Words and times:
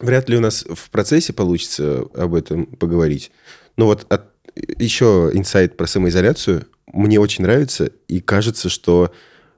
Вряд 0.00 0.28
ли 0.28 0.36
у 0.36 0.40
нас 0.40 0.64
в 0.68 0.90
процессе 0.90 1.32
получится 1.32 2.04
об 2.14 2.34
этом 2.34 2.66
поговорить. 2.66 3.30
Но 3.76 3.86
вот 3.86 4.06
от, 4.08 4.30
еще 4.54 5.30
инсайт 5.32 5.76
про 5.76 5.86
самоизоляцию 5.86 6.66
мне 6.92 7.20
очень 7.20 7.42
нравится, 7.42 7.90
и 8.08 8.20
кажется, 8.20 8.68
что 8.68 9.12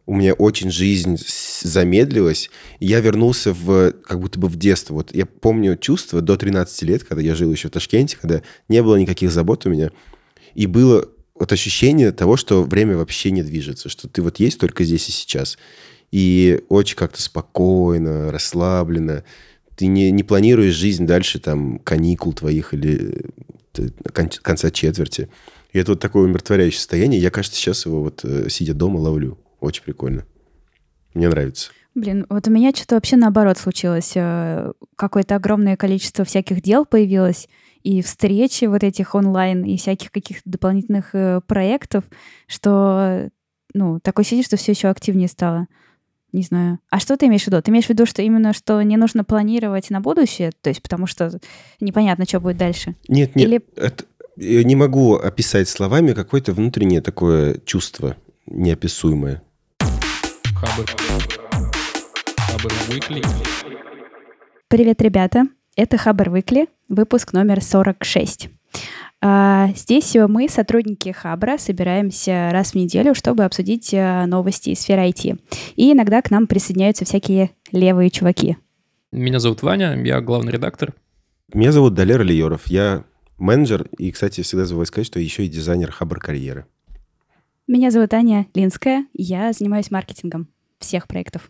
у 0.04 0.14
меня 0.16 0.34
очень 0.34 0.70
жизнь 0.70 1.16
замедлилась, 1.62 2.50
я 2.80 3.00
вернулся 3.00 3.52
в 3.52 3.92
как 3.92 4.20
будто 4.20 4.38
бы 4.38 4.48
в 4.48 4.56
детство. 4.56 4.94
Вот 4.94 5.14
я 5.14 5.26
помню 5.26 5.76
чувство 5.76 6.20
до 6.20 6.36
13 6.36 6.82
лет, 6.82 7.04
когда 7.04 7.22
я 7.22 7.34
жил 7.34 7.52
еще 7.52 7.68
в 7.68 7.70
Ташкенте, 7.70 8.18
когда 8.20 8.42
не 8.68 8.82
было 8.82 8.96
никаких 8.96 9.30
забот 9.30 9.64
у 9.66 9.70
меня, 9.70 9.90
и 10.54 10.66
было 10.66 11.08
вот 11.34 11.52
ощущение 11.52 12.12
того, 12.12 12.36
что 12.36 12.62
время 12.62 12.96
вообще 12.96 13.30
не 13.30 13.42
движется, 13.42 13.88
что 13.88 14.08
ты 14.08 14.22
вот 14.22 14.38
есть 14.38 14.58
только 14.58 14.84
здесь 14.84 15.08
и 15.08 15.12
сейчас. 15.12 15.56
И 16.10 16.62
очень 16.68 16.96
как-то 16.96 17.22
спокойно, 17.22 18.30
расслабленно. 18.30 19.24
Ты 19.76 19.86
не, 19.86 20.10
не 20.10 20.22
планируешь 20.22 20.74
жизнь 20.74 21.06
дальше 21.06 21.38
там 21.38 21.78
каникул 21.78 22.32
твоих 22.32 22.74
или 22.74 23.26
э, 23.76 23.88
конца 24.12 24.70
четверти. 24.70 25.28
И 25.72 25.78
это 25.78 25.92
вот 25.92 26.00
такое 26.00 26.24
умиротворяющее 26.24 26.78
состояние. 26.78 27.20
Я, 27.20 27.30
кажется, 27.30 27.58
сейчас 27.58 27.86
его 27.86 28.02
вот 28.02 28.24
э, 28.24 28.48
сидя 28.48 28.74
дома 28.74 28.98
ловлю. 28.98 29.38
Очень 29.60 29.84
прикольно. 29.84 30.24
Мне 31.14 31.28
нравится. 31.28 31.70
Блин, 31.94 32.26
вот 32.28 32.48
у 32.48 32.50
меня 32.50 32.72
что-то 32.74 32.96
вообще 32.96 33.16
наоборот 33.16 33.58
случилось. 33.58 34.12
Э, 34.14 34.72
какое-то 34.96 35.36
огромное 35.36 35.76
количество 35.76 36.24
всяких 36.24 36.62
дел 36.62 36.84
появилось, 36.84 37.48
и 37.82 38.00
встречи 38.02 38.66
вот 38.66 38.84
этих 38.84 39.14
онлайн, 39.14 39.64
и 39.64 39.76
всяких 39.76 40.12
каких-то 40.12 40.48
дополнительных 40.48 41.14
проектов, 41.46 42.04
что, 42.46 43.28
ну, 43.74 43.98
такое 43.98 44.24
сидишь, 44.24 44.46
что 44.46 44.56
все 44.56 44.72
еще 44.72 44.88
активнее 44.88 45.28
стало. 45.28 45.66
Не 46.32 46.42
знаю. 46.42 46.78
А 46.88 46.98
что 46.98 47.16
ты 47.18 47.26
имеешь 47.26 47.44
в 47.44 47.46
виду? 47.48 47.60
Ты 47.60 47.70
имеешь 47.70 47.86
в 47.86 47.90
виду, 47.90 48.06
что 48.06 48.22
именно 48.22 48.54
что 48.54 48.80
не 48.80 48.96
нужно 48.96 49.22
планировать 49.22 49.90
на 49.90 50.00
будущее? 50.00 50.50
То 50.62 50.70
есть 50.70 50.82
потому 50.82 51.06
что 51.06 51.30
непонятно, 51.78 52.24
что 52.24 52.40
будет 52.40 52.56
дальше? 52.56 52.94
Нет, 53.06 53.36
нет. 53.36 53.46
Или... 53.46 53.60
Это, 53.76 54.04
я 54.36 54.64
не 54.64 54.74
могу 54.74 55.16
описать 55.16 55.68
словами 55.68 56.12
какое-то 56.12 56.54
внутреннее 56.54 57.02
такое 57.02 57.58
чувство 57.66 58.16
неописуемое. 58.46 59.42
Хабр. 60.54 60.86
Хабр 62.38 62.72
Weekly. 62.88 63.24
Привет, 64.68 65.02
ребята. 65.02 65.44
Это 65.76 65.98
Хабр 65.98 66.28
Weekly, 66.28 66.68
выпуск 66.88 67.34
номер 67.34 67.62
46. 67.62 68.48
А, 69.24 69.68
здесь 69.76 70.16
мы, 70.16 70.48
сотрудники 70.48 71.10
Хабра, 71.10 71.56
собираемся 71.56 72.48
раз 72.50 72.72
в 72.72 72.74
неделю, 72.74 73.14
чтобы 73.14 73.44
обсудить 73.44 73.94
а, 73.94 74.26
новости 74.26 74.70
из 74.70 74.80
сферы 74.80 75.08
IT. 75.08 75.38
И 75.76 75.92
иногда 75.92 76.20
к 76.22 76.32
нам 76.32 76.48
присоединяются 76.48 77.04
всякие 77.04 77.50
левые 77.70 78.10
чуваки. 78.10 78.56
Меня 79.12 79.38
зовут 79.38 79.62
Ваня, 79.62 79.96
я 80.02 80.20
главный 80.20 80.52
редактор. 80.52 80.92
Меня 81.54 81.70
зовут 81.70 81.94
Далер 81.94 82.24
Лиеров, 82.24 82.66
я 82.66 83.04
менеджер 83.38 83.86
и, 83.96 84.10
кстати, 84.10 84.42
всегда 84.42 84.64
забываю 84.64 84.86
сказать, 84.86 85.06
что 85.06 85.20
еще 85.20 85.44
и 85.44 85.48
дизайнер 85.48 85.92
Хабр 85.92 86.18
карьеры. 86.18 86.66
Меня 87.68 87.92
зовут 87.92 88.12
Аня 88.14 88.48
Линская. 88.54 89.06
Я 89.14 89.52
занимаюсь 89.52 89.92
маркетингом 89.92 90.48
всех 90.80 91.06
проектов 91.06 91.48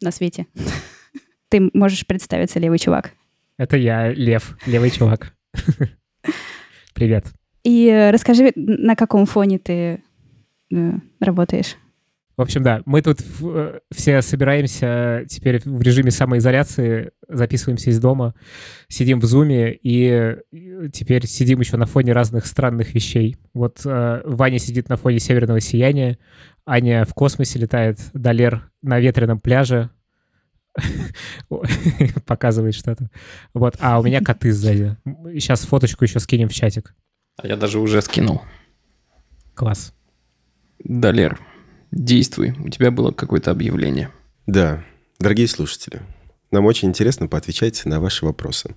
на 0.00 0.10
свете. 0.10 0.46
Ты 1.50 1.68
можешь 1.74 2.06
представиться, 2.06 2.58
левый 2.58 2.78
чувак. 2.78 3.12
Это 3.58 3.76
я, 3.76 4.10
Лев, 4.10 4.56
левый 4.64 4.90
чувак. 4.90 5.34
Привет. 6.92 7.26
И 7.64 8.10
расскажи, 8.12 8.52
на 8.56 8.96
каком 8.96 9.26
фоне 9.26 9.58
ты 9.58 10.02
э, 10.72 10.92
работаешь? 11.20 11.76
В 12.36 12.40
общем, 12.40 12.62
да, 12.62 12.80
мы 12.86 13.02
тут 13.02 13.20
э, 13.42 13.80
все 13.94 14.22
собираемся 14.22 15.24
теперь 15.28 15.60
в 15.64 15.82
режиме 15.82 16.10
самоизоляции, 16.10 17.10
записываемся 17.28 17.90
из 17.90 18.00
дома, 18.00 18.34
сидим 18.88 19.20
в 19.20 19.24
зуме 19.24 19.72
и 19.80 20.36
теперь 20.92 21.26
сидим 21.26 21.60
еще 21.60 21.76
на 21.76 21.84
фоне 21.86 22.12
разных 22.12 22.46
странных 22.46 22.94
вещей. 22.94 23.36
Вот 23.52 23.82
э, 23.84 24.22
Ваня 24.24 24.58
сидит 24.58 24.88
на 24.88 24.96
фоне 24.96 25.18
северного 25.18 25.60
сияния, 25.60 26.18
Аня 26.64 27.04
в 27.04 27.12
космосе 27.12 27.58
летает, 27.58 27.98
Далер 28.14 28.70
на 28.80 28.98
ветреном 28.98 29.38
пляже, 29.38 29.90
показывает 32.26 32.74
что-то. 32.74 33.10
Вот, 33.54 33.76
а 33.80 34.00
у 34.00 34.04
меня 34.04 34.20
коты 34.20 34.52
сзади. 34.52 34.96
Сейчас 35.34 35.62
фоточку 35.62 36.04
еще 36.04 36.20
скинем 36.20 36.48
в 36.48 36.54
чатик. 36.54 36.94
А 37.36 37.46
я 37.46 37.56
даже 37.56 37.78
уже 37.78 38.00
скинул. 38.02 38.42
Класс. 39.54 39.94
Далер, 40.84 41.38
Действуй, 41.92 42.54
у 42.58 42.70
тебя 42.70 42.90
было 42.90 43.12
какое-то 43.12 43.50
объявление. 43.50 44.10
Да, 44.46 44.82
дорогие 45.18 45.46
слушатели, 45.46 46.00
нам 46.50 46.64
очень 46.64 46.88
интересно 46.88 47.28
поотвечать 47.28 47.84
на 47.84 48.00
ваши 48.00 48.24
вопросы. 48.24 48.74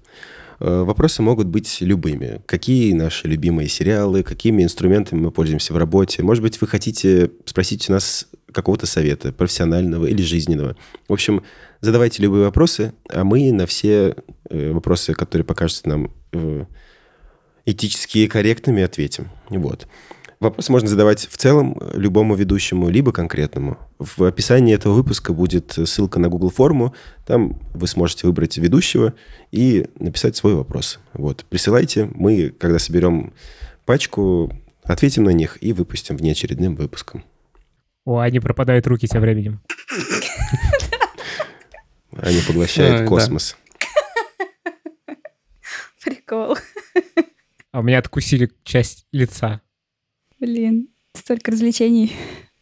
Э, 0.59 0.84
вопросы 0.84 1.22
могут 1.22 1.47
быть 1.47 1.78
любыми. 1.79 2.41
Какие 2.45 2.91
наши 2.91 3.29
любимые 3.29 3.69
сериалы, 3.69 4.22
какими 4.22 4.63
инструментами 4.63 5.22
мы 5.22 5.31
пользуемся 5.31 5.73
в 5.73 5.78
работе. 5.78 6.23
Может 6.23 6.44
быть, 6.44 6.59
вы 6.59 6.67
хотите 6.67 7.31
спросить 7.45 7.89
у 7.89 7.94
нас 7.94 8.28
какого-то 8.51 8.85
совета, 8.85 9.31
профессионального 9.31 10.05
или 10.07 10.22
жизненного. 10.22 10.75
В 11.07 11.13
общем, 11.13 11.44
задавайте 11.85 12.22
любые 12.22 12.46
вопросы, 12.46 12.94
а 13.09 13.23
мы 13.23 13.51
на 13.51 13.66
все 13.66 14.16
э, 14.50 14.72
вопросы, 14.72 15.13
которые 15.13 15.46
покажутся 15.46 15.88
нам 15.88 16.12
э, 16.34 16.66
этически 17.66 18.28
корректными, 18.28 18.84
ответим. 18.84 19.29
Вот. 19.50 19.88
Вопрос 20.40 20.68
можно 20.69 20.90
задавать 20.90 21.28
в 21.28 21.38
целом 21.38 21.79
любому 21.94 22.35
ведущему, 22.35 22.90
либо 22.90 23.12
конкретному. 23.12 23.78
В 24.00 24.23
описании 24.23 24.75
этого 24.75 24.94
выпуска 24.94 25.34
будет 25.34 25.72
ссылка 25.72 26.19
на 26.19 26.28
Google 26.28 26.50
форму. 26.50 26.94
Там 27.25 27.59
вы 27.73 27.88
сможете 27.88 28.28
выбрать 28.28 28.57
ведущего 28.57 29.13
и 29.52 29.88
написать 29.97 30.35
свой 30.35 30.56
вопрос. 30.56 31.00
Вот. 31.13 31.46
Присылайте. 31.50 32.09
Мы, 32.13 32.50
когда 32.50 32.79
соберем 32.79 33.34
пачку, 33.85 34.52
ответим 34.84 35.23
на 35.23 35.31
них 35.31 35.57
и 35.62 35.72
выпустим 35.72 36.17
внеочередным 36.17 36.75
выпуском. 36.75 37.23
О, 38.06 38.19
они 38.19 38.40
пропадают 38.40 38.85
руки 38.88 39.07
тем 39.07 39.22
временем. 39.22 39.62
Они 42.25 42.41
поглощают 42.41 43.07
космос. 43.07 43.55
Прикол. 46.03 46.57
А 47.71 47.79
у 47.79 47.83
меня 47.83 47.99
откусили 47.99 48.51
часть 48.63 49.05
лица. 49.11 49.61
Блин, 50.39 50.89
столько 51.13 51.51
развлечений. 51.51 52.13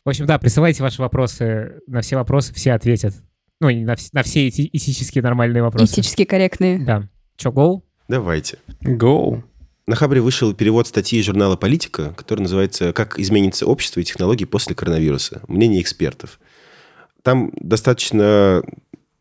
В 0.04 0.10
общем, 0.10 0.26
да, 0.26 0.38
присылайте 0.38 0.84
ваши 0.84 1.02
вопросы. 1.02 1.80
На 1.88 2.02
все 2.02 2.18
вопросы 2.18 2.54
все 2.54 2.74
ответят. 2.74 3.14
Ну, 3.62 3.70
на, 3.70 3.96
на 4.12 4.24
все 4.24 4.48
эти 4.48 4.70
этически 4.74 5.20
нормальные 5.20 5.64
вопросы. 5.64 5.94
Этически 5.94 6.26
корректные. 6.26 6.80
Да. 6.80 7.08
Че, 7.38 7.54
гоу? 7.54 7.86
Давайте. 8.10 8.58
Go. 8.82 9.44
На 9.88 9.96
Хабре 9.96 10.20
вышел 10.20 10.54
перевод 10.54 10.88
статьи 10.88 11.22
журнала 11.24 11.56
«Политика», 11.56 12.14
который 12.18 12.42
называется 12.42 12.92
«Как 12.92 13.18
изменится 13.18 13.66
общество 13.66 14.02
и 14.02 14.04
технологии 14.04 14.44
после 14.44 14.76
коронавируса. 14.76 15.42
Мнение 15.48 15.82
экспертов». 15.82 16.40
Там 17.22 17.54
достаточно 17.56 18.62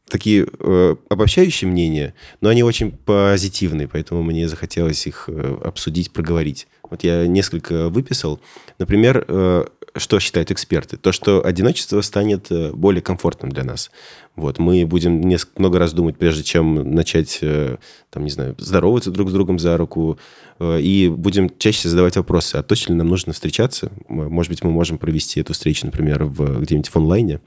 такие 0.08 0.46
э, 0.58 0.96
обобщающие 1.08 1.68
мнения, 1.70 2.14
но 2.40 2.48
они 2.48 2.62
очень 2.62 2.92
позитивные, 2.92 3.88
поэтому 3.88 4.22
мне 4.22 4.48
захотелось 4.48 5.06
их 5.06 5.24
э, 5.28 5.58
обсудить, 5.64 6.12
проговорить. 6.12 6.66
Вот 6.90 7.04
я 7.04 7.26
несколько 7.26 7.88
выписал. 7.88 8.40
Например, 8.78 9.24
э, 9.26 9.64
что 9.96 10.20
считают 10.20 10.50
эксперты? 10.50 10.96
То, 10.96 11.12
что 11.12 11.44
одиночество 11.44 12.00
станет 12.00 12.50
э, 12.50 12.72
более 12.72 13.02
комфортным 13.02 13.50
для 13.50 13.64
нас. 13.64 13.90
Вот, 14.36 14.58
мы 14.58 14.86
будем 14.86 15.20
несколько, 15.20 15.60
много 15.60 15.78
раз 15.78 15.92
думать, 15.92 16.16
прежде 16.16 16.42
чем 16.42 16.94
начать, 16.94 17.38
э, 17.42 17.76
там, 18.10 18.24
не 18.24 18.30
знаю, 18.30 18.54
здороваться 18.58 19.10
друг 19.10 19.28
с 19.28 19.32
другом 19.32 19.58
за 19.58 19.76
руку, 19.76 20.18
э, 20.58 20.80
и 20.80 21.08
будем 21.08 21.50
чаще 21.58 21.88
задавать 21.88 22.16
вопросы, 22.16 22.56
а 22.56 22.62
точно 22.62 22.92
ли 22.92 22.98
нам 22.98 23.08
нужно 23.08 23.32
встречаться? 23.32 23.92
Может 24.08 24.50
быть, 24.50 24.64
мы 24.64 24.70
можем 24.70 24.98
провести 24.98 25.40
эту 25.40 25.52
встречу, 25.52 25.84
например, 25.86 26.24
в, 26.24 26.60
где-нибудь 26.60 26.88
в 26.88 26.96
онлайне. 26.96 27.40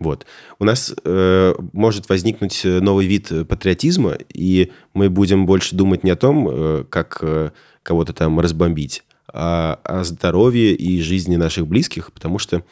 Вот. 0.00 0.24
У 0.58 0.64
нас 0.64 0.94
э, 1.04 1.54
может 1.72 2.08
возникнуть 2.08 2.62
новый 2.64 3.06
вид 3.06 3.28
патриотизма, 3.46 4.16
и 4.32 4.72
мы 4.94 5.10
будем 5.10 5.44
больше 5.44 5.76
думать 5.76 6.02
не 6.04 6.10
о 6.10 6.16
том, 6.16 6.48
э, 6.50 6.84
как 6.88 7.18
э, 7.20 7.50
кого-то 7.82 8.14
там 8.14 8.40
разбомбить, 8.40 9.04
а 9.32 9.78
о 9.84 10.02
здоровье 10.04 10.74
и 10.74 11.02
жизни 11.02 11.36
наших 11.36 11.66
близких, 11.66 12.12
потому 12.12 12.38
что 12.38 12.64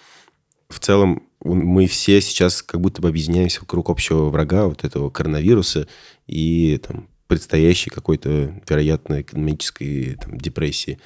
в 0.70 0.80
целом 0.80 1.22
мы 1.44 1.86
все 1.86 2.22
сейчас 2.22 2.62
как 2.62 2.80
будто 2.80 3.02
бы 3.02 3.08
объединяемся 3.08 3.60
вокруг 3.60 3.90
общего 3.90 4.30
врага, 4.30 4.66
вот 4.66 4.84
этого 4.84 5.10
коронавируса 5.10 5.86
и 6.26 6.80
там, 6.86 7.08
предстоящей 7.26 7.90
какой-то, 7.90 8.54
вероятно, 8.66 9.20
экономической 9.20 10.16
там, 10.16 10.38
депрессии. 10.38 10.98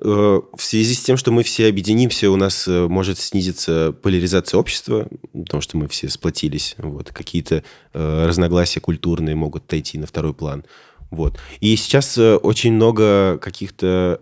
Э, 0.00 0.40
в 0.54 0.62
связи 0.62 0.94
с 0.94 1.02
тем, 1.02 1.16
что 1.16 1.32
мы 1.32 1.42
все 1.42 1.68
объединимся, 1.68 2.30
у 2.30 2.36
нас 2.36 2.68
э, 2.68 2.86
может 2.86 3.18
снизиться 3.18 3.92
поляризация 4.00 4.58
общества, 4.58 5.08
потому 5.32 5.60
что 5.60 5.76
мы 5.76 5.88
все 5.88 6.08
сплотились. 6.08 6.76
Вот, 6.78 7.10
какие-то 7.12 7.64
э, 7.94 8.26
разногласия 8.26 8.80
культурные 8.80 9.34
могут 9.34 9.64
отойти 9.64 9.98
на 9.98 10.06
второй 10.06 10.34
план. 10.34 10.64
Вот. 11.10 11.38
И 11.60 11.74
сейчас 11.74 12.16
очень 12.18 12.74
много 12.74 13.38
каких-то 13.38 14.20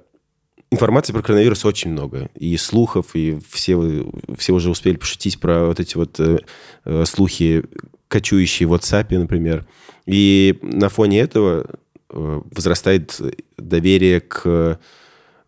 информации 0.71 1.13
про 1.13 1.23
коронавирус 1.23 1.65
очень 1.65 1.91
много. 1.91 2.31
И 2.37 2.57
слухов, 2.57 3.15
и 3.15 3.39
все, 3.51 4.07
все 4.39 4.53
уже 4.53 4.71
успели 4.71 4.97
пошутить 4.97 5.39
про 5.41 5.67
вот 5.67 5.81
эти 5.81 5.97
вот 5.97 6.19
э, 6.21 7.05
слухи 7.05 7.65
кочующие 8.09 8.67
в 8.67 8.73
WhatsApp, 8.73 9.19
например. 9.19 9.67
И 10.07 10.59
на 10.63 10.89
фоне 10.89 11.21
этого 11.21 11.67
возрастает 12.09 13.21
доверие 13.59 14.21
к 14.21 14.79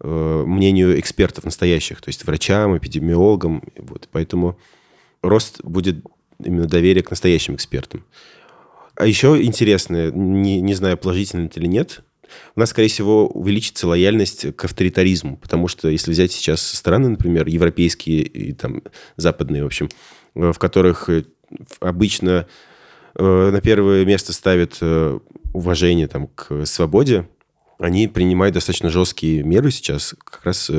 мнению 0.01 0.99
экспертов 1.01 1.45
настоящих, 1.45 2.01
то 2.01 2.09
есть 2.09 2.25
врачам, 2.25 2.77
эпидемиологам. 2.77 3.63
Вот. 3.77 4.09
Поэтому 4.13 4.59
рост 5.23 5.61
будет 5.65 6.05
именно 6.43 6.67
доверия 6.67 7.03
к 7.03 7.11
настоящим 7.11 7.55
экспертам. 7.57 8.05
А 8.95 9.07
еще 9.07 9.41
интересное, 9.43 10.11
не, 10.11 10.61
не 10.61 10.75
знаю, 10.75 10.99
положительно 10.99 11.47
это 11.47 11.61
или 11.61 11.67
нет, 11.67 12.03
у 12.57 12.61
нас, 12.61 12.71
скорее 12.71 12.89
всего, 12.89 13.29
увеличится 13.29 13.87
лояльность 13.87 14.55
к 14.55 14.65
авторитаризму, 14.65 15.37
потому 15.37 15.69
что 15.69 15.89
если 15.89 16.11
взять 16.11 16.33
сейчас 16.33 16.63
страны, 16.63 17.09
например, 17.09 17.47
европейские 17.47 18.23
и 18.23 18.53
там 18.53 18.83
западные, 19.17 19.63
в 19.63 19.67
общем, 19.67 19.89
э, 20.35 20.53
в 20.53 20.59
которых 20.59 21.09
э, 21.09 21.25
обычно 21.81 22.47
э, 23.15 23.51
на 23.51 23.61
первое 23.61 24.05
место 24.05 24.33
ставят 24.33 24.79
уважение 25.53 26.09
там, 26.09 26.29
к 26.29 26.67
свободе, 26.67 27.29
они 27.79 28.09
принимают 28.09 28.55
достаточно 28.55 28.91
жесткие 28.91 29.43
меры 29.43 29.71
сейчас, 29.71 30.15
как 30.25 30.45
раз 30.45 30.71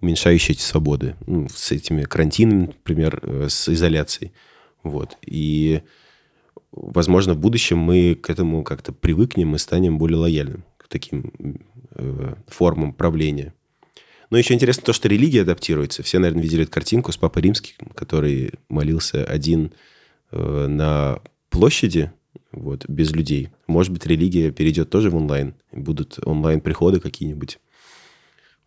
уменьшающие 0.00 0.54
эти 0.54 0.62
свободы. 0.62 1.16
Ну, 1.26 1.48
с 1.48 1.72
этими 1.72 2.02
карантинами, 2.02 2.66
например, 2.66 3.48
с 3.48 3.68
изоляцией. 3.68 4.32
Вот. 4.82 5.16
И, 5.24 5.82
возможно, 6.72 7.34
в 7.34 7.38
будущем 7.38 7.78
мы 7.78 8.14
к 8.14 8.28
этому 8.28 8.64
как-то 8.64 8.92
привыкнем 8.92 9.54
и 9.54 9.58
станем 9.58 9.98
более 9.98 10.18
лояльным 10.18 10.64
таким 10.92 11.32
э, 11.94 12.34
формам 12.46 12.92
правления. 12.92 13.54
Но 14.30 14.38
еще 14.38 14.54
интересно 14.54 14.84
то, 14.84 14.92
что 14.92 15.08
религия 15.08 15.42
адаптируется. 15.42 16.02
Все, 16.02 16.18
наверное, 16.18 16.42
видели 16.42 16.62
эту 16.62 16.70
картинку 16.70 17.12
с 17.12 17.16
Папой 17.16 17.42
Римским, 17.42 17.74
который 17.94 18.52
молился 18.68 19.24
один 19.24 19.72
э, 20.30 20.66
на 20.68 21.20
площади, 21.50 22.12
вот, 22.52 22.88
без 22.88 23.12
людей. 23.12 23.50
Может 23.66 23.92
быть, 23.92 24.06
религия 24.06 24.50
перейдет 24.50 24.90
тоже 24.90 25.10
в 25.10 25.16
онлайн. 25.16 25.54
Будут 25.72 26.18
онлайн-приходы 26.24 27.00
какие-нибудь. 27.00 27.58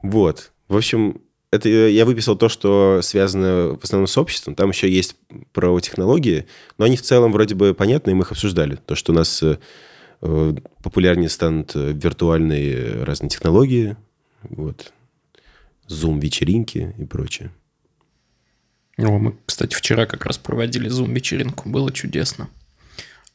Вот. 0.02 0.52
В 0.68 0.78
общем, 0.78 1.22
это 1.52 1.70
я 1.70 2.06
выписал 2.06 2.36
то, 2.36 2.50
что 2.50 3.00
связано 3.02 3.78
в 3.80 3.84
основном 3.84 4.08
с 4.08 4.18
обществом. 4.18 4.56
Там 4.56 4.70
еще 4.70 4.90
есть 4.90 5.16
про 5.54 5.80
технологии, 5.80 6.46
но 6.78 6.86
они 6.86 6.98
в 6.98 7.02
целом 7.02 7.32
вроде 7.32 7.56
бы 7.56 7.74
понятны, 7.74 8.12
и 8.12 8.14
мы 8.14 8.24
их 8.24 8.32
обсуждали. 8.32 8.78
То, 8.86 8.96
что 8.96 9.14
у 9.14 9.16
нас 9.16 9.42
э, 9.42 9.58
Э, 10.22 10.54
популярнее 10.82 11.30
станут 11.30 11.76
э, 11.76 11.92
виртуальные 11.94 13.04
разные 13.04 13.30
технологии, 13.30 13.96
вот, 14.44 14.92
зум-вечеринки 15.88 16.96
и 16.98 17.06
прочее. 17.06 17.52
О, 18.98 19.20
мы, 19.20 19.38
кстати, 19.46 19.76
вчера 19.76 20.06
как 20.06 20.26
раз 20.26 20.38
проводили 20.38 20.88
зум-вечеринку, 20.88 21.70
было 21.70 21.92
чудесно. 21.92 22.48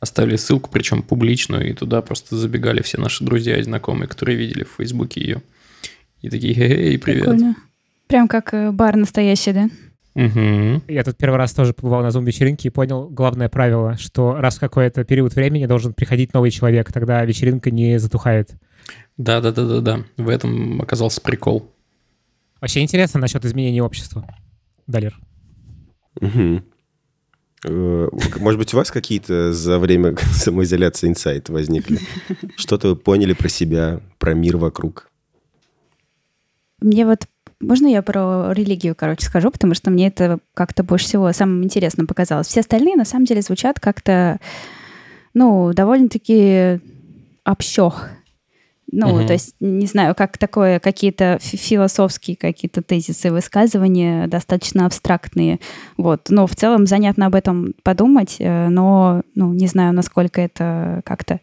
Оставили 0.01 0.37
ссылку, 0.37 0.71
причем 0.73 1.03
публичную, 1.03 1.71
и 1.71 1.75
туда 1.75 2.01
просто 2.01 2.37
забегали 2.37 2.83
все 2.83 2.99
наши 2.99 3.23
друзья 3.23 3.59
и 3.59 3.63
знакомые, 3.63 4.09
которые 4.09 4.37
видели 4.37 4.65
в 4.65 4.75
Фейсбуке 4.79 5.21
ее. 5.21 5.43
И 6.23 6.31
такие, 6.31 6.55
эй, 6.55 6.99
привет. 6.99 7.25
Прикольно. 7.25 7.57
Прям 8.07 8.27
как 8.27 8.53
э, 8.55 8.73
бар 8.73 8.97
настоящий, 8.97 9.53
да? 9.53 9.69
Угу. 10.15 10.83
Я 10.89 11.05
тут 11.05 11.17
первый 11.17 11.37
раз 11.37 11.53
тоже 11.53 11.73
побывал 11.73 12.03
на 12.03 12.11
зум-вечеринке 12.11 12.69
и 12.69 12.71
понял 12.71 13.09
главное 13.09 13.49
правило, 13.49 13.97
что 13.97 14.35
раз 14.35 14.57
в 14.57 14.61
какой-то 14.61 15.05
период 15.05 15.35
времени 15.35 15.67
должен 15.67 15.95
приходить 15.95 16.35
новый 16.35 16.51
человек, 16.51 16.93
тогда 16.93 17.25
вечеринка 17.25 17.71
не 17.71 17.99
затухает. 17.99 18.51
Да-да-да-да-да. 19.17 20.05
В 20.17 20.29
этом 20.29 20.83
оказался 20.83 21.21
прикол. 21.21 21.71
Вообще 22.61 22.81
интересно 22.81 23.21
насчет 23.21 23.45
изменения 23.45 23.83
общества. 23.83 24.27
Далер. 24.87 25.19
Угу. 26.21 26.63
Может 27.65 28.59
быть, 28.59 28.73
у 28.73 28.77
вас 28.77 28.91
какие-то 28.91 29.53
за 29.53 29.79
время 29.79 30.17
самоизоляции 30.33 31.09
инсайты 31.09 31.53
возникли? 31.53 31.99
Что-то 32.57 32.89
вы 32.89 32.97
поняли 32.97 33.35
про 33.35 33.49
себя, 33.49 34.01
про 34.19 34.35
мир 34.35 34.57
вокруг? 34.57 35.11
Мне 36.81 37.05
вот 37.05 37.27
можно 37.61 37.87
я 37.87 38.01
про 38.01 38.53
религию, 38.53 38.95
короче, 38.95 39.27
скажу, 39.27 39.51
потому 39.51 39.75
что 39.75 39.91
мне 39.91 40.09
это 40.09 40.39
как-то 40.55 40.83
больше 40.83 41.05
всего 41.05 41.31
самым 41.33 41.63
интересным 41.63 42.07
показалось. 42.07 42.47
Все 42.47 42.61
остальные, 42.61 42.97
на 42.97 43.05
самом 43.05 43.27
деле, 43.27 43.43
звучат 43.43 43.79
как-то, 43.79 44.41
ну, 45.35 45.73
довольно-таки 45.75 46.81
общо. 47.45 47.93
Ну, 48.93 49.15
угу. 49.15 49.27
то 49.27 49.35
есть, 49.35 49.55
не 49.61 49.87
знаю, 49.87 50.15
как 50.15 50.37
такое, 50.37 50.81
какие-то 50.81 51.39
философские 51.41 52.37
какие-то 52.37 52.83
тезисы, 52.83 53.31
высказывания 53.31 54.27
достаточно 54.27 54.87
абстрактные. 54.87 55.61
Вот. 55.97 56.29
Но 56.29 56.47
в 56.47 56.57
целом 56.57 56.87
занятно 56.87 57.27
об 57.27 57.35
этом 57.35 57.75
подумать, 57.83 58.37
э, 58.39 58.69
но, 58.69 59.23
ну, 59.35 59.53
не 59.53 59.69
знаю, 59.69 59.93
насколько 59.93 60.41
это 60.41 61.03
как-то 61.05 61.41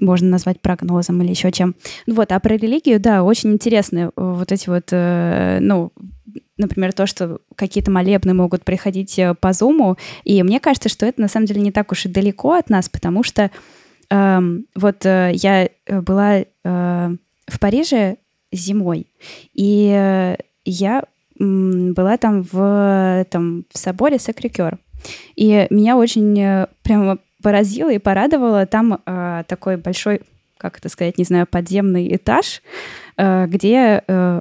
можно 0.00 0.28
назвать 0.28 0.60
прогнозом 0.60 1.22
или 1.22 1.30
еще 1.30 1.52
чем. 1.52 1.74
Вот, 2.06 2.32
а 2.32 2.40
про 2.40 2.56
религию, 2.56 3.00
да, 3.00 3.22
очень 3.22 3.52
интересны 3.52 4.10
вот 4.16 4.50
эти 4.52 4.68
вот, 4.68 4.88
э, 4.90 5.58
ну, 5.60 5.92
например, 6.58 6.92
то, 6.92 7.06
что 7.06 7.38
какие-то 7.56 7.90
молебны 7.90 8.34
могут 8.34 8.64
приходить 8.64 9.18
э, 9.18 9.34
по 9.34 9.52
зуму, 9.52 9.96
и 10.24 10.42
мне 10.42 10.60
кажется, 10.60 10.88
что 10.88 11.06
это 11.06 11.20
на 11.20 11.28
самом 11.28 11.46
деле 11.46 11.60
не 11.60 11.72
так 11.72 11.92
уж 11.92 12.06
и 12.06 12.08
далеко 12.08 12.54
от 12.54 12.68
нас, 12.68 12.88
потому 12.88 13.22
что 13.22 13.50
э, 14.12 14.40
вот 14.74 15.06
э, 15.06 15.32
я 15.34 15.68
была 15.88 16.38
э, 16.38 16.44
в 16.64 17.60
Париже 17.60 18.16
зимой, 18.52 19.06
и 19.54 19.90
э, 19.94 20.36
я 20.64 21.04
была 21.38 22.16
там 22.18 22.42
в, 22.42 23.26
там 23.30 23.64
в 23.72 23.78
соборе 23.78 24.18
Сакрикер. 24.18 24.78
И 25.34 25.66
меня 25.70 25.96
очень 25.96 26.38
э, 26.38 26.66
прямо 26.82 27.18
поразило 27.42 27.92
и 27.92 27.98
порадовало. 27.98 28.66
Там 28.66 29.00
э, 29.04 29.42
такой 29.48 29.76
большой, 29.76 30.20
как 30.58 30.78
это 30.78 30.88
сказать, 30.88 31.18
не 31.18 31.24
знаю, 31.24 31.46
подземный 31.46 32.14
этаж, 32.14 32.62
э, 33.16 33.46
где 33.46 34.04
э, 34.06 34.40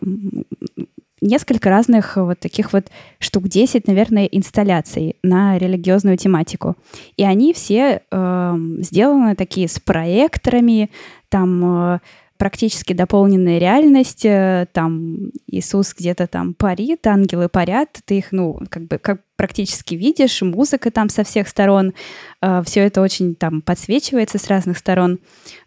несколько 1.22 1.70
разных 1.70 2.18
вот 2.18 2.40
таких 2.40 2.74
вот 2.74 2.88
штук 3.20 3.48
10, 3.48 3.88
наверное, 3.88 4.26
инсталляций 4.26 5.16
на 5.24 5.58
религиозную 5.58 6.18
тематику. 6.18 6.76
И 7.18 7.24
они 7.24 7.54
все 7.54 8.02
э, 8.10 8.56
сделаны 8.80 9.36
такие 9.36 9.68
с 9.68 9.80
проекторами, 9.80 10.90
там... 11.30 12.02
Э, 12.42 12.52
практически 12.52 12.94
дополненная 12.94 13.60
реальность, 13.60 14.26
э, 14.26 14.66
там 14.74 15.32
Иисус 15.48 15.94
где-то 15.94 16.26
там 16.26 16.56
парит, 16.56 17.06
ангелы 17.06 17.50
парят, 17.50 18.00
ты 18.06 18.18
их, 18.18 18.32
ну, 18.32 18.60
как 18.70 18.88
бы 18.88 18.98
как 18.98 19.22
практически 19.36 19.94
видишь, 19.96 20.42
музыка 20.42 20.90
там 20.90 21.10
со 21.10 21.24
всех 21.24 21.48
сторон, 21.48 21.94
э, 22.42 22.64
все 22.66 22.82
это 22.82 23.02
очень 23.02 23.36
там 23.36 23.62
подсвечивается 23.62 24.40
с 24.40 24.48
разных 24.48 24.80
сторон 24.80 25.20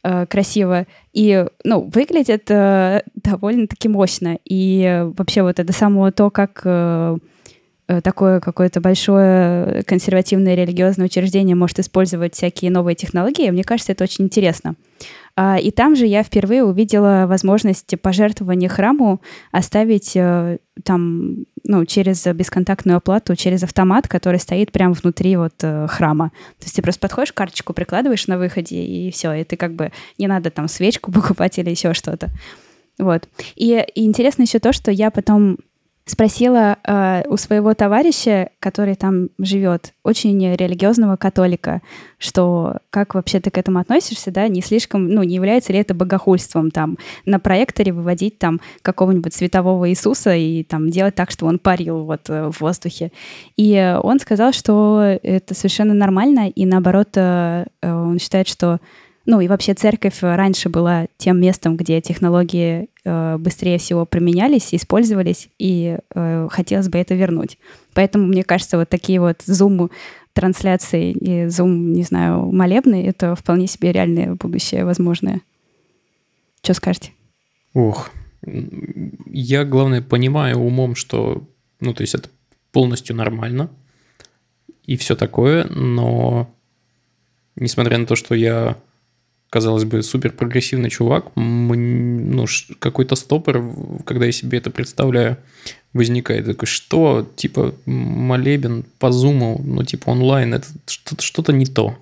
э, 0.03 0.27
красиво, 0.27 0.87
и, 1.13 1.47
ну, 1.63 1.91
выглядит 1.95 2.47
довольно-таки 2.47 3.89
мощно, 3.89 4.39
и 4.45 5.05
вообще 5.17 5.43
вот 5.43 5.61
это 5.61 5.73
само 5.73 6.11
то, 6.11 6.31
как 6.31 6.67
такое 7.87 8.41
какое-то 8.41 8.81
большое 8.81 9.83
консервативное 9.85 10.55
религиозное 10.55 11.07
учреждение 11.07 11.55
может 11.55 11.79
использовать 11.79 12.35
всякие 12.35 12.71
новые 12.71 12.97
технологии, 12.97 13.51
мне 13.51 13.63
кажется, 13.63 13.93
это 13.93 14.05
очень 14.05 14.25
интересно. 14.25 14.75
А, 15.37 15.59
и 15.59 15.71
там 15.71 15.97
же 15.97 16.07
я 16.07 16.23
впервые 16.23 16.63
увидела 16.65 17.25
возможность 17.27 18.01
пожертвования 18.01 18.69
храму 18.69 19.21
оставить 19.51 20.13
э, 20.15 20.59
там, 20.85 21.47
ну, 21.65 21.85
через 21.87 22.25
бесконтактную 22.27 22.99
оплату, 22.99 23.35
через 23.35 23.65
автомат, 23.65 24.07
который 24.07 24.39
стоит 24.39 24.71
прямо 24.71 24.95
внутри 24.95 25.37
вот 25.37 25.55
э, 25.63 25.89
храма. 25.89 26.31
То 26.61 26.67
есть 26.67 26.77
ты 26.77 26.83
просто 26.83 27.01
подходишь, 27.01 27.33
карточку 27.33 27.73
прикладываешь 27.73 28.29
на 28.29 28.39
выходе, 28.39 28.77
и 28.77 29.11
все, 29.11 29.33
и 29.33 29.45
ты 29.45 29.57
как 29.57 29.75
бы 29.75 29.91
не 30.19 30.29
надо 30.29 30.51
там 30.51 30.69
свечку 30.69 31.11
покупать 31.13 31.59
или 31.59 31.71
еще 31.71 31.95
что-то. 31.95 32.31
Вот. 32.99 33.29
И, 33.57 33.85
и 33.95 34.05
интересно 34.05 34.43
еще 34.43 34.61
то, 34.61 34.73
что 34.73 34.93
я 34.93 35.11
потом 35.11 35.59
спросила 36.07 36.77
э, 36.85 37.23
у 37.29 37.37
своего 37.37 37.73
товарища, 37.75 38.51
который 38.61 38.95
там 38.95 39.31
живет, 39.39 39.95
очень 40.03 40.55
религиозного 40.55 41.17
католика, 41.17 41.81
что 42.19 42.79
как 42.91 43.15
вообще 43.15 43.41
ты 43.41 43.51
к 43.51 43.57
этому 43.57 43.79
относишься, 43.79 44.31
да, 44.31 44.47
не 44.49 44.61
слишком, 44.61 45.09
ну, 45.09 45.23
не 45.23 45.37
является 45.37 45.73
ли 45.73 45.79
это 45.79 45.95
богохульством 45.95 46.71
там 46.71 46.99
на 47.25 47.39
проекторе 47.39 47.93
выводить 47.93 48.39
там 48.39 48.61
какого-нибудь 48.83 49.33
светового 49.33 49.89
Иисуса 49.89 50.35
и 50.35 50.63
там 50.63 50.91
делать 50.91 51.15
так, 51.15 51.31
что 51.31 51.47
он 51.47 51.59
парил 51.59 52.05
вот 52.05 52.29
э, 52.29 52.51
в 52.51 52.61
воздухе. 52.61 53.11
И 53.57 53.99
он 54.03 54.21
сказал, 54.21 54.53
что 54.53 55.19
это 55.23 55.55
совершенно 55.55 55.95
нормально, 55.95 56.51
и 56.51 56.67
наоборот, 56.67 57.17
э, 57.17 57.65
он 57.83 58.19
считает, 58.19 58.47
что 58.47 58.79
ну 59.27 59.41
и 59.41 59.49
вообще 59.49 59.75
церковь 59.75 60.19
раньше 60.21 60.69
была 60.69 61.07
тем 61.17 61.41
местом, 61.41 61.77
где 61.77 62.01
технологии 62.01 62.89
э, 63.05 63.37
быстрее 63.39 63.79
всего 63.79 64.05
применялись, 64.05 64.75
использовались, 64.75 65.49
и 65.59 65.99
э, 66.15 66.49
хотелось 66.51 66.89
бы 66.89 66.99
это 66.99 67.15
вернуть. 67.15 67.59
Поэтому, 67.95 68.27
мне 68.27 68.45
кажется, 68.45 68.79
вот 68.79 68.89
такие 68.89 69.21
вот 69.21 69.43
зум 69.45 69.91
трансляции 70.33 71.13
и 71.13 71.49
зум, 71.49 71.93
не 71.93 72.03
знаю, 72.03 72.51
молебны, 72.53 73.07
это 73.07 73.35
вполне 73.35 73.67
себе 73.67 73.93
реальное 73.93 74.35
будущее 74.35 74.85
возможное. 74.85 75.41
Что 76.63 76.75
скажете? 76.75 77.13
Ох, 77.73 78.11
я, 79.27 79.65
главное, 79.65 80.03
понимаю 80.03 80.59
умом, 80.59 80.95
что, 80.95 81.47
ну, 81.81 81.95
то 81.95 82.03
есть 82.03 82.15
это 82.15 82.29
полностью 82.73 83.17
нормально 83.17 83.71
и 84.85 84.97
все 84.97 85.17
такое, 85.17 85.65
но 85.65 86.53
несмотря 87.57 87.99
на 87.99 88.07
то, 88.07 88.17
что 88.17 88.35
я, 88.35 88.77
казалось 89.55 89.85
бы, 89.85 90.03
супер 90.03 90.33
прогрессивный 90.33 90.91
чувак, 90.91 91.27
ну, 91.37 92.45
какой-то 92.81 93.15
стопор, 93.15 93.63
когда 94.05 94.27
я 94.27 94.33
себе 94.33 94.59
это 94.59 94.73
представляю, 94.73 95.37
возникает. 95.93 96.47
Такой, 96.47 96.67
что, 96.67 97.25
типа, 97.37 97.73
молебен 97.87 98.85
по 98.99 99.13
зуму, 99.13 99.61
ну, 99.65 99.85
типа, 99.85 100.11
онлайн, 100.11 100.55
это 100.55 100.67
что-то 100.87 101.53
не 101.53 101.67
то. 101.67 101.97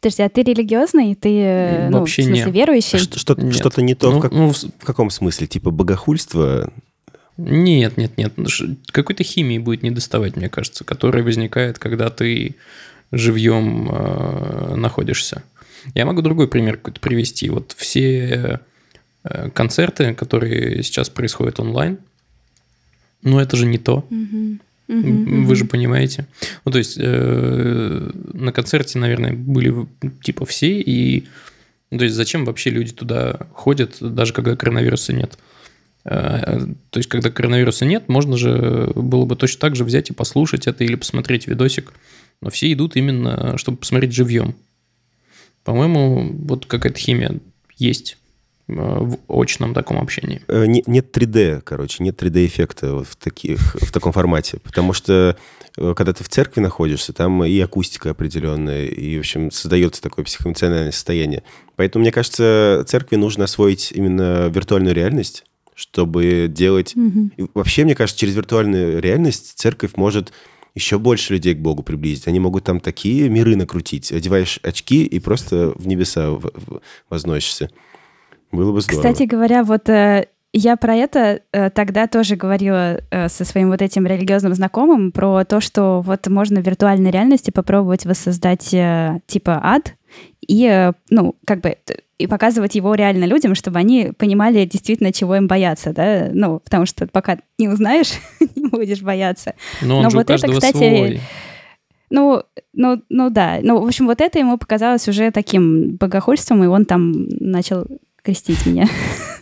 Подожди, 0.00 0.22
а 0.22 0.30
ты 0.30 0.44
религиозный? 0.44 1.14
Ты, 1.14 1.28
э, 1.28 1.88
ну, 1.90 1.98
Вообще 1.98 2.22
в 2.22 2.24
смысле, 2.24 2.44
нет. 2.46 2.54
верующий? 2.54 2.98
Что-то, 3.00 3.52
что-то 3.52 3.82
не 3.82 3.94
то. 3.94 4.10
Ну, 4.10 4.18
в, 4.18 4.22
как, 4.22 4.32
ну, 4.32 4.50
в 4.50 4.84
каком 4.84 5.10
смысле? 5.10 5.46
Типа 5.46 5.70
богохульство? 5.70 6.72
Нет, 7.36 7.98
нет, 7.98 8.16
нет. 8.16 8.32
Какой-то 8.92 9.24
химии 9.24 9.58
будет 9.58 9.82
не 9.82 9.90
доставать, 9.90 10.36
мне 10.36 10.48
кажется, 10.48 10.84
которая 10.84 11.22
возникает, 11.22 11.78
когда 11.78 12.08
ты 12.08 12.54
живьем 13.12 13.90
э, 13.90 14.74
находишься. 14.74 15.42
Я 15.94 16.06
могу 16.06 16.22
другой 16.22 16.48
пример 16.48 16.76
какой-то 16.76 17.00
привести. 17.00 17.48
Вот 17.50 17.74
все 17.76 18.60
э, 19.24 19.50
концерты, 19.50 20.14
которые 20.14 20.82
сейчас 20.82 21.08
происходят 21.08 21.60
онлайн, 21.60 21.98
ну 23.22 23.38
это 23.38 23.56
же 23.56 23.66
не 23.66 23.78
то. 23.78 24.06
Вы 24.88 25.56
же 25.56 25.64
понимаете. 25.64 26.26
Ну, 26.64 26.70
то 26.70 26.78
есть 26.78 26.96
э, 27.00 28.10
на 28.34 28.52
концерте, 28.52 28.98
наверное, 28.98 29.32
были 29.32 29.74
типа 30.22 30.46
все, 30.46 30.80
и 30.80 31.26
ну, 31.90 31.98
то 31.98 32.04
есть 32.04 32.16
зачем 32.16 32.44
вообще 32.44 32.70
люди 32.70 32.92
туда 32.92 33.48
ходят, 33.52 33.96
даже 34.00 34.32
когда 34.32 34.56
коронавируса 34.56 35.12
нет? 35.12 35.38
Э, 36.04 36.60
то 36.90 36.98
есть, 36.98 37.08
когда 37.08 37.30
коронавируса 37.30 37.84
нет, 37.84 38.08
можно 38.08 38.36
же 38.36 38.92
было 38.94 39.24
бы 39.24 39.34
точно 39.34 39.60
так 39.60 39.76
же 39.76 39.84
взять 39.84 40.10
и 40.10 40.12
послушать 40.12 40.66
это 40.66 40.84
или 40.84 40.94
посмотреть 40.94 41.46
видосик. 41.48 41.92
Но 42.42 42.50
все 42.50 42.72
идут 42.72 42.96
именно, 42.96 43.58
чтобы 43.58 43.78
посмотреть 43.78 44.12
живьем. 44.12 44.54
По-моему, 45.66 46.32
вот 46.46 46.64
какая-то 46.66 46.96
химия 46.96 47.40
есть 47.76 48.18
э, 48.68 48.72
в 48.72 49.18
очном 49.28 49.74
таком 49.74 49.98
общении. 49.98 50.40
Э, 50.46 50.64
нет, 50.64 50.86
нет 50.86 51.14
3D, 51.14 51.60
короче, 51.62 52.04
нет 52.04 52.22
3D-эффекта 52.22 53.02
в, 53.04 53.16
таких, 53.16 53.74
в 53.74 53.90
таком 53.90 54.12
формате. 54.12 54.60
Потому 54.62 54.92
что 54.92 55.36
когда 55.74 56.12
ты 56.14 56.24
в 56.24 56.28
церкви 56.28 56.60
находишься, 56.60 57.12
там 57.12 57.44
и 57.44 57.58
акустика 57.60 58.10
определенная, 58.10 58.86
и, 58.86 59.16
в 59.16 59.20
общем, 59.20 59.50
создается 59.50 60.00
такое 60.00 60.24
психоэмоциональное 60.24 60.92
состояние. 60.92 61.42
Поэтому, 61.74 62.02
мне 62.02 62.12
кажется, 62.12 62.84
церкви 62.86 63.16
нужно 63.16 63.44
освоить 63.44 63.92
именно 63.92 64.46
виртуальную 64.46 64.94
реальность, 64.94 65.44
чтобы 65.74 66.46
делать... 66.48 66.94
Mm-hmm. 66.94 67.50
вообще, 67.54 67.84
мне 67.84 67.94
кажется, 67.94 68.18
через 68.18 68.36
виртуальную 68.36 69.02
реальность 69.02 69.58
церковь 69.58 69.96
может 69.96 70.32
еще 70.76 70.98
больше 70.98 71.32
людей 71.32 71.54
к 71.54 71.58
Богу 71.58 71.82
приблизить. 71.82 72.28
Они 72.28 72.38
могут 72.38 72.64
там 72.64 72.80
такие 72.80 73.28
миры 73.30 73.56
накрутить. 73.56 74.12
Одеваешь 74.12 74.60
очки 74.62 75.04
и 75.04 75.18
просто 75.18 75.72
в 75.74 75.86
небеса 75.86 76.38
возносишься. 77.08 77.70
Было 78.52 78.72
бы 78.72 78.82
здорово. 78.82 79.02
Кстати 79.02 79.26
говоря, 79.26 79.64
вот 79.64 79.88
э, 79.88 80.28
я 80.52 80.76
про 80.76 80.94
это 80.94 81.40
э, 81.50 81.70
тогда 81.70 82.06
тоже 82.06 82.36
говорила 82.36 83.00
э, 83.10 83.28
со 83.28 83.44
своим 83.46 83.70
вот 83.70 83.80
этим 83.80 84.06
религиозным 84.06 84.54
знакомым, 84.54 85.12
про 85.12 85.44
то, 85.44 85.60
что 85.60 86.02
вот 86.02 86.26
можно 86.28 86.60
в 86.60 86.66
виртуальной 86.66 87.10
реальности 87.10 87.50
попробовать 87.50 88.04
воссоздать 88.04 88.72
э, 88.74 89.20
типа 89.26 89.58
ад, 89.62 89.94
и, 90.46 90.66
э, 90.66 90.92
ну, 91.10 91.36
как 91.44 91.60
бы 91.60 91.76
и 92.18 92.26
показывать 92.26 92.74
его 92.74 92.94
реально 92.94 93.24
людям, 93.24 93.54
чтобы 93.54 93.78
они 93.78 94.12
понимали 94.16 94.64
действительно, 94.64 95.12
чего 95.12 95.36
им 95.36 95.46
бояться, 95.46 95.92
да, 95.92 96.30
ну, 96.32 96.60
потому 96.60 96.86
что 96.86 97.06
пока 97.06 97.38
не 97.58 97.68
узнаешь, 97.68 98.12
не 98.56 98.66
будешь 98.68 99.02
бояться. 99.02 99.54
Но, 99.82 100.02
Но 100.02 100.08
вот 100.08 100.30
это, 100.30 100.48
кстати, 100.48 100.76
свой. 100.76 101.20
ну, 102.10 102.42
ну, 102.72 103.02
ну 103.10 103.30
да, 103.30 103.58
ну, 103.62 103.80
в 103.80 103.86
общем, 103.86 104.06
вот 104.06 104.20
это 104.20 104.38
ему 104.38 104.56
показалось 104.56 105.08
уже 105.08 105.30
таким 105.30 105.96
богохульством, 105.96 106.64
и 106.64 106.68
он 106.68 106.86
там 106.86 107.26
начал 107.28 107.86
крестить 108.22 108.64
меня. 108.66 108.88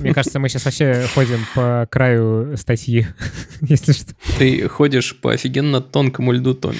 Мне 0.00 0.14
кажется, 0.14 0.38
мы 0.38 0.48
сейчас 0.48 0.64
вообще 0.64 1.06
ходим 1.14 1.40
по 1.54 1.86
краю 1.90 2.56
статьи, 2.56 3.06
если 3.60 3.92
что. 3.92 4.14
Ты 4.38 4.68
ходишь 4.68 5.18
по 5.20 5.32
офигенно 5.32 5.80
тонкому 5.80 6.32
льду, 6.32 6.54
Томми. 6.54 6.78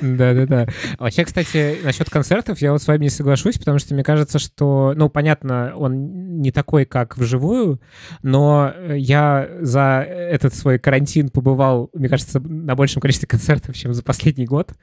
Да-да-да. 0.00 0.66
Вообще, 0.98 1.24
кстати, 1.24 1.78
насчет 1.82 2.10
концертов 2.10 2.60
я 2.60 2.72
вот 2.72 2.82
с 2.82 2.86
вами 2.86 3.04
не 3.04 3.10
соглашусь, 3.10 3.58
потому 3.58 3.78
что 3.78 3.94
мне 3.94 4.02
кажется, 4.02 4.38
что, 4.38 4.94
ну, 4.96 5.08
понятно, 5.08 5.72
он 5.76 6.40
не 6.40 6.50
такой, 6.50 6.84
как 6.84 7.16
вживую, 7.16 7.80
но 8.22 8.72
я 8.94 9.48
за 9.60 10.06
этот 10.08 10.54
свой 10.54 10.78
карантин 10.78 11.28
побывал, 11.28 11.90
мне 11.94 12.08
кажется, 12.08 12.40
на 12.40 12.74
большем 12.74 13.00
количестве 13.00 13.28
концертов, 13.28 13.76
чем 13.76 13.94
за 13.94 14.02
последний 14.02 14.46
год. 14.46 14.74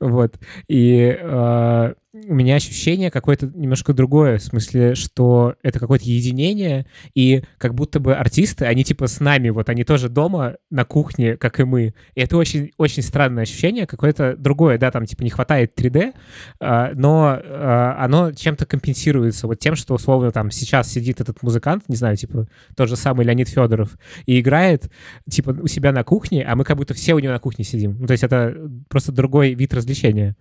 Вот. 0.00 0.38
И 0.68 1.16
э, 1.18 1.94
у 2.14 2.34
меня 2.34 2.54
ощущение 2.54 3.10
какое-то 3.10 3.50
немножко 3.54 3.92
другое, 3.92 4.38
в 4.38 4.42
смысле, 4.42 4.94
что 4.94 5.56
это 5.62 5.80
какое-то 5.80 6.04
единение, 6.04 6.86
и 7.14 7.42
как 7.58 7.74
будто 7.74 7.98
бы 7.98 8.14
артисты, 8.14 8.66
они 8.66 8.84
типа 8.84 9.08
с 9.08 9.18
нами, 9.18 9.50
вот 9.50 9.68
они 9.68 9.82
тоже 9.82 10.08
дома 10.08 10.54
на 10.70 10.84
кухне, 10.84 11.36
как 11.36 11.58
и 11.58 11.64
мы. 11.64 11.94
И 12.14 12.20
это 12.20 12.36
очень, 12.36 12.70
очень 12.78 13.02
странное 13.02 13.42
ощущение, 13.42 13.86
какое-то 13.86 14.36
другое, 14.36 14.78
да, 14.78 14.92
там 14.92 15.06
типа 15.06 15.22
не 15.22 15.30
хватает 15.30 15.78
3D, 15.78 16.14
а, 16.60 16.92
но 16.94 17.36
а, 17.42 17.96
оно 17.98 18.30
чем-то 18.30 18.64
компенсируется, 18.64 19.48
вот 19.48 19.58
тем, 19.58 19.74
что 19.74 19.94
условно 19.94 20.30
там 20.30 20.52
сейчас 20.52 20.92
сидит 20.92 21.20
этот 21.20 21.42
музыкант, 21.42 21.84
не 21.88 21.96
знаю, 21.96 22.16
типа 22.16 22.46
тот 22.76 22.88
же 22.88 22.94
самый 22.94 23.26
Леонид 23.26 23.48
Федоров, 23.48 23.98
и 24.26 24.38
играет 24.38 24.88
типа 25.28 25.50
у 25.50 25.66
себя 25.66 25.90
на 25.90 26.04
кухне, 26.04 26.44
а 26.44 26.54
мы 26.54 26.62
как 26.62 26.76
будто 26.76 26.94
все 26.94 27.14
у 27.14 27.18
него 27.18 27.32
на 27.32 27.40
кухне 27.40 27.64
сидим. 27.64 27.96
Ну, 27.98 28.06
то 28.06 28.12
есть 28.12 28.22
это 28.22 28.70
просто 28.88 29.10
другой 29.10 29.54
вид 29.54 29.74
развлечения. 29.74 30.36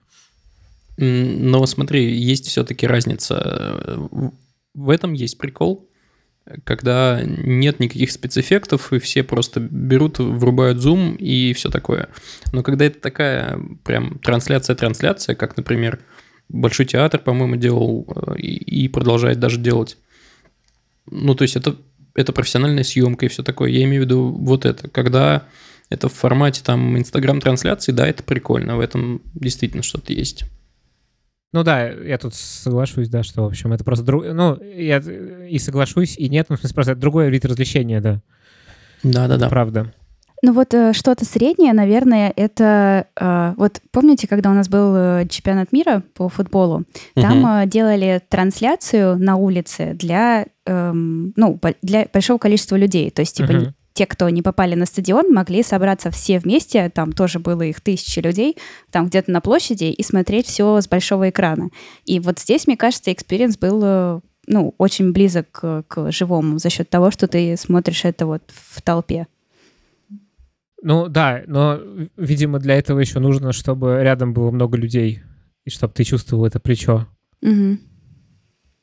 Но 0.97 1.65
смотри, 1.65 2.15
есть 2.15 2.47
все-таки 2.47 2.85
разница. 2.85 3.97
В 4.73 4.89
этом 4.89 5.13
есть 5.13 5.37
прикол, 5.37 5.89
когда 6.63 7.21
нет 7.23 7.79
никаких 7.79 8.11
спецэффектов, 8.11 8.93
и 8.93 8.99
все 8.99 9.23
просто 9.23 9.59
берут, 9.59 10.19
врубают 10.19 10.79
зум 10.79 11.15
и 11.15 11.53
все 11.53 11.69
такое. 11.69 12.09
Но 12.51 12.63
когда 12.63 12.85
это 12.85 12.99
такая 12.99 13.59
прям 13.83 14.19
трансляция-трансляция, 14.19 15.35
как, 15.35 15.57
например, 15.57 15.99
Большой 16.49 16.85
театр, 16.85 17.19
по-моему, 17.19 17.55
делал 17.55 18.05
э, 18.15 18.35
и, 18.37 18.83
и 18.85 18.87
продолжает 18.87 19.39
даже 19.39 19.59
делать. 19.59 19.97
Ну, 21.09 21.35
то 21.35 21.43
есть 21.43 21.55
это, 21.55 21.75
это 22.13 22.31
профессиональная 22.31 22.83
съемка 22.83 23.25
и 23.25 23.29
все 23.29 23.43
такое. 23.43 23.69
Я 23.71 23.83
имею 23.83 24.03
в 24.03 24.05
виду 24.05 24.29
вот 24.29 24.65
это. 24.65 24.87
Когда 24.89 25.47
это 25.89 26.09
в 26.09 26.13
формате 26.13 26.61
там 26.63 26.97
инстаграм-трансляции, 26.97 27.91
да, 27.91 28.07
это 28.07 28.23
прикольно. 28.23 28.77
В 28.77 28.81
этом 28.81 29.21
действительно 29.33 29.83
что-то 29.83 30.13
есть. 30.13 30.43
Ну 31.53 31.63
да, 31.63 31.87
я 31.87 32.17
тут 32.17 32.33
соглашусь, 32.33 33.09
да, 33.09 33.21
что, 33.21 33.43
в 33.43 33.45
общем, 33.45 33.71
это 33.73 33.83
просто... 33.83 34.03
Друг... 34.03 34.25
Ну, 34.25 34.57
я 34.61 34.97
и 34.97 35.59
соглашусь, 35.59 36.17
и 36.17 36.27
нет, 36.27 36.47
ну, 36.49 36.55
в 36.55 36.59
смысле, 36.59 36.73
просто 36.75 36.91
это 36.93 37.01
другой 37.01 37.29
вид 37.29 37.45
развлечения, 37.45 38.01
да. 38.01 38.21
Да-да-да. 39.03 39.49
Правда. 39.49 39.93
Ну 40.41 40.51
вот 40.51 40.73
э, 40.73 40.91
что-то 40.93 41.25
среднее, 41.25 41.73
наверное, 41.73 42.33
это... 42.35 43.05
Э, 43.17 43.53
вот 43.55 43.81
помните, 43.91 44.27
когда 44.27 44.49
у 44.49 44.53
нас 44.53 44.67
был 44.67 44.95
э, 44.95 45.27
чемпионат 45.29 45.71
мира 45.71 46.03
по 46.15 46.27
футболу? 46.27 46.83
Там 47.13 47.43
угу. 47.43 47.69
делали 47.69 48.21
трансляцию 48.27 49.17
на 49.19 49.35
улице 49.35 49.93
для, 49.93 50.47
эм, 50.65 51.33
ну, 51.37 51.59
для 51.81 52.07
большого 52.11 52.39
количества 52.39 52.75
людей. 52.75 53.09
То 53.11 53.21
есть, 53.21 53.37
типа, 53.37 53.51
угу 53.51 53.73
те, 53.93 54.05
кто 54.05 54.29
не 54.29 54.41
попали 54.41 54.75
на 54.75 54.85
стадион, 54.85 55.31
могли 55.31 55.63
собраться 55.63 56.11
все 56.11 56.39
вместе, 56.39 56.89
там 56.89 57.11
тоже 57.11 57.39
было 57.39 57.61
их 57.61 57.81
тысячи 57.81 58.19
людей, 58.19 58.57
там 58.91 59.07
где-то 59.07 59.31
на 59.31 59.41
площади, 59.41 59.85
и 59.85 60.03
смотреть 60.03 60.47
все 60.47 60.81
с 60.81 60.87
большого 60.87 61.29
экрана. 61.29 61.69
И 62.05 62.19
вот 62.19 62.39
здесь, 62.39 62.67
мне 62.67 62.75
кажется, 62.75 63.13
experience 63.13 63.57
был 63.57 63.81
э, 63.83 64.19
ну, 64.47 64.73
очень 64.77 65.11
близок 65.11 65.51
к, 65.51 65.83
к 65.87 66.11
живому 66.11 66.57
за 66.57 66.69
счет 66.69 66.89
того, 66.89 67.11
что 67.11 67.27
ты 67.27 67.55
смотришь 67.57 68.05
это 68.05 68.25
вот 68.25 68.43
в 68.47 68.81
толпе. 68.81 69.27
Ну 70.81 71.07
да, 71.07 71.43
но, 71.47 71.79
видимо, 72.17 72.59
для 72.59 72.75
этого 72.75 72.99
еще 72.99 73.19
нужно, 73.19 73.53
чтобы 73.53 73.99
рядом 74.01 74.33
было 74.33 74.51
много 74.51 74.75
людей, 74.75 75.21
и 75.63 75.69
чтобы 75.69 75.93
ты 75.93 76.03
чувствовал 76.03 76.45
это 76.45 76.59
плечо. 76.59 77.07
Угу. 77.41 77.77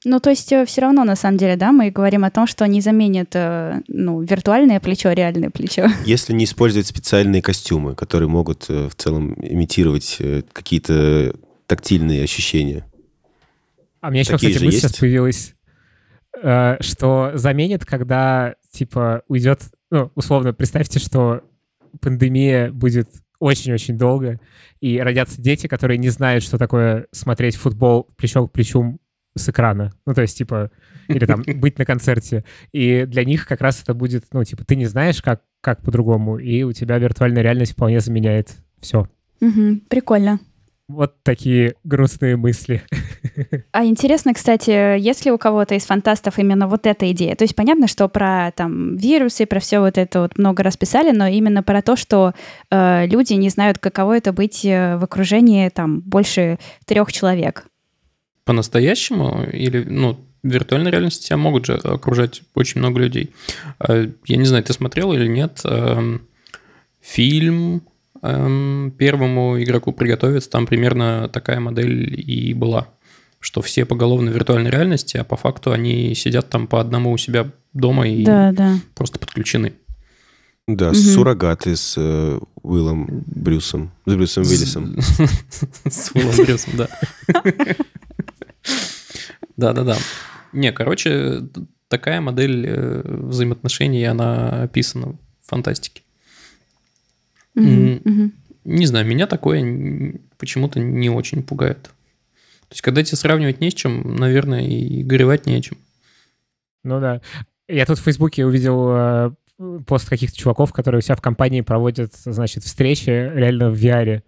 Ну, 0.04 0.18
то 0.18 0.30
есть 0.30 0.50
э, 0.50 0.64
все 0.64 0.80
равно, 0.80 1.04
на 1.04 1.14
самом 1.14 1.36
деле, 1.36 1.56
да, 1.56 1.72
мы 1.72 1.90
говорим 1.90 2.24
о 2.24 2.30
том, 2.30 2.46
что 2.46 2.66
не 2.66 2.80
заменит 2.80 3.30
э, 3.34 3.82
ну, 3.86 4.22
виртуальное 4.22 4.80
плечо, 4.80 5.12
реальное 5.12 5.50
плечо. 5.50 5.88
Если 6.06 6.32
не 6.32 6.44
использовать 6.44 6.86
специальные 6.86 7.42
костюмы, 7.42 7.94
которые 7.94 8.28
могут 8.28 8.64
э, 8.70 8.88
в 8.88 8.94
целом 8.94 9.34
имитировать 9.34 10.18
какие-то 10.52 11.34
тактильные 11.66 12.24
ощущения. 12.24 12.86
А 14.00 14.08
у 14.08 14.10
меня 14.10 14.20
еще, 14.20 14.32
Такие 14.32 14.52
кстати, 14.52 14.64
мысль 14.64 14.78
сейчас 14.78 14.96
появилась, 14.96 15.54
что 16.32 17.32
заменит, 17.34 17.84
когда, 17.84 18.54
типа, 18.72 19.22
уйдет... 19.28 19.60
Ну, 19.90 20.10
условно, 20.14 20.54
представьте, 20.54 20.98
что 20.98 21.42
пандемия 22.00 22.72
будет 22.72 23.08
очень-очень 23.38 23.98
долго, 23.98 24.40
и 24.80 24.98
родятся 24.98 25.40
дети, 25.40 25.66
которые 25.66 25.98
не 25.98 26.08
знают, 26.08 26.42
что 26.42 26.56
такое 26.56 27.06
смотреть 27.12 27.56
футбол 27.56 28.08
плечо 28.16 28.46
к 28.46 28.52
плечу 28.52 28.98
с 29.36 29.48
экрана. 29.48 29.92
Ну, 30.06 30.14
то 30.14 30.22
есть, 30.22 30.36
типа, 30.36 30.70
или 31.08 31.26
там 31.26 31.42
быть 31.56 31.78
на 31.78 31.84
концерте. 31.84 32.44
И 32.72 33.04
для 33.06 33.24
них 33.24 33.46
как 33.46 33.60
раз 33.60 33.82
это 33.82 33.94
будет, 33.94 34.24
ну, 34.32 34.44
типа, 34.44 34.64
ты 34.64 34.76
не 34.76 34.86
знаешь, 34.86 35.22
как, 35.22 35.42
как 35.60 35.82
по-другому, 35.82 36.38
и 36.38 36.62
у 36.62 36.72
тебя 36.72 36.98
виртуальная 36.98 37.42
реальность 37.42 37.72
вполне 37.72 38.00
заменяет 38.00 38.56
все. 38.80 39.08
Угу, 39.40 39.80
прикольно. 39.88 40.40
Вот 40.90 41.22
такие 41.22 41.74
грустные 41.84 42.36
мысли. 42.36 42.82
А 43.72 43.84
интересно, 43.84 44.34
кстати, 44.34 44.98
если 44.98 45.30
у 45.30 45.38
кого-то 45.38 45.74
из 45.74 45.84
фантастов 45.84 46.38
именно 46.38 46.66
вот 46.66 46.86
эта 46.86 47.10
идея? 47.12 47.36
То 47.36 47.44
есть 47.44 47.54
понятно, 47.54 47.86
что 47.86 48.08
про 48.08 48.50
там 48.54 48.96
вирусы, 48.96 49.46
про 49.46 49.60
все 49.60 49.78
вот 49.78 49.96
это 49.96 50.22
вот 50.22 50.36
много 50.36 50.62
раз 50.62 50.76
писали, 50.76 51.12
но 51.12 51.26
именно 51.26 51.62
про 51.62 51.80
то, 51.80 51.96
что 51.96 52.34
э, 52.70 53.06
люди 53.06 53.34
не 53.34 53.48
знают, 53.48 53.78
каково 53.78 54.18
это 54.18 54.32
быть 54.32 54.64
э, 54.64 54.96
в 54.96 55.04
окружении 55.04 55.68
там 55.68 56.00
больше 56.00 56.58
трех 56.84 57.12
человек. 57.12 57.66
По-настоящему 58.54 59.44
или, 59.52 59.84
ну, 59.84 60.18
в 60.42 60.48
виртуальной 60.48 60.90
реальности 60.90 61.28
тебя 61.28 61.36
могут 61.36 61.66
же 61.66 61.74
окружать 61.74 62.42
очень 62.56 62.80
много 62.80 62.98
людей. 62.98 63.30
А, 63.78 64.10
я 64.26 64.36
не 64.36 64.44
знаю, 64.44 64.64
ты 64.64 64.72
смотрел 64.72 65.12
или 65.12 65.28
нет 65.28 65.60
эм, 65.62 66.22
фильм 67.00 67.82
эм, 68.22 68.92
первому 68.98 69.62
игроку 69.62 69.92
приготовиться, 69.92 70.50
там 70.50 70.66
примерно 70.66 71.28
такая 71.32 71.60
модель 71.60 72.12
и 72.28 72.52
была, 72.52 72.88
что 73.38 73.62
все 73.62 73.84
поголовно 73.84 74.32
в 74.32 74.34
виртуальной 74.34 74.72
реальности, 74.72 75.16
а 75.16 75.22
по 75.22 75.36
факту 75.36 75.70
они 75.70 76.12
сидят 76.16 76.50
там 76.50 76.66
по 76.66 76.80
одному 76.80 77.12
у 77.12 77.18
себя 77.18 77.52
дома 77.72 78.08
и 78.08 78.24
Да, 78.24 78.50
да. 78.50 78.78
просто 78.96 79.20
подключены. 79.20 79.74
Да, 80.66 80.86
Мгм. 80.88 80.94
суррогаты 80.96 81.76
с 81.76 81.94
э, 81.96 82.38
Уиллом 82.62 83.06
Брюсом, 83.26 83.92
с 84.06 84.12
Брюсом 84.14 84.42
Уиллисом. 84.44 84.96
С 85.88 86.10
Уиллом 86.14 86.36
Брюсом, 86.44 86.72
да. 86.76 86.88
Да-да-да. 89.60 89.96
Не, 90.52 90.72
короче, 90.72 91.42
такая 91.88 92.20
модель 92.20 92.66
э, 92.66 93.02
взаимоотношений, 93.04 94.04
она 94.04 94.62
описана 94.62 95.12
в 95.42 95.48
фантастике. 95.48 96.02
Не 98.64 98.86
знаю, 98.86 99.06
меня 99.06 99.26
такое 99.26 100.14
почему-то 100.38 100.80
не 100.80 101.10
очень 101.10 101.42
пугает. 101.42 101.82
То 101.82 102.72
есть, 102.74 102.82
когда 102.82 103.02
тебе 103.02 103.16
сравнивать 103.16 103.60
не 103.60 103.70
с 103.70 103.74
чем, 103.74 104.16
наверное, 104.16 104.66
и 104.66 105.02
горевать 105.02 105.46
не 105.46 105.56
о 105.56 105.60
чем. 105.60 105.76
Ну 106.84 107.00
да. 107.00 107.20
Я 107.68 107.84
тут 107.84 107.98
в 107.98 108.02
Фейсбуке 108.02 108.46
увидел 108.46 108.88
э, 108.90 109.30
пост 109.86 110.08
каких-то 110.08 110.38
чуваков, 110.38 110.72
которые 110.72 111.00
у 111.00 111.02
себя 111.02 111.16
в 111.16 111.20
компании 111.20 111.60
проводят, 111.60 112.14
значит, 112.14 112.64
встречи 112.64 113.10
реально 113.10 113.70
в 113.70 113.74
VR. 113.74 114.22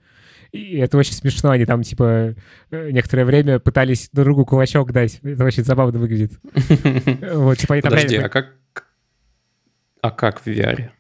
И 0.53 0.77
это 0.77 0.99
очень 0.99 1.15
смешно. 1.15 1.51
Они 1.51 1.65
там, 1.65 1.83
типа, 1.83 2.35
э, 2.71 2.91
некоторое 2.91 3.25
время 3.25 3.59
пытались 3.59 4.11
друг 4.13 4.27
другу 4.27 4.45
кулачок 4.45 4.93
дать. 4.93 5.19
Это 5.23 5.45
очень 5.45 5.65
забавно 5.65 5.99
выглядит. 5.99 6.33
Вот, 7.33 7.59
типа, 7.59 7.75
они 7.75 7.83
там 7.83 7.91
Подожди, 7.91 8.17
а 8.17 8.29
как... 8.29 8.55
А 10.03 10.11
как 10.11 10.41
в 10.41 10.47
VR? 10.47 10.91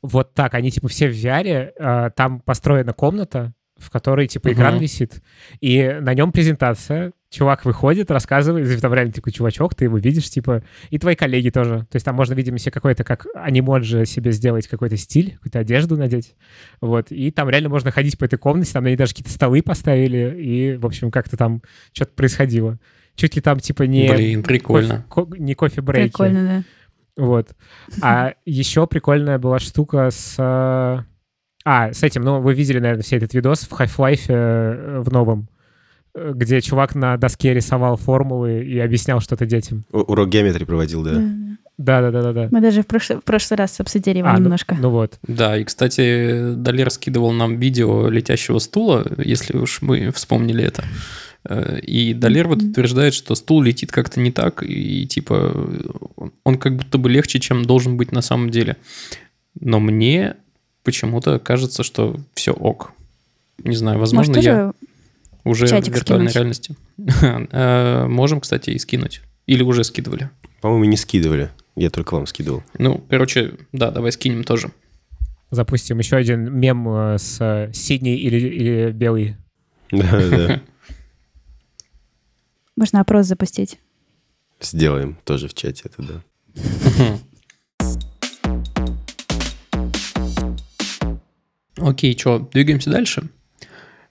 Вот 0.00 0.32
так, 0.32 0.54
они 0.54 0.70
типа 0.70 0.88
все 0.88 1.08
в 1.08 1.12
VR, 1.12 1.72
а, 1.78 2.10
там 2.10 2.40
построена 2.40 2.92
комната, 2.92 3.52
в 3.76 3.90
которой 3.90 4.26
типа 4.28 4.52
экран 4.52 4.74
Мгм. 4.74 4.82
висит, 4.82 5.20
и 5.60 5.98
на 6.00 6.14
нем 6.14 6.32
презентация. 6.32 7.12
Чувак 7.30 7.64
выходит, 7.64 8.12
рассказывает, 8.12 8.80
там 8.80 8.94
реально 8.94 9.12
такой 9.12 9.32
чувачок, 9.32 9.74
ты 9.74 9.86
его 9.86 9.98
видишь, 9.98 10.30
типа, 10.30 10.62
и 10.90 11.00
твои 11.00 11.16
коллеги 11.16 11.50
тоже. 11.50 11.80
То 11.90 11.96
есть 11.96 12.06
там 12.06 12.14
можно, 12.14 12.34
видимо, 12.34 12.58
себе 12.58 12.70
какой-то, 12.70 13.02
как 13.02 13.26
анимоджи 13.34 14.06
себе 14.06 14.30
сделать 14.30 14.68
какой-то 14.68 14.96
стиль, 14.96 15.32
какую-то 15.34 15.58
одежду 15.58 15.96
надеть. 15.96 16.36
Вот, 16.80 17.10
и 17.10 17.32
там 17.32 17.50
реально 17.50 17.70
можно 17.70 17.90
ходить 17.90 18.16
по 18.18 18.24
этой 18.24 18.38
комнате, 18.38 18.72
там 18.72 18.84
они 18.86 18.94
даже 18.94 19.14
какие-то 19.14 19.32
столы 19.32 19.62
поставили, 19.62 20.40
и, 20.40 20.76
в 20.76 20.86
общем, 20.86 21.10
как-то 21.10 21.36
там 21.36 21.60
что-то 21.92 22.12
происходило. 22.14 22.78
Чуть 23.16 23.34
ли 23.34 23.42
там, 23.42 23.58
типа, 23.58 23.82
не... 23.82 24.08
Блин, 24.12 24.44
прикольно. 24.44 25.04
кофе- 25.10 25.26
ко- 25.32 25.36
не 25.38 25.54
кофе-брейки. 25.54 26.10
Прикольно, 26.12 26.64
да. 27.16 27.22
Вот. 27.24 27.48
А 28.00 28.34
еще 28.44 28.86
прикольная 28.86 29.38
была 29.40 29.58
штука 29.58 30.10
с... 30.12 30.36
А, 31.64 31.92
с 31.92 32.02
этим, 32.02 32.22
ну, 32.22 32.40
вы 32.40 32.54
видели, 32.54 32.78
наверное, 32.78 33.02
все 33.02 33.16
этот 33.16 33.32
видос 33.34 33.60
в 33.62 33.72
Half-Life 33.72 34.24
э, 34.28 35.00
в 35.00 35.10
новом, 35.12 35.48
э, 36.14 36.32
где 36.34 36.60
чувак 36.60 36.94
на 36.94 37.16
доске 37.16 37.54
рисовал 37.54 37.96
формулы 37.96 38.62
и 38.64 38.78
объяснял 38.78 39.20
что-то 39.20 39.46
детям. 39.46 39.84
У- 39.92 40.00
Урок 40.00 40.28
геометрии 40.28 40.64
проводил, 40.64 41.02
да. 41.02 41.12
Да, 41.12 41.20
да. 41.20 42.10
Да-да-да-да. 42.10 42.48
Мы 42.52 42.60
даже 42.60 42.82
в 42.82 42.86
прошлый, 42.86 43.18
в 43.18 43.24
прошлый 43.24 43.56
раз 43.58 43.80
обсудили 43.80 44.18
его 44.18 44.28
А, 44.28 44.34
ну- 44.34 44.44
немножко. 44.44 44.76
Ну 44.78 44.90
вот. 44.90 45.18
Да, 45.26 45.56
и, 45.58 45.64
кстати, 45.64 46.54
Далер 46.54 46.90
скидывал 46.90 47.32
нам 47.32 47.56
видео 47.58 48.08
летящего 48.08 48.58
стула, 48.60 49.04
если 49.18 49.56
уж 49.56 49.80
мы 49.82 50.10
вспомнили 50.12 50.62
это. 50.62 50.84
Э, 51.48 51.80
И 51.80 52.14
Далер 52.14 52.46
вот 52.46 52.62
утверждает, 52.62 53.12
что 53.14 53.34
стул 53.34 53.62
летит 53.62 53.90
как-то 53.90 54.20
не 54.20 54.30
так, 54.30 54.62
и 54.62 55.06
типа 55.06 55.66
он 56.44 56.58
как 56.58 56.76
будто 56.76 56.98
бы 56.98 57.08
легче, 57.10 57.40
чем 57.40 57.64
должен 57.64 57.96
быть 57.96 58.12
на 58.12 58.20
самом 58.22 58.50
деле. 58.50 58.76
Но 59.60 59.80
мне 59.80 60.36
почему-то 60.84 61.38
кажется, 61.38 61.82
что 61.82 62.16
все 62.34 62.52
ок. 62.52 62.92
Не 63.58 63.74
знаю, 63.76 63.98
возможно, 63.98 64.34
Может, 64.34 64.44
я 64.44 64.72
уже 65.44 65.66
в 65.66 65.88
виртуальной 65.88 66.30
скинуть? 66.30 66.34
реальности. 66.34 66.76
Э, 67.52 68.06
Можем, 68.06 68.40
кстати, 68.40 68.70
и 68.70 68.78
скинуть. 68.78 69.22
Или 69.46 69.62
уже 69.62 69.84
скидывали. 69.84 70.30
По-моему, 70.60 70.84
не 70.84 70.96
скидывали. 70.96 71.50
Я 71.76 71.90
только 71.90 72.14
вам 72.14 72.26
скидывал. 72.26 72.62
Ну, 72.78 73.04
короче, 73.10 73.54
да, 73.72 73.90
давай 73.90 74.12
скинем 74.12 74.44
тоже. 74.44 74.70
Запустим 75.50 75.98
еще 75.98 76.16
один 76.16 76.52
мем 76.58 76.88
э, 76.88 77.18
с 77.18 77.38
э, 77.40 77.70
синий 77.72 78.16
или, 78.16 78.36
или 78.36 78.90
белый. 78.92 79.36
Да, 79.90 80.10
да. 80.30 80.60
можно 82.76 83.00
опрос 83.00 83.26
запустить. 83.26 83.78
Сделаем 84.60 85.16
тоже 85.24 85.46
в 85.48 85.54
чате 85.54 85.82
это, 85.84 86.02
да. 86.02 86.22
Окей, 91.84 92.16
что, 92.18 92.38
двигаемся 92.38 92.90
дальше. 92.90 93.28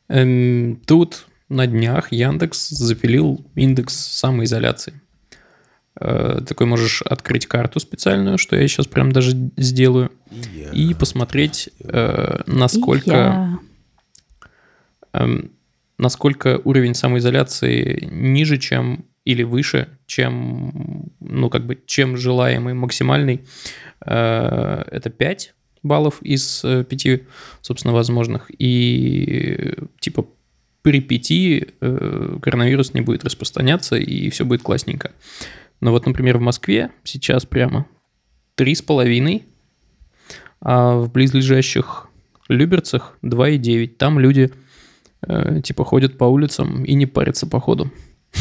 Эм, 0.07 0.79
тут 0.86 1.25
на 1.49 1.65
днях 1.65 2.12
Яндекс 2.12 2.69
запилил 2.69 3.43
индекс 3.55 3.95
самоизоляции. 3.95 5.01
Э, 5.99 6.39
такой 6.47 6.67
можешь 6.67 7.01
открыть 7.01 7.47
карту 7.47 7.79
специальную, 7.79 8.38
что 8.38 8.55
я 8.55 8.67
сейчас 8.67 8.86
прям 8.86 9.12
даже 9.12 9.31
сделаю, 9.57 10.12
и 10.71 10.93
посмотреть, 10.93 11.69
э, 11.79 12.41
насколько, 12.45 13.59
эм, 15.13 15.51
насколько 15.97 16.62
уровень 16.63 16.93
самоизоляции 16.93 18.07
ниже, 18.12 18.59
чем 18.59 19.05
или 19.25 19.41
выше, 19.41 19.97
чем, 20.05 21.12
ну, 21.19 21.49
как 21.49 21.65
бы, 21.65 21.81
чем 21.88 22.17
желаемый 22.17 22.75
максимальный. 22.75 23.45
Э, 24.05 24.83
это 24.91 25.09
5 25.09 25.55
баллов 25.83 26.21
из 26.21 26.61
5, 26.61 27.21
собственно, 27.61 27.93
возможных. 27.93 28.49
И, 28.57 29.75
типа, 29.99 30.25
при 30.81 30.99
5 30.99 31.31
э, 31.31 32.37
коронавирус 32.41 32.93
не 32.93 33.01
будет 33.01 33.23
распространяться, 33.23 33.95
и 33.95 34.29
все 34.29 34.45
будет 34.45 34.63
классненько. 34.63 35.11
Но 35.79 35.91
вот, 35.91 36.05
например, 36.05 36.37
в 36.37 36.41
Москве 36.41 36.91
сейчас 37.03 37.45
прямо 37.45 37.85
3,5, 38.57 39.43
а 40.61 40.97
в 40.97 41.11
близлежащих 41.11 42.07
Люберцах 42.49 43.17
2,9. 43.23 43.87
Там 43.87 44.19
люди 44.19 44.51
э, 45.21 45.61
типа 45.61 45.83
ходят 45.85 46.17
по 46.17 46.25
улицам 46.25 46.83
и 46.83 46.93
не 46.93 47.05
парятся 47.05 47.47
по 47.47 47.59
ходу. 47.59 47.91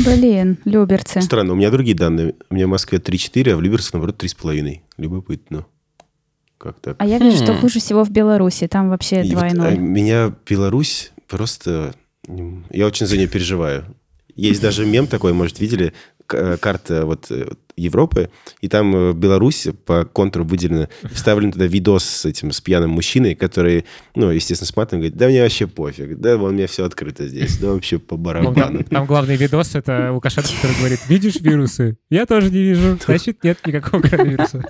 Блин, 0.05 0.59
люберцы. 0.64 1.20
Странно, 1.20 1.52
у 1.52 1.57
меня 1.57 1.70
другие 1.70 1.96
данные. 1.96 2.35
У 2.50 2.55
меня 2.55 2.66
в 2.66 2.70
Москве 2.70 2.98
3,4, 2.98 3.52
а 3.52 3.57
в 3.57 3.61
Люберцах, 3.61 3.94
наоборот, 3.94 4.22
3,5. 4.22 4.81
Любопытно. 4.96 5.66
Как 6.62 6.79
так? 6.79 6.96
А 6.98 7.07
я 7.07 7.18
вижу, 7.18 7.38
что 7.38 7.55
хуже 7.55 7.81
всего 7.81 8.05
в 8.05 8.11
Беларуси. 8.11 8.68
Там 8.68 8.88
вообще 8.88 9.25
И 9.25 9.35
вот, 9.35 9.42
2,0. 9.44 9.72
э, 9.72 9.77
меня 9.77 10.33
Беларусь 10.48 11.11
просто... 11.27 11.92
Я 12.70 12.87
очень 12.87 13.07
за 13.07 13.16
нее 13.16 13.27
переживаю. 13.27 13.85
Есть 14.37 14.62
даже 14.62 14.87
мем 14.87 15.09
такой, 15.09 15.33
может, 15.33 15.59
видели, 15.59 15.92
э, 16.33 16.57
карта 16.59 17.05
вот 17.05 17.27
э, 17.31 17.48
Европы, 17.77 18.31
и 18.61 18.69
там 18.69 18.95
э, 18.95 19.13
Беларусь 19.13 19.69
по 19.87 20.05
контуру 20.05 20.45
выделена, 20.45 20.89
вставлен 21.13 21.53
туда 21.53 21.67
видос 21.67 22.05
с 22.05 22.25
этим, 22.25 22.53
с 22.53 22.61
пьяным 22.61 22.91
мужчиной, 22.91 23.35
который, 23.35 23.85
ну, 24.15 24.31
естественно, 24.31 24.67
с 24.69 24.77
матом 24.77 24.99
говорит, 25.01 25.17
да 25.17 25.29
мне 25.29 25.43
вообще 25.43 25.67
пофиг, 25.67 26.19
да, 26.19 26.37
вон 26.37 26.51
у 26.51 26.55
меня 26.55 26.67
все 26.67 26.85
открыто 26.85 27.27
здесь, 27.27 27.59
да 27.59 27.73
вообще 27.73 27.99
по 27.99 28.17
Ну, 28.17 28.23
барабану. 28.23 28.55
там, 28.55 28.85
там 28.85 29.07
главный 29.07 29.37
видос— 29.37 29.75
это 29.75 30.13
Лукашенко, 30.13 30.51
который 30.61 30.77
говорит, 30.79 31.01
видишь 31.09 31.37
вирусы? 31.37 31.97
Я 32.11 32.27
тоже 32.27 32.51
не 32.51 32.63
вижу. 32.63 32.99
Значит, 33.05 33.43
нет 33.45 33.59
никакого 33.67 34.03
коронавируса. 34.03 34.63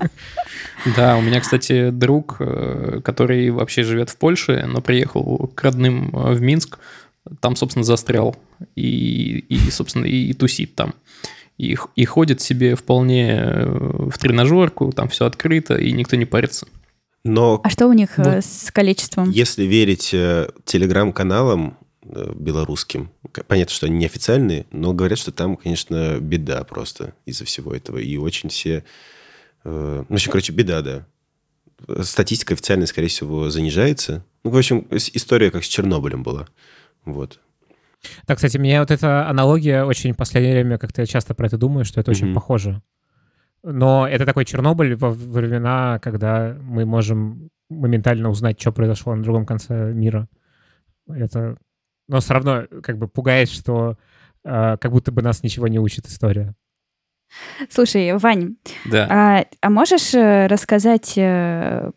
Да, 0.97 1.17
у 1.17 1.21
меня, 1.23 1.41
кстати, 1.41 1.91
друг, 1.91 2.37
э, 2.41 3.01
который 3.05 3.51
вообще 3.51 3.83
живет 3.85 4.11
в 4.11 4.17
Польше, 4.17 4.65
но 4.67 4.81
приехал 4.81 5.51
к 5.55 5.63
родным 5.63 6.11
э, 6.15 6.33
в 6.35 6.41
Минск, 6.43 6.79
там, 7.41 7.55
собственно, 7.55 7.85
застрял 7.85 8.37
и, 8.75 9.45
и 9.49 9.71
собственно, 9.71 10.05
и, 10.05 10.31
и 10.31 10.33
тусит 10.33 10.75
там. 10.75 10.95
И, 11.63 11.77
и 11.95 12.05
ходит 12.05 12.41
себе 12.41 12.75
вполне 12.75 13.39
э, 13.39 14.09
в 14.11 14.19
тренажерку, 14.19 14.91
там 14.91 15.09
все 15.09 15.27
открыто, 15.27 15.77
и 15.77 15.93
никто 15.93 16.17
не 16.17 16.25
парится. 16.25 16.67
Но 17.23 17.61
А 17.63 17.71
что 17.71 17.87
у 17.87 17.93
них 17.93 18.19
Вот. 18.19 18.45
с 18.45 18.73
количеством? 18.73 19.31
Если 19.31 19.63
верить 19.63 20.13
э, 20.13 20.49
телеграм-каналам 20.65 21.79
э, 22.05 22.33
белорусским, 22.35 23.11
понятно, 23.47 23.73
что 23.73 23.87
они 23.87 23.97
неофициальные, 23.99 24.67
но 24.73 24.93
говорят, 24.93 25.21
что 25.21 25.31
там, 25.31 25.57
конечно, 25.57 26.19
беда 26.19 26.65
просто 26.65 27.15
из-за 27.27 27.45
всего 27.45 27.73
этого. 27.73 27.99
И 27.99 28.17
очень 28.17 28.49
все... 28.49 28.83
э, 29.63 29.99
ну, 30.01 30.05
в 30.09 30.13
общем, 30.15 30.33
короче, 30.33 30.53
беда, 30.53 30.83
да. 30.83 31.07
Статистика 32.03 32.55
официальная, 32.55 32.87
скорее 32.87 33.07
всего, 33.09 33.51
занижается. 33.51 34.25
Ну, 34.43 34.51
в 34.51 34.57
общем, 34.57 34.89
история 34.91 35.53
как 35.53 35.63
с 35.63 35.69
Чернобылем 35.69 36.25
была. 36.25 36.49
Вот. 37.05 37.39
Так, 38.27 38.37
кстати, 38.37 38.59
мне 38.59 38.81
вот 38.81 38.91
эта 38.91 39.29
аналогия 39.29 39.85
очень 39.85 40.13
в 40.13 40.17
последнее 40.17 40.55
время, 40.55 40.79
как-то 40.79 41.03
я 41.03 41.07
часто 41.07 41.35
про 41.35 41.47
это 41.47 41.57
думаю, 41.59 41.85
что 41.85 42.01
это 42.01 42.11
очень 42.11 42.27
Мгм. 42.27 42.35
похоже. 42.35 42.83
Но 43.63 44.09
это 44.09 44.27
такой 44.27 44.45
Чернобыль 44.45 44.97
во 44.97 45.11
времена, 45.11 45.99
когда 46.01 46.57
мы 46.61 46.85
можем 46.85 47.49
моментально 47.71 48.29
узнать, 48.29 48.61
что 48.61 48.73
произошло 48.73 49.15
на 49.15 49.23
другом 49.23 49.47
конце 49.47 49.93
мира. 49.93 50.29
Это... 51.09 51.57
Но 52.09 52.19
все 52.21 52.35
равно 52.35 52.65
как 52.83 52.99
бы 52.99 53.07
пугает, 53.09 53.49
что 53.49 53.97
э, 54.45 54.77
как 54.79 54.91
будто 54.91 55.13
бы 55.13 55.23
нас 55.23 55.43
ничего 55.45 55.69
не 55.69 55.79
учит 55.79 56.07
история. 56.07 56.55
Слушай, 57.71 58.13
Вань, 58.19 58.57
Да. 58.91 59.07
а, 59.09 59.45
а 59.61 59.71
можешь 59.71 60.13
э, 60.13 60.49
рассказать, 60.49 61.15
э, 61.17 61.91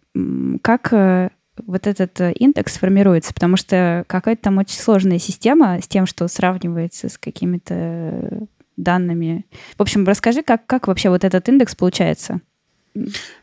как 0.62 0.94
э, 0.94 1.30
вот 1.66 1.88
этот 1.88 2.20
э, 2.22 2.34
индекс 2.34 2.78
формируется? 2.78 3.34
Потому 3.34 3.58
что 3.58 4.04
какая-то 4.08 4.44
там 4.44 4.58
очень 4.58 4.80
сложная 4.80 5.20
система 5.20 5.82
с 5.82 5.88
тем, 5.88 6.06
что 6.06 6.28
сравнивается 6.28 7.10
с 7.10 7.18
какими-то 7.18 7.74
э, 7.74 8.40
данными. 8.78 9.46
В 9.78 9.82
общем, 9.82 10.06
расскажи, 10.06 10.44
как, 10.44 10.66
как 10.66 10.88
вообще 10.88 11.10
вот 11.10 11.24
этот 11.24 11.48
индекс 11.50 11.76
получается? 11.76 12.42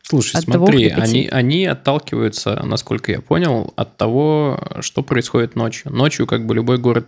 Слушай, 0.03 0.37
От 0.37 0.45
смотри, 0.45 0.89
они, 0.89 1.29
они 1.31 1.67
отталкиваются, 1.67 2.63
насколько 2.65 3.13
я 3.13 3.21
понял, 3.21 3.73
от 3.77 3.97
того, 3.99 4.79
что 4.81 5.03
происходит 5.03 5.57
ночью. 5.57 5.93
Ночью 5.93 6.27
как 6.27 6.47
бы 6.47 6.55
любой 6.55 6.79
город, 6.79 7.07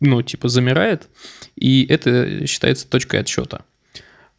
ну, 0.00 0.20
типа, 0.20 0.48
замирает, 0.48 1.08
и 1.54 1.86
это 1.86 2.46
считается 2.46 2.88
точкой 2.88 3.20
отсчета. 3.20 3.62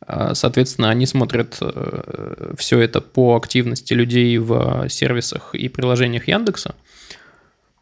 А, 0.05 0.35
Соответственно, 0.35 0.89
они 0.89 1.05
смотрят 1.05 1.59
все 2.57 2.79
это 2.79 3.01
по 3.01 3.35
активности 3.35 3.93
людей 3.93 4.37
в 4.37 4.87
сервисах 4.89 5.55
и 5.55 5.69
приложениях 5.69 6.27
Яндекса 6.27 6.75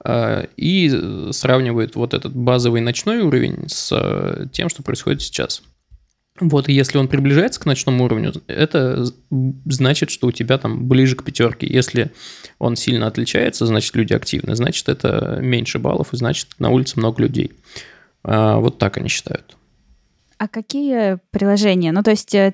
а, 0.04 0.48
и 0.56 1.32
сравнивают 1.32 1.96
вот 1.96 2.14
этот 2.14 2.36
базовый 2.36 2.82
ночной 2.82 3.22
уровень 3.22 3.68
с 3.68 3.90
э, 3.92 4.46
тем, 4.52 4.70
что 4.70 4.84
происходит 4.84 5.24
сейчас. 5.24 5.64
Вот, 6.40 6.68
если 6.68 6.98
он 6.98 7.08
приближается 7.08 7.62
к 7.62 7.66
ночному 7.66 8.04
уровню, 8.04 8.34
это 8.48 9.06
значит, 9.66 10.12
что 10.12 10.28
у 10.28 10.32
тебя 10.32 10.58
там 10.58 10.86
ближе 10.88 11.16
к 11.16 11.24
пятерке. 11.24 11.66
Если 11.66 12.12
он 12.60 12.76
сильно 12.76 13.08
отличается, 13.08 13.66
значит, 13.66 13.96
люди 13.96 14.14
активны. 14.14 14.56
Значит, 14.56 14.90
это 14.90 15.40
меньше 15.42 15.80
баллов, 15.80 16.14
и 16.14 16.18
значит, 16.18 16.50
на 16.60 16.70
улице 16.70 17.00
много 17.00 17.24
людей. 17.24 17.54
А, 18.24 18.58
Вот 18.58 18.78
так 18.78 18.98
они 18.98 19.08
считают. 19.10 19.56
А 20.38 20.48
какие 20.48 21.20
приложения? 21.32 21.92
Ну, 21.92 22.04
то 22.04 22.12
есть 22.12 22.34
э, 22.36 22.54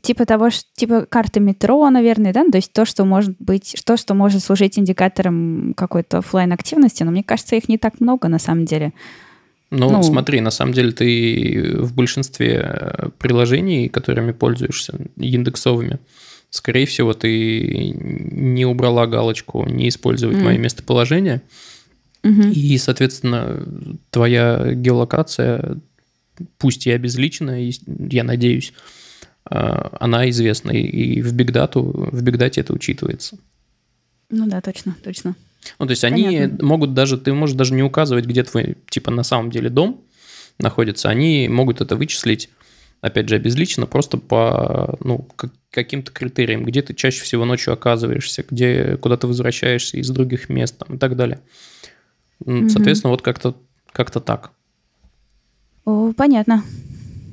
типа 0.00 0.24
того, 0.26 0.50
ш- 0.50 0.62
типа 0.74 1.06
карты 1.06 1.40
метро, 1.40 1.88
наверное, 1.90 2.32
да? 2.32 2.44
Ну, 2.44 2.50
То 2.50 2.56
есть 2.58 2.72
то, 2.72 2.84
что 2.84 3.04
может 3.04 3.36
быть, 3.38 3.76
то, 3.84 3.96
что 3.96 4.14
может 4.14 4.42
служить 4.42 4.78
индикатором 4.78 5.74
какой-то 5.76 6.18
оффлайн 6.18 6.52
активности, 6.52 7.02
но 7.02 7.10
мне 7.10 7.22
кажется, 7.22 7.56
их 7.56 7.68
не 7.68 7.78
так 7.78 8.00
много 8.00 8.28
на 8.28 8.38
самом 8.38 8.64
деле. 8.64 8.92
Ну, 9.70 9.90
Ну. 9.90 10.02
смотри, 10.02 10.40
на 10.40 10.50
самом 10.50 10.72
деле 10.72 10.92
ты 10.92 11.76
в 11.76 11.94
большинстве 11.94 13.10
приложений, 13.18 13.90
которыми 13.90 14.32
пользуешься, 14.32 14.98
индексовыми, 15.16 15.98
скорее 16.48 16.86
всего, 16.86 17.12
ты 17.12 17.92
не 17.94 18.64
убрала 18.64 19.06
галочку 19.06 19.66
«не 19.68 19.88
использовать 19.90 20.38
М. 20.38 20.44
мое 20.44 20.56
местоположение», 20.58 21.42
Мгм. 22.24 22.50
И, 22.50 22.76
соответственно, 22.78 23.62
твоя 24.10 24.72
геолокация, 24.74 25.76
пусть 26.58 26.86
и 26.86 26.90
обезличена, 26.90 27.62
и- 27.62 27.72
я 28.10 28.24
надеюсь, 28.24 28.72
а, 29.44 29.96
она 30.00 30.28
известна. 30.30 30.70
И- 30.70 31.20
в 31.22 31.32
бигдату, 31.32 31.82
в 31.82 32.22
бигдате 32.22 32.60
это 32.60 32.72
учитывается. 32.72 33.38
Ну 34.30 34.46
да, 34.46 34.60
точно, 34.60 34.96
точно. 35.02 35.36
Ну, 35.78 35.86
то 35.86 35.90
есть 35.90 36.04
они 36.04 36.24
Понятно. 36.24 36.64
могут 36.66 36.94
даже, 36.94 37.18
ты 37.18 37.32
можешь 37.32 37.56
даже 37.56 37.74
не 37.74 37.82
указывать, 37.82 38.26
где 38.26 38.42
твой, 38.44 38.76
типа, 38.90 39.10
на 39.10 39.22
самом 39.22 39.50
деле 39.50 39.70
дом 39.70 40.04
находится. 40.58 41.08
Они 41.08 41.48
могут 41.48 41.80
это 41.80 41.96
вычислить, 41.96 42.50
опять 43.00 43.28
же, 43.28 43.36
обезличенно, 43.36 43.86
просто 43.86 44.18
по, 44.18 44.96
ну, 45.02 45.28
как- 45.36 45.52
каким-то 45.70 46.10
критериям, 46.12 46.64
где 46.64 46.80
ты 46.82 46.94
чаще 46.94 47.22
всего 47.22 47.44
ночью 47.44 47.72
оказываешься, 47.72 48.44
где, 48.48 48.96
куда 48.96 49.16
ты 49.16 49.26
возвращаешься 49.26 49.98
из 49.98 50.08
других 50.10 50.48
мест 50.48 50.78
там, 50.78 50.96
и 50.96 50.98
так 50.98 51.16
далее. 51.16 51.40
Соответственно, 52.44 53.10
вот 53.10 53.22
как-то 53.22 53.56
как-то 53.92 54.20
так. 54.20 54.52
О, 55.88 56.12
понятно. 56.12 56.64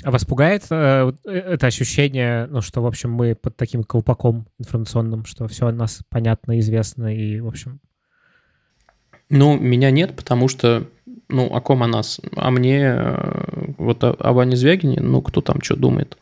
А 0.02 0.12
вас 0.12 0.24
пугает 0.24 0.64
э, 0.70 1.12
э, 1.26 1.30
это 1.30 1.68
ощущение, 1.68 2.48
ну, 2.50 2.62
что, 2.62 2.82
в 2.82 2.86
общем, 2.86 3.12
мы 3.12 3.36
под 3.36 3.58
таким 3.58 3.84
колпаком 3.84 4.48
информационным, 4.60 5.26
что 5.26 5.50
все 5.50 5.68
о 5.68 5.74
нас 5.74 6.04
понятно, 6.08 6.58
известно 6.60 7.14
и, 7.14 7.42
в 7.42 7.48
общем... 7.48 7.82
Ну, 9.30 9.60
меня 9.60 9.92
нет, 9.92 10.16
потому 10.16 10.48
что, 10.48 10.88
ну, 11.28 11.48
о 11.48 11.60
ком 11.60 11.84
о 11.84 11.88
нас? 11.88 12.22
А 12.38 12.50
мне, 12.50 12.80
э, 12.82 13.74
вот 13.78 14.06
о, 14.06 14.12
о 14.12 14.32
Ване 14.32 14.56
Звягине, 14.56 15.02
ну, 15.02 15.22
кто 15.22 15.42
там 15.42 15.62
что 15.62 15.76
думает? 15.76 16.18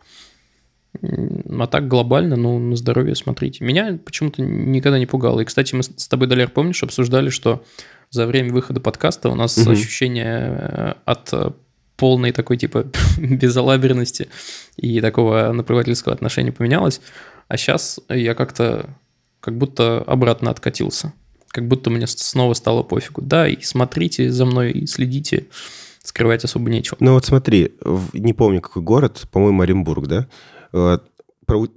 А 1.04 1.68
так 1.68 1.88
глобально, 1.88 2.36
ну, 2.36 2.58
на 2.58 2.76
здоровье 2.76 3.14
смотрите. 3.14 3.64
Меня 3.64 4.00
почему-то 4.04 4.42
никогда 4.42 4.98
не 4.98 5.06
пугало. 5.06 5.42
И, 5.42 5.46
кстати, 5.46 5.76
мы 5.76 5.84
с 5.84 6.08
тобой, 6.08 6.28
Далер, 6.28 6.50
помнишь, 6.50 6.82
обсуждали, 6.82 7.30
что 7.30 7.64
за 8.10 8.26
время 8.26 8.52
выхода 8.52 8.80
подкаста 8.80 9.30
у 9.30 9.36
нас 9.36 9.56
Мгм. 9.56 9.72
ощущение 9.72 10.40
э, 10.50 10.94
от 11.06 11.32
полной 12.04 12.34
такой, 12.34 12.58
типа, 12.58 12.88
безалаберности 13.18 14.28
и 14.76 15.00
такого 15.00 15.54
наплевательского 15.54 16.14
отношения 16.14 16.52
поменялось. 16.52 17.00
А 17.48 17.56
сейчас 17.56 18.02
я 18.10 18.36
как-то 18.36 18.90
как 19.40 19.58
будто 19.58 20.00
обратно 20.00 20.52
откатился. 20.52 21.14
Как 21.48 21.66
будто 21.66 21.90
мне 21.90 22.06
снова 22.08 22.56
стало 22.56 22.84
пофигу. 22.84 23.22
Да, 23.22 23.48
и 23.48 23.62
смотрите 23.62 24.30
за 24.30 24.44
мной, 24.44 24.72
и 24.72 24.86
следите. 24.86 25.46
Скрывать 26.04 26.44
особо 26.44 26.70
нечего. 26.70 26.98
Ну 27.00 27.14
вот 27.14 27.24
смотри, 27.24 27.72
не 28.12 28.34
помню, 28.34 28.60
какой 28.60 28.82
город, 28.82 29.22
по-моему, 29.32 29.62
Оренбург, 29.62 30.08
да? 30.08 31.00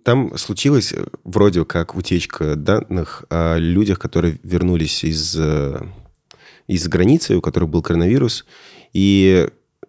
Там 0.03 0.37
случилась 0.37 0.93
э, 0.93 1.07
вроде 1.23 1.65
как 1.65 1.95
утечка 1.95 2.57
данных 2.57 3.27
о 3.31 3.59
людях, 3.59 4.01
которые 4.01 4.41
вернулись 4.43 5.05
из, 5.05 5.37
э, 5.39 5.81
из 6.67 6.89
границы, 6.89 7.37
у 7.37 7.41
которых 7.41 7.69
был 7.69 7.83
коронавирус, 7.83 8.45
и 8.93 9.49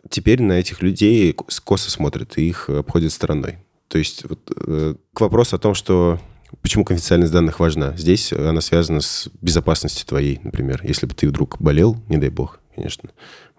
теперь 0.10 0.42
на 0.42 0.54
этих 0.54 0.82
людей 0.82 1.34
ко- 1.34 1.46
косо 1.64 1.92
смотрят, 1.92 2.38
и 2.38 2.48
их 2.48 2.70
обходят 2.70 3.12
стороной. 3.12 3.58
То 3.88 3.98
есть 3.98 4.24
вот, 4.28 4.52
э, 4.56 4.96
к 5.14 5.22
вопросу 5.22 5.56
о 5.56 5.60
том, 5.60 5.74
что 5.74 6.20
почему 6.62 6.86
конфиденциальность 6.86 7.34
данных 7.34 7.60
важна. 7.60 7.96
Здесь 7.98 8.34
она 8.34 8.62
связана 8.62 9.02
с 9.02 9.30
безопасностью 9.42 10.08
твоей, 10.08 10.40
например. 10.44 10.82
Если 10.84 11.06
бы 11.06 11.14
ты 11.14 11.28
вдруг 11.28 11.58
болел, 11.60 11.98
не 12.10 12.18
дай 12.18 12.30
бог, 12.30 12.60
конечно, 12.76 13.10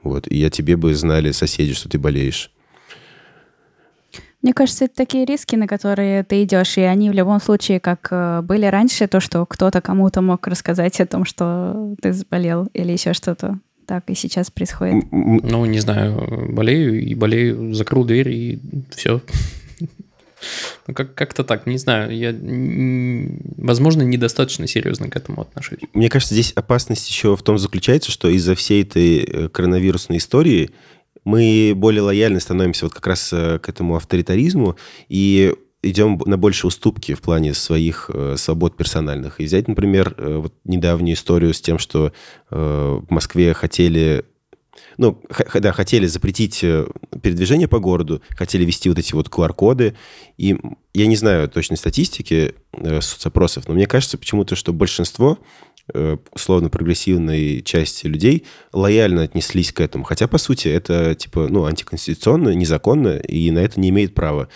вот, 0.03 0.27
и 0.27 0.43
о 0.45 0.51
тебе 0.51 0.77
бы 0.77 0.95
знали 0.95 1.33
соседи, 1.33 1.75
что 1.75 1.89
ты 1.89 1.99
болеешь. 1.99 2.51
Мне 4.41 4.53
кажется, 4.53 4.85
это 4.85 4.95
такие 4.95 5.25
риски, 5.25 5.57
на 5.57 5.67
которые 5.67 6.23
ты 6.23 6.45
идешь, 6.45 6.79
и 6.79 6.83
они 6.83 7.11
в 7.11 7.13
любом 7.13 7.41
случае, 7.41 7.81
как 7.81 8.07
э, 8.13 8.41
были 8.43 8.67
раньше, 8.67 9.09
то, 9.09 9.19
что 9.19 9.45
кто-то 9.45 9.81
кому-то 9.81 10.21
мог 10.21 10.47
рассказать 10.47 11.01
о 11.01 11.07
том, 11.07 11.25
что 11.25 11.97
ты 12.01 12.13
заболел 12.13 12.67
или 12.73 12.93
еще 12.93 13.15
что-то. 13.15 13.59
Так 13.89 14.05
и 14.11 14.15
сейчас 14.15 14.51
происходит. 14.51 15.03
Ну, 15.11 15.65
не 15.65 15.79
знаю, 15.81 16.51
болею 16.53 17.03
и 17.03 17.15
болею, 17.15 17.73
закрыл 17.73 18.05
дверь 18.05 18.29
и 18.29 18.59
все. 18.95 19.23
Ну, 20.87 20.93
как- 20.95 21.15
как-то 21.15 21.43
так, 21.43 21.67
не 21.67 21.79
знаю. 21.79 22.15
Я, 22.15 22.35
возможно, 23.57 24.03
недостаточно 24.03 24.67
серьезно 24.67 25.09
к 25.09 25.17
этому 25.17 25.41
отношусь. 25.41 25.79
Мне 25.95 26.11
кажется, 26.11 26.35
здесь 26.35 26.53
опасность 26.53 27.09
еще 27.09 27.35
в 27.35 27.43
том 27.43 27.57
заключается, 27.59 28.11
что 28.11 28.29
из-за 28.29 28.55
всей 28.55 28.83
этой 28.83 29.19
э, 29.21 29.49
коронавирусной 29.49 30.19
истории 30.19 30.71
мы 31.25 31.73
более 31.75 32.03
лояльны 32.03 32.41
становимся 32.41 32.85
вот 32.85 32.93
как 32.95 33.07
раз 33.07 33.31
э, 33.33 33.59
к 33.59 33.71
этому 33.71 33.97
авторитаризму 33.97 34.77
и 35.09 35.55
идем 35.89 36.21
на 36.27 36.37
большие 36.37 36.69
уступки 36.69 37.15
в 37.15 37.21
плане 37.21 37.55
своих 37.55 38.11
э, 38.13 38.37
свобод 38.37 38.77
персональных. 38.77 39.41
И 39.41 39.45
взять, 39.45 39.69
например, 39.69 40.15
э, 40.17 40.37
вот 40.37 40.55
недавнюю 40.65 41.15
историю 41.15 41.55
с 41.55 41.61
тем, 41.61 41.79
что 41.79 42.13
э, 42.51 43.01
в 43.09 43.11
Москве 43.11 43.55
хотели 43.55 44.25
ну, 44.97 45.21
да, 45.55 45.73
хотели 45.73 46.07
запретить 46.07 46.63
э, 46.63 46.87
передвижение 47.23 47.69
по 47.69 47.79
городу, 47.79 48.23
хотели 48.31 48.65
вести 48.65 48.89
вот 48.89 48.99
эти 48.99 49.13
вот 49.13 49.29
QR-коды. 49.29 49.97
И 50.37 50.57
я 50.93 51.07
не 51.07 51.17
знаю 51.17 51.49
точной 51.49 51.77
статистики 51.77 52.55
э, 52.73 53.01
соцопросов, 53.01 53.69
но 53.69 53.75
мне 53.75 53.87
кажется 53.87 54.19
почему-то, 54.19 54.57
что 54.57 54.73
большинство 54.73 55.39
условно 56.33 56.69
прогрессивной 56.71 57.63
части 57.63 58.07
людей 58.07 58.45
лояльно 58.73 59.23
отнеслись 59.23 59.73
к 59.73 59.81
этому. 59.81 60.05
Хотя, 60.05 60.29
по 60.29 60.39
сути, 60.39 60.69
это 60.69 61.15
типа, 61.15 61.49
ну, 61.49 61.65
антиконституционно, 61.65 62.51
незаконно, 62.51 63.17
и 63.17 63.51
на 63.51 63.61
это 63.61 63.81
не 63.81 63.89
имеет 63.91 64.15
права. 64.15 64.49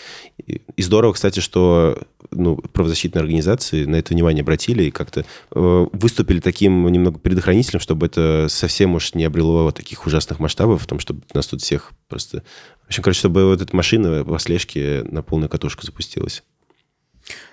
И, 0.47 0.63
здорово, 0.79 1.13
кстати, 1.13 1.41
что 1.41 1.99
ну, 2.31 2.57
правозащитные 2.57 3.21
организации 3.21 3.85
на 3.85 3.97
это 3.97 4.15
внимание 4.15 4.43
обратили 4.43 4.85
и 4.85 4.91
как-то 4.91 5.25
э, 5.51 5.87
выступили 5.93 6.41
таким 6.41 6.87
немного 6.89 7.19
предохранителем, 7.19 7.81
чтобы 7.81 8.07
это 8.07 8.47
совсем 8.49 8.95
уж 8.95 9.15
не 9.15 9.25
обрело 9.25 9.71
таких 9.71 10.07
ужасных 10.07 10.39
масштабов, 10.39 10.83
в 10.83 10.87
том, 10.87 10.99
чтобы 10.99 11.23
нас 11.35 11.47
тут 11.47 11.63
всех 11.63 11.93
просто... 12.09 12.43
В 12.85 12.87
общем, 12.89 13.03
короче, 13.03 13.21
чтобы 13.21 13.47
вот 13.47 13.61
эта 13.61 13.75
машина 13.75 14.25
по 14.25 14.39
слежке 14.39 15.05
на 15.11 15.23
полную 15.23 15.49
катушку 15.49 15.85
запустилась. 15.85 16.43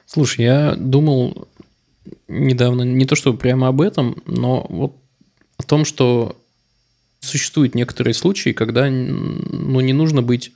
Слушай, 0.05 0.45
я 0.45 0.75
думал 0.75 1.47
недавно, 2.27 2.83
не 2.83 3.05
то 3.05 3.15
чтобы 3.15 3.37
прямо 3.37 3.67
об 3.67 3.81
этом, 3.81 4.21
но 4.25 4.65
вот 4.69 4.95
о 5.57 5.63
том, 5.63 5.85
что 5.85 6.35
Существуют 7.21 7.75
некоторые 7.75 8.13
случаи, 8.13 8.51
когда 8.51 8.89
ну, 8.89 9.81
не 9.81 9.91
нужно 9.91 10.21
быть 10.21 10.53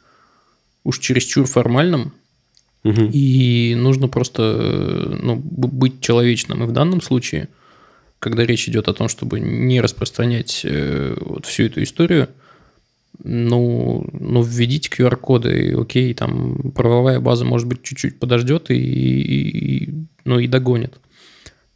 уж 0.86 1.00
чересчур 1.00 1.46
формальным, 1.46 2.14
угу. 2.86 3.10
и 3.12 3.76
нужно 3.76 4.08
просто 4.08 5.18
ну, 5.22 5.36
быть 5.36 6.00
человечным. 6.00 6.64
И 6.64 6.68
в 6.68 6.72
данном 6.72 7.02
случае, 7.02 7.50
когда 8.20 8.46
речь 8.46 8.70
идет 8.70 8.88
о 8.88 8.94
том, 8.94 9.10
чтобы 9.10 9.42
не 9.42 9.82
распространять 9.82 10.62
э, 10.64 11.18
вот 11.20 11.46
всю 11.46 11.64
эту 11.64 11.84
историю, 11.84 12.30
ну, 13.22 14.08
ну 14.14 14.42
введите 14.42 14.90
QR-коды, 14.90 15.68
и 15.68 15.74
окей, 15.74 16.14
там 16.14 16.72
правовая 16.72 17.20
база, 17.20 17.44
может 17.44 17.68
быть, 17.68 17.84
чуть-чуть 17.84 18.20
подождет 18.20 18.72
и, 18.72 18.76
и, 18.76 19.84
и, 19.84 19.94
ну, 20.24 20.40
и 20.40 20.48
догонит. 20.48 20.94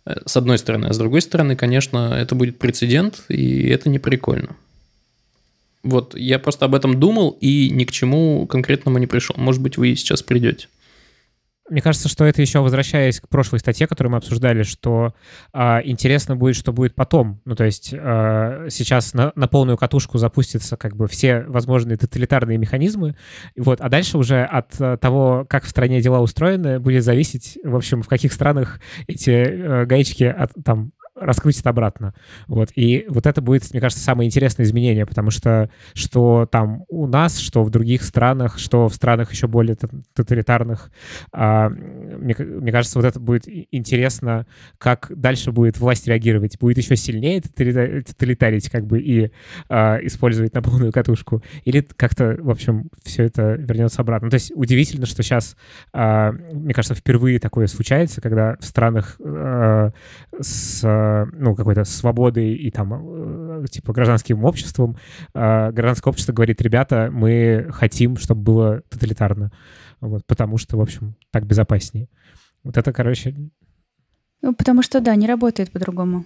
Э, 0.08 0.16
с 0.26 0.38
одной 0.38 0.58
стороны. 0.58 0.88
А 0.88 0.94
с 0.94 0.98
другой 0.98 1.22
стороны, 1.22 1.56
конечно, 1.56 2.14
это 2.18 2.34
будет 2.36 2.58
прецедент, 2.58 3.24
и 3.28 3.68
это 3.68 3.90
не 3.90 4.00
прикольно. 4.00 4.56
Вот, 5.84 6.16
я 6.18 6.40
просто 6.40 6.66
об 6.66 6.76
этом 6.76 7.00
думал 7.00 7.38
и 7.42 7.70
ни 7.70 7.84
к 7.84 7.92
чему 7.92 8.46
конкретному 8.48 8.98
не 8.98 9.08
пришел. 9.08 9.36
Может 9.38 9.62
быть, 9.62 9.78
вы 9.78 9.96
сейчас 9.96 10.22
придете. 10.24 10.68
Мне 11.70 11.82
кажется, 11.82 12.08
что 12.08 12.26
это 12.26 12.42
еще 12.42 12.60
возвращаясь 12.60 13.20
к 13.20 13.28
прошлой 13.28 13.60
статье, 13.60 13.88
которую 13.88 14.12
мы 14.12 14.18
обсуждали, 14.18 14.64
что 14.64 15.14
э, 15.54 15.80
интересно 15.84 16.36
будет, 16.36 16.56
что 16.56 16.72
будет 16.72 16.96
потом. 16.96 17.42
Ну, 17.46 17.56
то 17.56 17.66
есть 17.66 17.94
э, 17.94 18.68
сейчас 18.70 19.14
на, 19.14 19.32
на 19.36 19.48
полную 19.48 19.78
катушку 19.78 20.18
запустятся 20.18 20.78
как 20.78 20.96
бы 20.96 21.08
все 21.08 21.42
возможные 21.42 21.98
тоталитарные 21.98 22.58
механизмы, 22.58 23.16
вот, 23.58 23.82
а 23.82 23.90
дальше 23.90 24.18
уже 24.18 24.44
от 24.44 24.80
э, 24.80 24.98
того, 24.98 25.46
как 25.50 25.66
в 25.66 25.70
стране 25.70 26.02
дела 26.02 26.22
устроены, 26.22 26.80
будет 26.80 27.04
зависеть, 27.04 27.58
в 27.64 27.76
общем, 27.76 28.02
в 28.02 28.08
каких 28.08 28.32
странах 28.34 28.80
эти 29.08 29.32
э, 29.32 29.86
гаечки 29.86 30.24
от, 30.24 30.52
там 30.64 30.92
раскрутит 31.20 31.66
обратно. 31.68 32.14
Вот. 32.48 32.70
И 32.76 33.06
вот 33.10 33.26
это 33.26 33.42
будет, 33.42 33.72
мне 33.72 33.82
кажется, 33.82 34.04
самое 34.04 34.28
интересное 34.28 34.66
изменение, 34.66 35.06
потому 35.06 35.32
что 35.32 35.70
что 35.94 36.48
там 36.52 36.84
у 36.90 37.08
нас, 37.08 37.38
что 37.38 37.64
в 37.64 37.70
других 37.70 38.04
странах, 38.04 38.58
что 38.58 38.88
в 38.88 38.94
странах 38.94 39.32
еще 39.32 39.48
более 39.48 39.76
тоталитарных, 40.14 40.92
а, 41.32 41.70
мне, 41.70 42.36
мне 42.38 42.72
кажется, 42.72 43.00
вот 43.00 43.06
это 43.06 43.20
будет 43.20 43.44
интересно, 43.72 44.46
как 44.78 45.12
дальше 45.16 45.52
будет 45.52 45.80
власть 45.80 46.08
реагировать. 46.08 46.58
Будет 46.60 46.78
еще 46.78 46.96
сильнее 46.96 47.42
тоталитарить 47.42 48.70
как 48.70 48.86
бы 48.86 49.00
и 49.00 49.32
а, 49.70 49.98
использовать 50.02 50.54
на 50.54 50.62
полную 50.62 50.92
катушку, 50.92 51.44
или 51.64 51.82
как-то, 51.96 52.38
в 52.40 52.50
общем, 52.50 52.90
все 53.04 53.24
это 53.24 53.54
вернется 53.54 54.02
обратно. 54.02 54.30
То 54.30 54.36
есть 54.36 54.52
удивительно, 54.56 55.06
что 55.06 55.24
сейчас, 55.24 55.56
а, 55.94 56.32
мне 56.32 56.74
кажется, 56.74 56.96
впервые 56.96 57.40
такое 57.40 57.68
случается, 57.68 58.22
когда 58.22 58.56
в 58.60 58.66
странах 58.66 59.18
а, 59.24 59.92
с 60.40 60.84
ну, 61.34 61.56
какой-то 61.56 61.84
свободой 61.84 62.54
и 62.54 62.72
там, 62.72 63.64
э, 63.64 63.66
типа, 63.70 63.94
гражданским 63.94 64.44
обществом, 64.44 64.98
а 65.34 65.72
гражданское 65.72 66.10
общество 66.10 66.34
говорит, 66.34 66.62
ребята, 66.62 67.10
мы 67.12 67.68
хотим, 67.72 68.18
чтобы 68.18 68.42
было 68.42 68.82
тоталитарно, 68.90 69.52
вот, 70.02 70.26
потому 70.26 70.58
что, 70.58 70.78
в 70.78 70.82
общем, 70.82 71.16
так 71.32 71.46
безопаснее. 71.46 72.08
Вот 72.64 72.78
это, 72.78 72.92
короче... 72.94 73.36
Ну, 74.42 74.54
потому 74.54 74.84
что, 74.84 75.00
да, 75.02 75.16
не 75.16 75.28
работает 75.28 75.72
по-другому. 75.72 76.26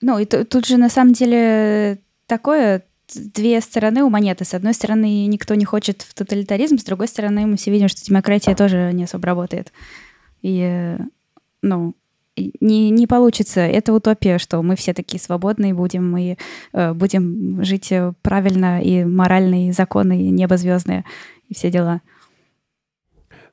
Ну, 0.00 0.18
и 0.18 0.24
тут 0.24 0.66
же, 0.66 0.76
на 0.76 0.88
самом 0.88 1.12
деле, 1.12 1.98
такое, 2.26 2.82
две 3.14 3.60
стороны 3.60 4.02
у 4.02 4.10
монеты. 4.10 4.44
С 4.44 4.54
одной 4.54 4.74
стороны, 4.74 5.26
никто 5.26 5.54
не 5.54 5.64
хочет 5.64 6.02
в 6.02 6.14
тоталитаризм, 6.14 6.78
с 6.78 6.84
другой 6.84 7.08
стороны, 7.08 7.46
мы 7.46 7.56
все 7.56 7.70
видим, 7.70 7.88
что 7.88 8.04
демократия 8.04 8.54
тоже 8.54 8.92
не 8.92 9.04
особо 9.04 9.26
работает. 9.26 9.72
И, 10.42 10.96
ну, 11.62 11.94
не, 12.60 12.90
не 12.90 13.06
получится. 13.06 13.60
Это 13.60 13.92
утопия, 13.92 14.38
что 14.38 14.62
мы 14.62 14.76
все 14.76 14.94
такие 14.94 15.20
свободные 15.20 15.74
будем, 15.74 16.10
мы 16.10 16.36
э, 16.72 16.92
будем 16.92 17.62
жить 17.64 17.92
э, 17.92 18.12
правильно, 18.22 18.82
и 18.82 19.04
моральные 19.04 19.72
законы, 19.72 20.22
и 20.22 20.30
небо 20.30 20.56
звездное, 20.56 21.04
и 21.48 21.54
все 21.54 21.70
дела. 21.70 22.00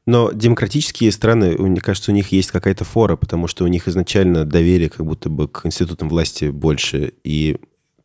Но 0.06 0.32
демократические 0.32 1.12
страны, 1.12 1.58
мне 1.58 1.82
кажется, 1.82 2.12
у 2.12 2.16
них 2.16 2.32
есть 2.32 2.52
какая-то 2.52 2.86
фора, 2.86 3.18
потому 3.18 3.48
что 3.48 3.66
у 3.66 3.68
них 3.68 3.90
изначально 3.90 4.46
доверие 4.46 4.90
как 4.90 5.06
будто 5.06 5.30
бы 5.30 5.50
к 5.50 5.66
институтам 5.66 6.08
власти 6.08 6.46
больше. 6.46 7.12
И, 7.26 7.58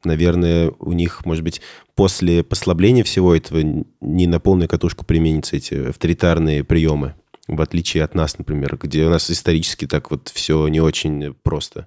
наверное, 0.03 0.73
у 0.81 0.93
них, 0.93 1.25
может 1.25 1.45
быть, 1.45 1.61
после 1.95 2.43
послабления 2.43 3.05
всего 3.05 3.37
этого 3.37 3.85
не 4.01 4.27
на 4.27 4.41
полную 4.41 4.69
катушку 4.69 5.05
применятся 5.05 5.57
эти 5.57 5.75
авторитарные 5.91 6.65
приемы 6.65 7.15
в 7.57 7.61
отличие 7.61 8.05
от 8.05 8.15
нас, 8.15 8.39
например, 8.39 8.79
где 8.81 9.07
у 9.07 9.11
нас 9.11 9.31
исторически 9.31 9.87
так 9.87 10.11
вот 10.11 10.29
все 10.29 10.69
не 10.69 10.81
очень 10.81 11.35
просто 11.43 11.87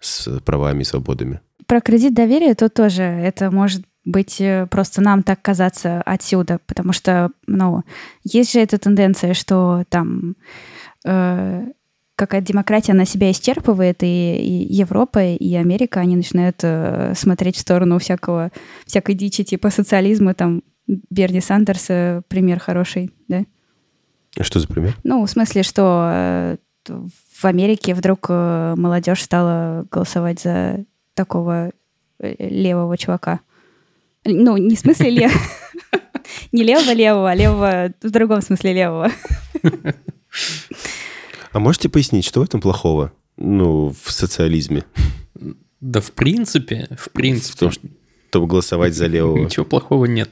с 0.00 0.40
правами 0.40 0.82
и 0.82 0.84
свободами. 0.84 1.40
Про 1.66 1.80
кредит 1.80 2.14
доверия 2.14 2.54
то 2.54 2.68
тоже 2.68 3.02
это 3.02 3.50
может 3.50 3.84
быть 4.04 4.40
э, 4.40 4.66
просто 4.70 5.00
нам 5.00 5.22
так 5.22 5.40
казаться 5.42 6.02
отсюда, 6.02 6.58
потому 6.66 6.92
что, 6.92 7.30
ну, 7.46 7.82
есть 8.24 8.52
же 8.52 8.60
эта 8.60 8.78
тенденция, 8.78 9.32
что 9.32 9.84
там 9.88 10.34
э, 11.04 11.66
какая 12.16 12.40
демократия 12.40 12.94
на 12.94 13.04
себя 13.04 13.30
исчерпывает, 13.30 14.02
и, 14.02 14.36
и 14.36 14.74
Европа, 14.74 15.24
и 15.24 15.54
Америка, 15.54 16.00
они 16.00 16.16
начинают 16.16 16.60
э, 16.62 17.14
смотреть 17.16 17.56
в 17.56 17.60
сторону 17.60 17.98
всякого, 17.98 18.50
всякой 18.86 19.14
дичи, 19.14 19.44
типа 19.44 19.70
социализма, 19.70 20.34
там, 20.34 20.62
Берни 20.86 21.40
Сандерс, 21.40 21.86
э, 21.88 22.22
пример 22.28 22.58
хороший, 22.58 23.10
да? 23.28 23.44
А 24.36 24.44
что 24.44 24.60
за 24.60 24.66
пример? 24.66 24.96
Ну, 25.04 25.24
в 25.24 25.30
смысле, 25.30 25.62
что 25.62 26.10
э, 26.12 26.56
в 26.88 27.44
Америке 27.44 27.94
вдруг 27.94 28.26
э, 28.28 28.74
молодежь 28.76 29.22
стала 29.22 29.86
голосовать 29.90 30.40
за 30.40 30.84
такого 31.14 31.72
э, 32.18 32.34
левого 32.38 32.96
чувака. 32.96 33.40
Ну, 34.24 34.56
не 34.56 34.76
в 34.76 34.78
смысле 34.78 35.10
левого. 35.18 35.40
Не 36.52 36.62
левого-левого, 36.62 37.30
а 37.30 37.34
левого 37.34 37.92
в 38.02 38.10
другом 38.10 38.42
смысле 38.42 38.72
левого. 38.72 39.10
А 41.52 41.58
можете 41.58 41.88
пояснить, 41.88 42.24
что 42.24 42.40
в 42.40 42.44
этом 42.44 42.60
плохого? 42.60 43.12
Ну, 43.36 43.94
в 44.02 44.10
социализме. 44.10 44.84
Да, 45.80 46.00
в 46.00 46.12
принципе, 46.12 46.88
в 46.98 47.10
принципе. 47.10 47.52
В 47.52 47.58
том, 47.58 47.70
чтобы 48.30 48.46
голосовать 48.46 48.94
за 48.94 49.06
левого. 49.06 49.36
Ничего 49.36 49.64
плохого 49.66 50.06
нет. 50.06 50.30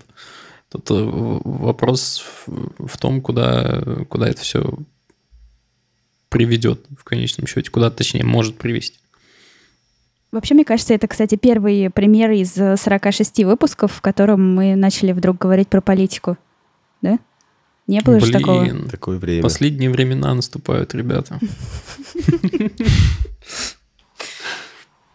Тут 0.70 0.90
э, 0.90 0.94
вопрос 0.94 2.24
в 2.46 2.96
том, 2.98 3.20
куда, 3.20 3.82
куда 4.08 4.28
это 4.28 4.40
все 4.42 4.78
приведет 6.28 6.86
в 6.96 7.04
конечном 7.04 7.46
счете, 7.46 7.70
куда, 7.70 7.90
точнее, 7.90 8.24
может 8.24 8.56
привести. 8.56 8.98
Вообще, 10.30 10.54
мне 10.54 10.64
кажется, 10.64 10.94
это, 10.94 11.08
кстати, 11.08 11.34
первый 11.34 11.90
пример 11.90 12.30
из 12.30 12.54
46 12.54 13.44
выпусков, 13.44 13.92
в 13.92 14.00
котором 14.00 14.54
мы 14.54 14.76
начали 14.76 15.10
вдруг 15.10 15.38
говорить 15.38 15.66
про 15.68 15.80
политику. 15.80 16.38
Да? 17.02 17.18
Не 17.88 18.00
было 18.00 18.18
Блин, 18.18 18.26
же 18.26 18.32
такого? 18.32 18.88
Такое 18.88 19.18
время. 19.18 19.42
Последние 19.42 19.90
времена 19.90 20.32
наступают, 20.32 20.94
ребята. 20.94 21.40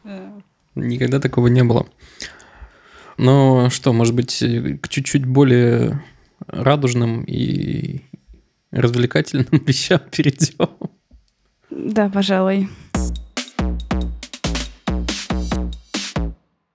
Никогда 0.76 1.22
такого 1.22 1.48
не 1.48 1.64
было. 1.64 1.88
Но 3.18 3.70
что, 3.70 3.94
может 3.94 4.14
быть, 4.14 4.44
к 4.82 4.90
чуть-чуть 4.90 5.26
более 5.26 6.04
радужным 6.48 7.24
и 7.24 8.02
развлекательным 8.72 9.48
вещам 9.66 10.00
перейдем? 10.12 10.70
Да, 11.70 12.10
пожалуй. 12.10 12.70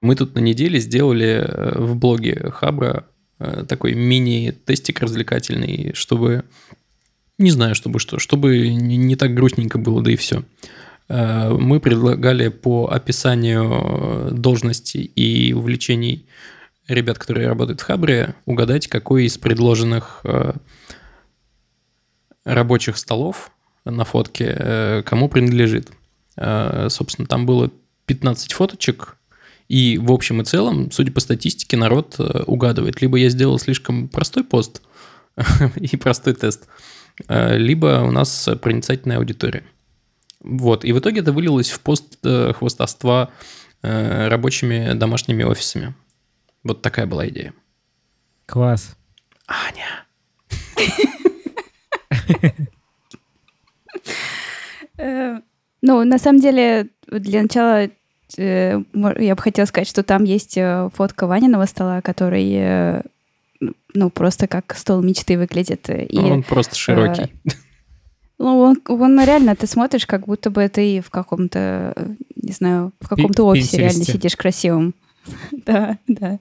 Мы 0.02 0.16
тут 0.16 0.34
на 0.34 0.40
неделе 0.40 0.80
сделали 0.80 1.44
э, 1.46 1.78
в 1.78 1.94
блоге 1.94 2.50
Хабра 2.52 3.06
э, 3.38 3.64
такой 3.68 3.94
мини-тестик 3.94 5.00
развлекательный, 5.00 5.92
чтобы, 5.94 6.44
не 7.36 7.50
знаю, 7.50 7.74
чтобы 7.74 7.98
что, 7.98 8.18
чтобы 8.18 8.68
не 8.70 9.14
так 9.16 9.34
грустненько 9.34 9.78
было, 9.78 10.02
да 10.02 10.10
и 10.10 10.16
все. 10.16 10.42
Э, 11.10 11.50
мы 11.50 11.80
предлагали 11.80 12.48
по 12.48 12.86
описанию 12.86 14.30
должности 14.30 14.98
и 14.98 15.52
увлечений 15.52 16.26
ребят, 16.86 17.18
которые 17.18 17.48
работают 17.48 17.80
в 17.80 17.84
Хабре, 17.84 18.36
угадать, 18.46 18.86
какой 18.86 19.24
из 19.24 19.36
предложенных 19.36 20.20
э, 20.22 20.52
рабочих 22.44 22.96
столов 22.96 23.50
на 23.84 24.04
фотке 24.04 24.54
э, 24.56 25.02
кому 25.04 25.28
принадлежит. 25.28 25.90
Собственно, 26.88 27.26
там 27.26 27.44
было 27.44 27.70
15 28.06 28.52
фоточек, 28.54 29.16
и 29.68 29.98
в 29.98 30.10
общем 30.10 30.40
и 30.40 30.44
целом, 30.44 30.90
судя 30.90 31.12
по 31.12 31.20
статистике, 31.20 31.76
народ 31.76 32.18
угадывает. 32.46 33.02
Либо 33.02 33.18
я 33.18 33.28
сделал 33.28 33.58
слишком 33.58 34.08
простой 34.08 34.44
пост 34.44 34.80
и 35.76 35.96
простой 35.98 36.34
тест, 36.34 36.66
либо 37.28 38.04
у 38.06 38.10
нас 38.10 38.48
проницательная 38.62 39.18
аудитория. 39.18 39.64
Вот, 40.40 40.84
и 40.84 40.92
в 40.92 40.98
итоге 40.98 41.20
это 41.20 41.32
вылилось 41.32 41.70
в 41.70 41.80
пост 41.80 42.18
э, 42.24 42.52
хвостовства 42.54 43.30
э, 43.82 44.28
рабочими 44.28 44.94
домашними 44.94 45.42
офисами. 45.42 45.94
Вот 46.64 46.82
такая 46.82 47.06
была 47.06 47.28
идея. 47.28 47.52
Класс. 48.46 48.96
Аня. 49.46 50.06
Э, 54.96 55.40
ну, 55.80 56.04
на 56.04 56.18
самом 56.18 56.40
деле, 56.40 56.88
для 57.06 57.40
начала 57.40 57.88
я 58.36 58.84
бы 59.34 59.42
хотела 59.42 59.64
сказать, 59.64 59.88
что 59.88 60.02
там 60.02 60.24
есть 60.24 60.58
фотка 60.94 61.26
Ваниного 61.26 61.64
стола, 61.64 62.02
который 62.02 63.02
ну, 63.94 64.10
просто 64.10 64.46
как 64.46 64.74
стол 64.76 65.02
мечты 65.02 65.38
выглядит. 65.38 65.88
И, 65.88 66.18
он 66.18 66.42
просто 66.42 66.76
широкий. 66.76 67.32
Ну, 68.40 68.58
он, 68.58 68.80
он 68.88 69.22
реально, 69.22 69.54
ты 69.54 69.66
смотришь, 69.66 70.06
как 70.06 70.24
будто 70.24 70.48
бы 70.48 70.66
ты 70.68 71.02
в 71.02 71.10
каком-то, 71.10 71.94
не 72.36 72.52
знаю, 72.52 72.92
в 72.98 73.06
каком-то 73.06 73.44
офисе 73.44 73.76
реально 73.76 74.02
сидишь 74.02 74.34
красивым. 74.34 74.94
да, 75.52 75.98
да. 76.08 76.38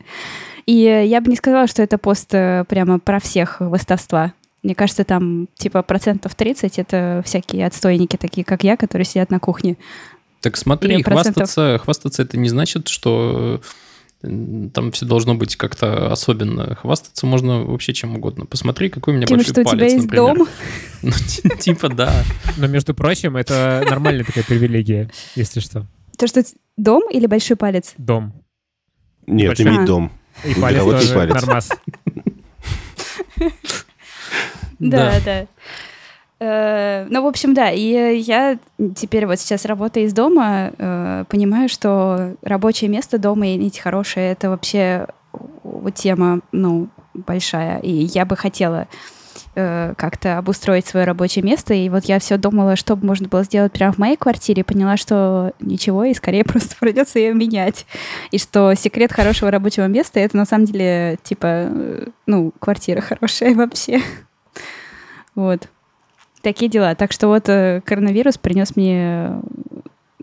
И 0.65 0.75
я 0.75 1.19
бы 1.19 1.29
не 1.29 1.35
сказала, 1.35 1.67
что 1.67 1.83
это 1.83 1.97
пост 1.97 2.29
прямо 2.29 2.99
про 2.99 3.19
всех 3.19 3.59
выставства. 3.59 4.31
Мне 4.63 4.75
кажется, 4.75 5.03
там 5.03 5.49
типа 5.57 5.83
процентов 5.83 6.35
30 6.35 6.79
это 6.79 7.21
всякие 7.25 7.67
отстойники, 7.67 8.15
такие 8.15 8.45
как 8.45 8.63
я, 8.63 8.77
которые 8.77 9.05
сидят 9.05 9.29
на 9.29 9.39
кухне. 9.39 9.75
Так 10.39 10.55
смотри, 10.55 11.03
хвастаться, 11.03 11.79
хвастаться 11.83 12.21
это 12.21 12.37
не 12.37 12.47
значит, 12.47 12.87
что 12.87 13.59
там 14.21 14.91
все 14.91 15.05
должно 15.05 15.35
быть 15.35 15.55
как-то 15.55 16.11
особенно. 16.11 16.75
Хвастаться 16.75 17.25
можно 17.25 17.63
вообще 17.63 17.93
чем 17.93 18.15
угодно. 18.15 18.45
Посмотри, 18.45 18.89
какой 18.89 19.13
у 19.13 19.17
меня 19.17 19.27
Тем, 19.27 19.37
большой 19.37 19.53
что 19.53 19.63
палец, 19.63 19.73
у 19.73 19.77
тебя 19.77 19.85
есть 19.87 20.05
например. 20.05 20.37
дом? 20.37 20.47
Ну, 21.01 21.55
типа 21.57 21.87
да. 21.89 22.23
Но, 22.57 22.67
между 22.67 22.93
прочим, 22.93 23.37
это 23.37 23.85
нормальная 23.89 24.25
такая 24.25 24.43
привилегия, 24.43 25.09
если 25.35 25.61
что. 25.61 25.87
То, 26.17 26.27
что 26.27 26.43
дом 26.75 27.03
или 27.09 27.27
большой 27.27 27.55
палец? 27.55 27.93
Дом. 27.97 28.33
Нет, 29.25 29.59
иметь 29.61 29.85
дом. 29.85 30.11
И 30.43 30.53
палец 30.59 30.83
тоже 30.83 31.27
нормас. 31.27 31.69
Да, 34.79 35.19
да. 35.25 35.45
Э, 36.39 37.05
ну, 37.09 37.23
в 37.23 37.27
общем, 37.27 37.53
да, 37.53 37.69
и 37.69 38.17
я 38.17 38.57
теперь 38.95 39.25
вот 39.25 39.39
сейчас 39.39 39.65
работая 39.65 40.05
из 40.05 40.13
дома, 40.13 40.71
э, 40.77 41.25
понимаю, 41.27 41.67
что 41.67 42.35
рабочее 42.41 42.89
место 42.89 43.17
дома 43.17 43.47
и 43.47 43.57
иметь 43.57 43.79
хорошее— 43.79 44.31
это 44.33 44.49
вообще 44.49 45.07
вот 45.63 45.95
тема, 45.95 46.39
ну, 46.51 46.87
большая, 47.13 47.79
и 47.79 47.91
я 47.91 48.25
бы 48.25 48.37
хотела 48.37 48.87
э, 49.55 49.93
как-то 49.97 50.37
обустроить 50.37 50.87
свое 50.87 51.05
рабочее 51.05 51.43
место, 51.43 51.73
и 51.73 51.89
вот 51.89 52.05
я 52.05 52.19
все 52.19 52.37
думала, 52.37 52.77
что 52.77 52.95
можно 52.95 53.27
было 53.27 53.43
сделать 53.43 53.73
прямо 53.73 53.91
в 53.91 53.97
моей 53.97 54.15
квартире, 54.15 54.63
поняла, 54.63 54.95
что 54.95 55.51
ничего, 55.59 56.05
и 56.05 56.13
скорее 56.13 56.43
просто 56.45 56.77
придется 56.79 57.19
ее 57.19 57.33
менять, 57.33 57.85
и 58.31 58.37
что 58.37 58.73
секрет 58.75 59.11
хорошего 59.11 59.51
рабочего 59.51 59.87
места— 59.87 60.19
это 60.21 60.37
на 60.37 60.45
самом 60.45 60.65
деле, 60.65 61.19
типа, 61.21 61.69
ну, 62.25 62.53
квартира 62.59 63.01
хорошая 63.01 63.55
вообще. 63.55 63.99
Вот. 65.35 65.67
Такие 66.41 66.69
дела. 66.69 66.95
Так 66.95 67.11
что 67.11 67.27
вот 67.27 67.49
э, 67.49 67.81
коронавирус 67.85 68.37
принес 68.37 68.75
мне 68.75 69.41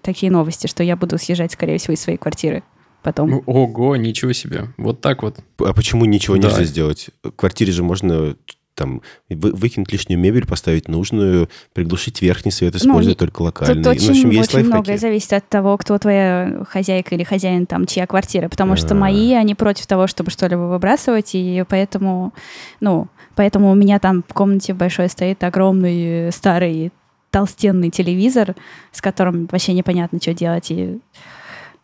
такие 0.02 0.31
новости, 0.31 0.66
что 0.66 0.83
я 0.83 0.96
буду 0.96 1.18
съезжать, 1.18 1.52
скорее 1.52 1.79
всего, 1.79 1.94
из 1.94 2.00
своей 2.00 2.18
квартиры 2.18 2.62
потом. 3.02 3.42
Ого, 3.46 3.96
ничего 3.96 4.33
себе. 4.33 4.68
Вот 4.76 5.00
так 5.00 5.22
вот. 5.22 5.38
А 5.59 5.72
почему 5.72 6.05
ничего 6.07 6.37
да. 6.37 6.48
нельзя 6.48 6.64
сделать? 6.64 7.11
В 7.22 7.31
квартире 7.31 7.72
же 7.72 7.83
можно 7.83 8.37
там 8.77 9.03
выкинуть 9.29 9.91
лишнюю 9.91 10.21
мебель, 10.21 10.47
поставить 10.47 10.87
нужную, 10.87 11.49
приглушить 11.73 12.23
верхний 12.23 12.53
свет, 12.53 12.77
использовать 12.77 13.21
ну, 13.21 13.27
только 13.27 13.43
локальный. 13.43 13.83
Тут 13.83 13.87
очень, 13.89 14.07
ну, 14.07 14.12
в 14.12 14.17
общем, 14.19 14.31
есть 14.31 14.55
очень 14.55 14.67
многое 14.67 14.99
зависит 14.99 15.33
от 15.33 15.49
того, 15.49 15.77
кто 15.77 15.99
твоя 15.99 16.65
хозяйка 16.69 17.17
или 17.17 17.25
хозяин, 17.25 17.67
там, 17.67 17.87
чья 17.87 18.07
квартира. 18.07 18.49
Потому 18.49 18.73
А-а-а. 18.73 18.77
что 18.77 18.95
а. 18.95 18.97
мои, 18.97 19.33
они 19.33 19.57
против 19.57 19.89
того, 19.89 20.07
чтобы 20.07 20.31
что-либо 20.31 20.61
выбрасывать, 20.61 21.35
и 21.35 21.65
поэтому, 21.69 22.33
ну, 22.81 23.09
Поэтому 23.37 23.71
у 23.71 23.75
меня 23.75 24.01
там 24.01 24.25
в 24.27 24.33
комнате 24.33 24.73
большой 24.73 25.09
стоит 25.09 25.45
огромный 25.45 26.33
старый 26.33 26.91
толстенный 27.31 27.91
телевизор, 27.91 28.57
с 28.93 29.03
которым 29.03 29.47
вообще 29.53 29.75
непонятно, 29.75 30.19
что 30.21 30.33
делать. 30.33 30.71
И 30.71 30.99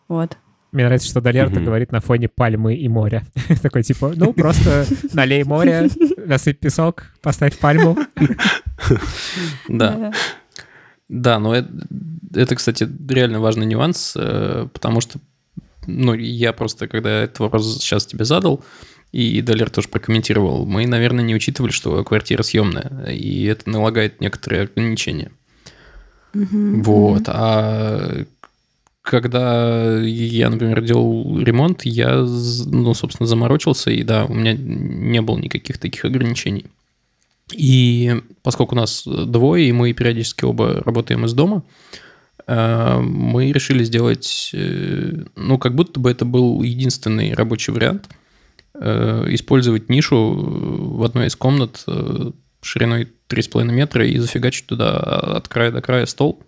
вот. 0.07 0.37
Мне 0.73 0.85
нравится, 0.85 1.07
что 1.07 1.21
Далерта 1.21 1.59
mm 1.59 1.65
говорит 1.65 1.91
на 1.91 2.01
фоне 2.01 2.27
пальмы 2.27 2.75
и 2.75 2.87
моря. 2.87 3.23
Такой 3.61 3.83
типа, 3.83 4.13
ну, 4.15 4.33
просто 4.33 4.87
налей 5.13 5.43
море, 5.43 5.87
насыпь 6.25 6.59
песок, 6.59 7.05
поставь 7.21 7.57
пальму. 7.57 7.97
Да. 9.69 10.11
Да, 11.07 11.39
но 11.39 11.55
это, 11.55 11.69
это, 12.33 12.55
кстати, 12.55 12.89
реально 13.07 13.39
важный 13.39 13.65
нюанс, 13.67 14.13
э, 14.17 14.67
потому 14.73 14.99
что, 14.99 15.19
ну, 15.85 16.15
я 16.15 16.53
просто, 16.53 16.87
когда 16.87 17.23
этот 17.23 17.39
вопрос 17.39 17.77
сейчас 17.79 18.05
тебе 18.05 18.25
задал, 18.25 18.63
и 19.11 19.41
Далер 19.41 19.69
тоже 19.69 19.89
прокомментировал, 19.89 20.65
мы, 20.65 20.87
наверное, 20.87 21.23
не 21.23 21.35
учитывали, 21.35 21.71
что 21.71 22.03
квартира 22.03 22.41
съемная, 22.41 23.05
и 23.11 23.43
это 23.43 23.69
налагает 23.69 24.21
некоторые 24.21 24.63
ограничения. 24.63 25.31
Mm-hmm. 26.33 26.81
Вот. 26.81 27.23
А 27.27 28.25
когда 29.03 29.99
я, 30.01 30.49
например, 30.49 30.81
делал 30.81 31.39
ремонт, 31.39 31.83
я, 31.83 32.15
ну, 32.15 32.93
собственно, 32.93 33.27
заморочился, 33.27 33.91
и 33.91 34.01
да, 34.03 34.25
у 34.25 34.33
меня 34.33 34.53
не 34.53 35.21
было 35.21 35.37
никаких 35.37 35.77
таких 35.77 36.05
ограничений. 36.05 36.65
И 37.53 38.21
поскольку 38.41 38.75
у 38.75 38.79
нас 38.79 39.03
двое, 39.05 39.69
и 39.69 39.71
мы 39.71 39.93
периодически 39.93 40.45
оба 40.45 40.81
работаем 40.83 41.25
из 41.25 41.33
дома, 41.33 41.63
э, 42.47 42.99
мы 42.99 43.51
решили 43.51 43.83
сделать, 43.83 44.49
э, 44.53 45.25
ну, 45.35 45.57
как 45.59 45.75
будто 45.75 45.99
бы 45.99 46.09
это 46.09 46.25
был 46.25 46.63
единственный 46.63 47.33
рабочий 47.33 47.71
вариант– 47.71 48.09
Э, 48.75 49.25
использовать 49.27 49.89
нишу 49.89 50.33
в 50.33 51.03
одной 51.03 51.27
из 51.27 51.35
комнат 51.35 51.85
шириной 52.61 53.07
3,5 53.27 53.65
метра 53.71 54.05
и 54.05 54.17
зафигачить 54.17 54.65
туда 54.65 54.97
от 54.97 55.47
края 55.47 55.71
до 55.71 55.81
края 55.81 56.05
стол. 56.07 56.41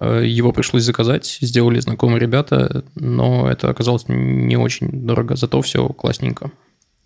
Э, 0.00 0.22
его 0.24 0.52
пришлось 0.52 0.84
заказать, 0.84 1.38
сделали 1.40 1.80
знакомые 1.80 2.20
ребята, 2.20 2.84
но 2.94 3.50
это 3.50 3.70
оказалось 3.70 4.04
не 4.08 4.56
очень 4.56 5.06
дорого, 5.06 5.36
зато 5.36 5.60
все 5.62 5.88
классненько. 5.88 6.50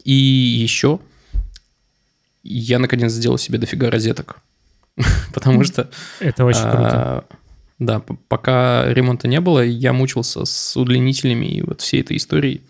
И 0.04 0.12
еще 0.12 1.00
я 2.42 2.78
наконец 2.78 3.12
сделал 3.12 3.38
себе 3.38 3.58
дофига 3.58 3.90
розеток, 3.90 4.40
потому 5.34 5.64
что... 5.64 5.90
Это 6.20 6.44
очень 6.44 6.62
круто. 6.62 7.24
Да, 7.78 8.02
пока 8.28 8.92
ремонта 8.92 9.26
не 9.26 9.40
было, 9.40 9.64
я 9.64 9.94
мучился 9.94 10.44
с 10.44 10.76
удлинителями 10.76 11.46
и 11.46 11.62
вот 11.62 11.80
всей 11.80 12.02
этой 12.02 12.18
историей 12.18 12.62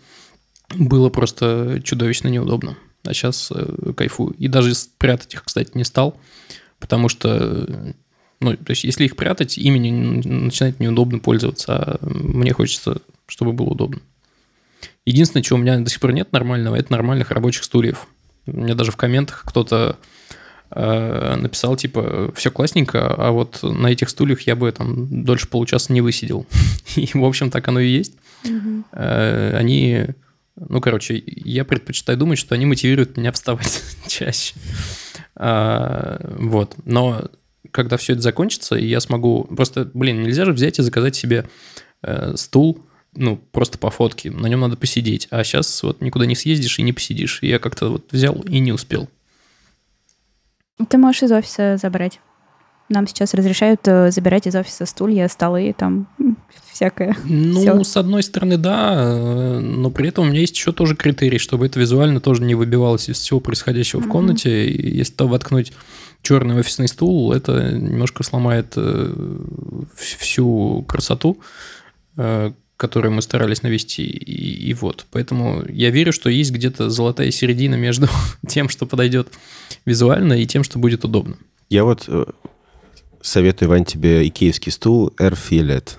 было 0.73 1.09
просто 1.09 1.81
чудовищно 1.83 2.29
неудобно. 2.29 2.77
А 3.03 3.13
сейчас 3.13 3.51
э, 3.53 3.93
кайфую. 3.95 4.33
И 4.37 4.47
даже 4.47 4.73
прятать 4.97 5.33
их, 5.33 5.43
кстати, 5.43 5.71
не 5.73 5.83
стал, 5.83 6.17
потому 6.79 7.09
что, 7.09 7.93
ну, 8.41 8.57
то 8.57 8.71
есть, 8.71 8.83
если 8.83 9.05
их 9.05 9.15
прятать, 9.15 9.57
ими 9.57 9.77
не, 9.77 9.91
начинает 9.91 10.79
неудобно 10.79 11.19
пользоваться, 11.19 11.73
а 11.73 11.99
мне 12.01 12.53
хочется, 12.53 13.01
чтобы 13.27 13.53
было 13.53 13.69
удобно. 13.69 14.01
Единственное, 15.05 15.43
чего 15.43 15.57
у 15.57 15.61
меня 15.61 15.79
до 15.79 15.89
сих 15.89 15.99
пор 15.99 16.11
нет 16.11 16.31
нормального, 16.31 16.75
это 16.75 16.91
нормальных 16.91 17.31
рабочих 17.31 17.63
стульев. 17.63 18.07
У 18.47 18.59
меня 18.59 18.75
даже 18.75 18.91
в 18.91 18.97
комментах 18.97 19.43
кто-то 19.45 19.97
э, 20.71 21.35
написал, 21.35 21.75
типа, 21.75 22.31
все 22.35 22.51
классненько, 22.51 23.13
а 23.13 23.31
вот 23.31 23.63
на 23.63 23.87
этих 23.87 24.09
стульях 24.09 24.41
я 24.41 24.55
бы 24.55 24.71
там 24.71 25.23
дольше 25.23 25.47
получаса 25.47 25.93
не 25.93 26.01
высидел. 26.01 26.45
И, 26.95 27.09
в 27.13 27.23
общем, 27.23 27.49
так 27.51 27.67
оно 27.67 27.79
и 27.79 27.87
есть. 27.87 28.13
Угу. 28.43 28.83
Э, 28.93 29.55
они 29.57 30.07
ну, 30.55 30.81
короче, 30.81 31.21
я 31.25 31.65
предпочитаю 31.65 32.17
думать, 32.17 32.37
что 32.37 32.55
они 32.55 32.65
мотивируют 32.65 33.17
меня 33.17 33.31
вставать 33.31 33.81
чаще. 34.07 34.55
А, 35.35 36.19
вот. 36.37 36.75
Но 36.85 37.29
когда 37.71 37.97
все 37.97 38.13
это 38.13 38.21
закончится, 38.21 38.75
и 38.75 38.85
я 38.85 38.99
смогу... 38.99 39.43
Просто, 39.55 39.89
блин, 39.93 40.23
нельзя 40.23 40.45
же 40.45 40.53
взять 40.53 40.79
и 40.79 40.83
заказать 40.83 41.15
себе 41.15 41.47
э, 42.03 42.35
стул, 42.35 42.85
ну, 43.13 43.37
просто 43.51 43.77
по 43.77 43.89
фотке. 43.89 44.31
На 44.31 44.47
нем 44.47 44.61
надо 44.61 44.77
посидеть. 44.77 45.27
А 45.31 45.43
сейчас 45.43 45.83
вот 45.83 46.01
никуда 46.01 46.25
не 46.25 46.35
съездишь 46.35 46.79
и 46.79 46.83
не 46.83 46.93
посидишь. 46.93 47.39
И 47.41 47.47
я 47.47 47.59
как-то 47.59 47.89
вот 47.89 48.11
взял 48.11 48.35
и 48.35 48.59
не 48.59 48.71
успел. 48.71 49.09
Ты 50.89 50.97
можешь 50.97 51.23
из 51.23 51.31
офиса 51.31 51.77
забрать. 51.77 52.19
Нам 52.89 53.07
сейчас 53.07 53.33
разрешают 53.33 53.81
э, 53.85 54.11
забирать 54.11 54.47
из 54.47 54.55
офиса 54.55 54.85
стулья, 54.85 55.27
столы, 55.29 55.73
там 55.77 56.09
всякое. 56.71 57.15
Ну, 57.23 57.59
Все. 57.61 57.83
с 57.83 57.95
одной 57.95 58.21
стороны, 58.21 58.57
да, 58.57 58.93
э, 58.95 59.59
но 59.59 59.89
при 59.89 60.09
этом 60.09 60.25
у 60.25 60.29
меня 60.29 60.41
есть 60.41 60.57
еще 60.57 60.73
тоже 60.73 60.95
критерий, 60.95 61.37
чтобы 61.37 61.67
это 61.67 61.79
визуально 61.79 62.19
тоже 62.19 62.43
не 62.43 62.53
выбивалось 62.53 63.07
из 63.07 63.17
всего 63.17 63.39
происходящего 63.39 64.01
mm-hmm. 64.01 64.05
в 64.05 64.09
комнате. 64.09 64.69
Если 64.69 65.13
то 65.13 65.27
воткнуть 65.27 65.71
черный 66.21 66.59
офисный 66.59 66.87
стул, 66.87 67.33
это 67.33 67.71
немножко 67.73 68.23
сломает 68.23 68.73
э, 68.75 69.13
всю 69.95 70.83
красоту, 70.87 71.39
которую 72.77 73.13
мы 73.13 73.21
старались 73.21 73.63
навести. 73.63 74.03
И, 74.03 74.69
и 74.69 74.73
вот. 74.73 75.05
Поэтому 75.11 75.63
я 75.69 75.89
верю, 75.91 76.11
что 76.11 76.29
есть 76.29 76.51
где-то 76.51 76.89
золотая 76.89 77.31
середина 77.31 77.75
между 77.75 78.07
тем, 78.47 78.69
что 78.69 78.85
подойдет 78.85 79.29
визуально, 79.85 80.33
и 80.33 80.45
тем, 80.45 80.63
что 80.63 80.79
будет 80.79 81.05
удобно. 81.05 81.37
Я 81.69 81.83
вот 81.83 82.09
советую, 83.21 83.69
Вань, 83.69 83.85
тебе 83.85 84.27
икеевский 84.27 84.71
стул 84.71 85.13
Air 85.19 85.37
Fillet. 85.37 85.97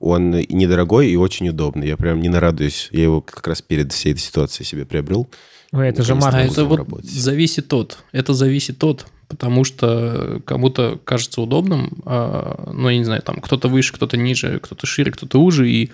Он 0.00 0.30
недорогой 0.32 1.08
и 1.08 1.16
очень 1.16 1.48
удобный. 1.48 1.88
Я 1.88 1.96
прям 1.96 2.20
не 2.20 2.28
нарадуюсь. 2.28 2.88
Я 2.92 3.04
его 3.04 3.20
как 3.20 3.46
раз 3.46 3.62
перед 3.62 3.92
всей 3.92 4.12
этой 4.12 4.20
ситуацией 4.20 4.66
себе 4.66 4.84
приобрел. 4.84 5.28
Ой, 5.72 5.88
это 5.88 6.02
же 6.02 6.14
Марк. 6.14 6.34
А 6.34 6.42
это 6.42 6.64
вот 6.64 6.76
работать. 6.76 7.10
зависит 7.10 7.72
от. 7.72 7.98
Это 8.12 8.34
зависит 8.34 8.84
от. 8.84 9.06
Потому 9.34 9.64
что 9.64 10.40
кому-то 10.44 11.00
кажется 11.04 11.40
удобным, 11.40 12.02
а, 12.04 12.70
ну, 12.72 12.88
я 12.88 12.98
не 12.98 13.04
знаю, 13.04 13.20
там 13.22 13.40
кто-то 13.40 13.68
выше, 13.68 13.92
кто-то 13.92 14.16
ниже, 14.16 14.60
кто-то 14.60 14.86
шире, 14.86 15.10
кто-то 15.10 15.40
уже, 15.40 15.68
и 15.68 15.90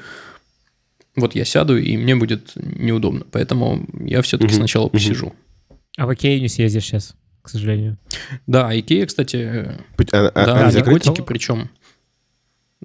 вот 1.16 1.34
я 1.34 1.46
сяду, 1.46 1.78
и 1.78 1.96
мне 1.96 2.14
будет 2.16 2.52
неудобно. 2.54 3.24
Поэтому 3.30 3.86
я 3.98 4.20
все-таки 4.20 4.52
угу, 4.52 4.58
сначала 4.58 4.88
посижу. 4.88 5.34
А 5.96 6.06
в 6.06 6.12
Икею 6.12 6.42
не 6.42 6.48
съездишь 6.48 6.84
сейчас, 6.84 7.14
к 7.40 7.48
сожалению. 7.48 7.96
Да, 8.46 8.78
Икея, 8.78 9.06
кстати, 9.06 9.36
а, 10.12 10.32
а, 10.34 10.46
да, 10.46 10.66
они 10.66 10.82
готики 10.82 11.22
причем. 11.22 11.70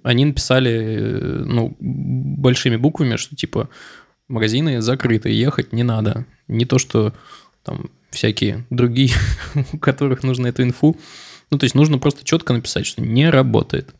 Они 0.03 0.24
написали, 0.24 1.43
ну, 1.45 1.76
большими 1.80 2.78
буквами, 2.78 3.18
что 3.18 3.36
типа 3.36 3.70
магазины 4.30 4.82
закрыты, 4.82 5.30
ехать 5.30 5.74
не 5.74 5.84
надо. 5.84 6.26
Не 6.47 6.64
то, 6.66 6.80
что 6.80 7.14
там 7.64 7.89
всякие 8.16 8.66
другие, 8.70 9.13
у 9.74 9.78
которых 9.78 10.24
нужно 10.24 10.47
эту 10.47 10.63
инфу. 10.63 10.97
Ну, 11.51 11.57
то 11.57 11.66
есть 11.66 11.76
нужно 11.76 11.99
просто 11.99 12.26
четко 12.26 12.53
написать, 12.53 12.86
что 12.86 13.01
не 13.01 13.30
работает. 13.30 13.93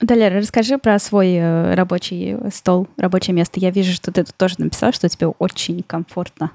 Далер, 0.00 0.34
расскажи 0.34 0.78
про 0.78 0.98
свой 1.00 1.32
э, 1.32 1.74
рабочий 1.74 2.36
стол, 2.52 2.86
рабочее 2.96 3.34
место. 3.34 3.58
Я 3.58 3.70
вижу, 3.70 3.92
что 3.92 4.12
ты 4.12 4.22
тут 4.22 4.36
тоже 4.36 4.54
написал, 4.58 4.92
что 4.92 5.08
тебе 5.08 5.26
очень 5.26 5.82
комфортно. 5.82 6.52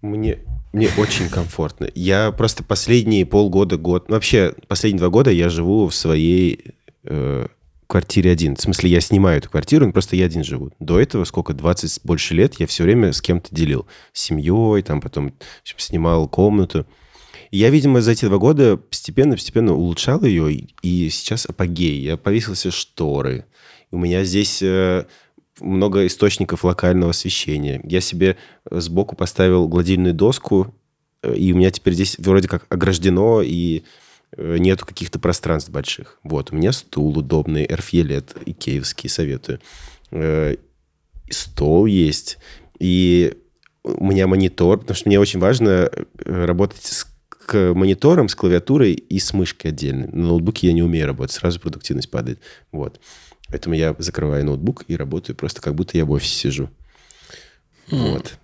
Мне, 0.00 0.38
мне 0.72 0.88
очень 0.96 1.28
комфортно. 1.28 1.90
Я 1.94 2.32
просто 2.32 2.64
последние 2.64 3.26
полгода, 3.26 3.76
год, 3.76 4.08
ну, 4.08 4.14
вообще 4.14 4.54
последние 4.68 5.00
два 5.00 5.10
года 5.10 5.30
я 5.30 5.50
живу 5.50 5.88
в 5.88 5.94
своей 5.94 6.74
э, 7.04 7.46
квартире 7.90 8.30
один. 8.30 8.56
В 8.56 8.60
смысле, 8.60 8.88
я 8.88 9.00
снимаю 9.00 9.38
эту 9.38 9.50
квартиру, 9.50 9.84
но 9.84 9.92
просто 9.92 10.16
я 10.16 10.26
один 10.26 10.44
живу. 10.44 10.70
До 10.78 10.98
этого, 10.98 11.24
сколько, 11.24 11.52
20 11.52 12.00
больше 12.04 12.34
лет, 12.34 12.54
я 12.60 12.66
все 12.66 12.84
время 12.84 13.12
с 13.12 13.20
кем-то 13.20 13.54
делил. 13.54 13.86
С 14.12 14.22
семьей, 14.22 14.82
там 14.82 15.00
потом 15.00 15.34
снимал 15.76 16.28
комнату. 16.28 16.86
И 17.50 17.58
я, 17.58 17.68
видимо, 17.68 18.00
за 18.00 18.12
эти 18.12 18.26
два 18.26 18.38
года 18.38 18.76
постепенно-постепенно 18.76 19.74
улучшал 19.74 20.22
ее, 20.22 20.68
и 20.82 21.10
сейчас 21.10 21.46
апогей. 21.46 22.00
Я 22.00 22.16
повесил 22.16 22.54
все 22.54 22.70
шторы. 22.70 23.44
У 23.90 23.98
меня 23.98 24.22
здесь 24.22 24.62
э, 24.62 25.06
много 25.58 26.06
источников 26.06 26.64
локального 26.64 27.10
освещения. 27.10 27.80
Я 27.82 28.00
себе 28.00 28.36
сбоку 28.70 29.16
поставил 29.16 29.66
гладильную 29.66 30.14
доску, 30.14 30.72
э, 31.24 31.34
и 31.34 31.52
у 31.52 31.56
меня 31.56 31.72
теперь 31.72 31.94
здесь 31.94 32.16
вроде 32.18 32.46
как 32.46 32.66
ограждено, 32.68 33.42
и 33.42 33.78
э, 33.78 33.82
нету 34.36 34.86
каких-то 34.86 35.18
пространств 35.18 35.70
больших. 35.70 36.18
Вот, 36.22 36.52
у 36.52 36.56
меня 36.56 36.72
стул 36.72 37.18
удобный, 37.18 37.66
эрфьелет, 37.68 38.36
икеевский, 38.46 39.08
советую. 39.08 39.60
Стол 41.30 41.86
есть, 41.86 42.38
и 42.78 43.36
у 43.82 44.04
меня 44.04 44.26
монитор, 44.26 44.78
потому 44.78 44.96
что 44.96 45.08
мне 45.08 45.20
очень 45.20 45.40
важно 45.40 45.90
работать 46.24 46.82
с 46.82 47.06
к 47.50 47.74
мониторам 47.74 48.28
с 48.28 48.36
клавиатурой 48.36 48.92
и 48.92 49.18
с 49.18 49.32
мышкой 49.32 49.72
отдельно. 49.72 50.06
На 50.06 50.28
ноутбуке 50.28 50.68
я 50.68 50.72
не 50.72 50.84
умею 50.84 51.08
работать, 51.08 51.34
сразу 51.34 51.58
продуктивность 51.58 52.08
падает. 52.08 52.38
Вот. 52.70 53.00
Поэтому 53.48 53.74
я 53.74 53.96
закрываю 53.98 54.44
ноутбук 54.44 54.84
и 54.86 54.94
работаю 54.94 55.34
просто 55.34 55.60
как 55.60 55.74
будто 55.74 55.98
я 55.98 56.04
в 56.04 56.12
офисе 56.12 56.32
сижу. 56.32 56.70
Mm. 57.88 58.12
Вот. 58.12 58.34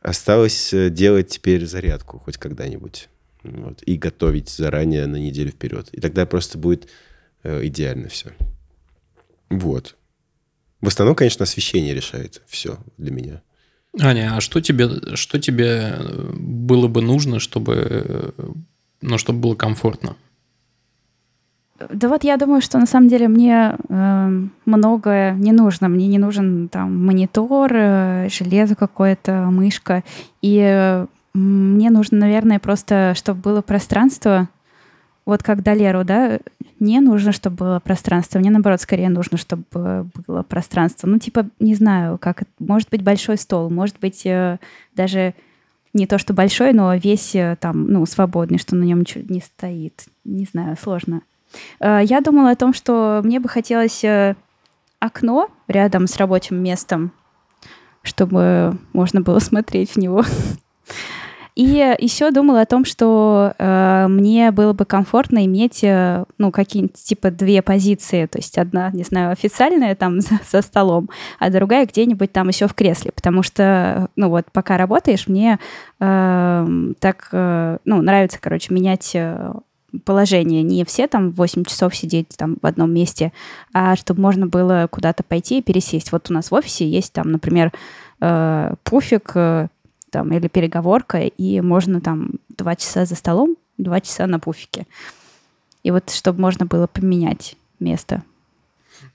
Осталось 0.00 0.72
э, 0.72 0.90
делать 0.90 1.26
теперь 1.26 1.66
зарядку 1.66 2.20
хоть 2.20 2.36
когда-нибудь. 2.36 3.08
Вот. 3.52 3.82
И 3.82 3.96
готовить 3.96 4.48
заранее 4.48 5.06
на 5.06 5.16
неделю 5.16 5.50
вперед. 5.50 5.88
И 5.92 6.00
тогда 6.00 6.26
просто 6.26 6.58
будет 6.58 6.88
э, 7.42 7.66
идеально 7.66 8.08
все. 8.08 8.30
Вот. 9.50 9.96
В 10.80 10.88
основном, 10.88 11.16
конечно, 11.16 11.44
освещение 11.44 11.94
решает 11.94 12.42
все 12.46 12.78
для 12.98 13.10
меня. 13.10 13.42
Аня, 14.00 14.36
а 14.36 14.40
что 14.40 14.60
тебе, 14.60 15.16
что 15.16 15.40
тебе 15.40 15.94
э, 15.96 16.32
было 16.34 16.88
бы 16.88 17.02
нужно, 17.02 17.38
чтобы, 17.38 18.34
ну, 19.00 19.18
чтобы 19.18 19.40
было 19.40 19.54
комфортно? 19.54 20.16
Да 21.78 22.08
вот 22.08 22.24
я 22.24 22.36
думаю, 22.36 22.62
что 22.62 22.78
на 22.78 22.86
самом 22.86 23.08
деле 23.08 23.28
мне 23.28 23.76
э, 23.88 24.42
многое 24.64 25.34
не 25.34 25.52
нужно. 25.52 25.88
Мне 25.88 26.06
не 26.06 26.18
нужен 26.18 26.68
там 26.68 27.04
монитор, 27.04 27.70
э, 27.74 28.28
железо 28.30 28.74
какое-то, 28.74 29.48
мышка. 29.50 30.02
И 30.40 30.58
э, 30.58 31.06
мне 31.36 31.90
нужно, 31.90 32.18
наверное, 32.18 32.58
просто, 32.58 33.12
чтобы 33.14 33.40
было 33.40 33.62
пространство, 33.62 34.48
вот 35.24 35.42
как 35.42 35.62
Долеру, 35.62 36.04
да, 36.04 36.38
не 36.78 37.00
нужно, 37.00 37.32
чтобы 37.32 37.56
было 37.56 37.80
пространство. 37.80 38.38
Мне, 38.38 38.50
наоборот, 38.50 38.80
скорее 38.80 39.08
нужно, 39.08 39.36
чтобы 39.38 39.64
было 40.26 40.42
пространство. 40.42 41.06
Ну, 41.06 41.18
типа, 41.18 41.48
не 41.58 41.74
знаю, 41.74 42.18
как... 42.18 42.42
Может 42.58 42.90
быть, 42.90 43.02
большой 43.02 43.38
стол, 43.38 43.70
может 43.70 43.98
быть, 43.98 44.24
э, 44.24 44.58
даже 44.94 45.34
не 45.94 46.06
то, 46.06 46.18
что 46.18 46.34
большой, 46.34 46.72
но 46.72 46.94
весь 46.94 47.34
э, 47.34 47.56
там, 47.60 47.88
ну, 47.90 48.04
свободный, 48.06 48.58
что 48.58 48.76
на 48.76 48.84
нем 48.84 49.00
ничего 49.00 49.24
не 49.28 49.40
стоит. 49.40 50.04
Не 50.24 50.44
знаю, 50.44 50.76
сложно. 50.80 51.22
Э, 51.80 52.00
я 52.04 52.20
думала 52.20 52.50
о 52.50 52.56
том, 52.56 52.72
что 52.72 53.20
мне 53.24 53.40
бы 53.40 53.48
хотелось 53.48 54.04
окно 55.00 55.50
рядом 55.66 56.06
с 56.06 56.16
рабочим 56.18 56.62
местом, 56.62 57.12
чтобы 58.02 58.78
можно 58.92 59.22
было 59.22 59.38
смотреть 59.38 59.92
в 59.92 59.96
него. 59.96 60.24
И 61.56 61.96
еще 61.98 62.30
думала 62.32 62.60
о 62.60 62.66
том, 62.66 62.84
что 62.84 63.54
э, 63.56 64.06
мне 64.08 64.50
было 64.50 64.74
бы 64.74 64.84
комфортно 64.84 65.46
иметь, 65.46 65.82
э, 65.82 66.26
ну, 66.36 66.50
какие-нибудь, 66.50 67.02
типа, 67.02 67.30
две 67.30 67.62
позиции. 67.62 68.26
То 68.26 68.36
есть 68.36 68.58
одна, 68.58 68.90
не 68.90 69.04
знаю, 69.04 69.32
официальная 69.32 69.94
там 69.94 70.20
за, 70.20 70.38
за 70.46 70.60
столом, 70.60 71.08
а 71.38 71.48
другая 71.48 71.86
где-нибудь 71.86 72.30
там 72.30 72.48
еще 72.48 72.68
в 72.68 72.74
кресле. 72.74 73.10
Потому 73.10 73.42
что, 73.42 74.10
ну, 74.16 74.28
вот 74.28 74.44
пока 74.52 74.76
работаешь, 74.76 75.28
мне 75.28 75.58
э, 75.98 76.66
так, 77.00 77.28
э, 77.32 77.78
ну, 77.86 78.02
нравится, 78.02 78.38
короче, 78.38 78.74
менять 78.74 79.12
э, 79.14 79.54
положение. 80.04 80.62
Не 80.62 80.84
все 80.84 81.06
там 81.06 81.30
8 81.30 81.64
часов 81.64 81.96
сидеть 81.96 82.36
там 82.36 82.58
в 82.60 82.66
одном 82.66 82.92
месте, 82.92 83.32
а 83.72 83.96
чтобы 83.96 84.20
можно 84.20 84.46
было 84.46 84.88
куда-то 84.90 85.22
пойти 85.22 85.58
и 85.58 85.62
пересесть. 85.62 86.12
Вот 86.12 86.30
у 86.30 86.34
нас 86.34 86.50
в 86.50 86.54
офисе 86.54 86.86
есть 86.86 87.14
там, 87.14 87.32
например, 87.32 87.72
э, 88.20 88.74
пуфик, 88.84 89.32
э, 89.34 89.68
там, 90.16 90.32
или 90.32 90.48
переговорка, 90.48 91.18
и 91.18 91.60
можно 91.60 92.00
там 92.00 92.30
два 92.48 92.74
часа 92.74 93.04
за 93.04 93.14
столом, 93.16 93.58
два 93.76 94.00
часа 94.00 94.26
на 94.26 94.38
пуфике. 94.38 94.86
И 95.82 95.90
вот 95.90 96.08
чтобы 96.08 96.40
можно 96.40 96.64
было 96.64 96.86
поменять 96.86 97.54
место. 97.80 98.22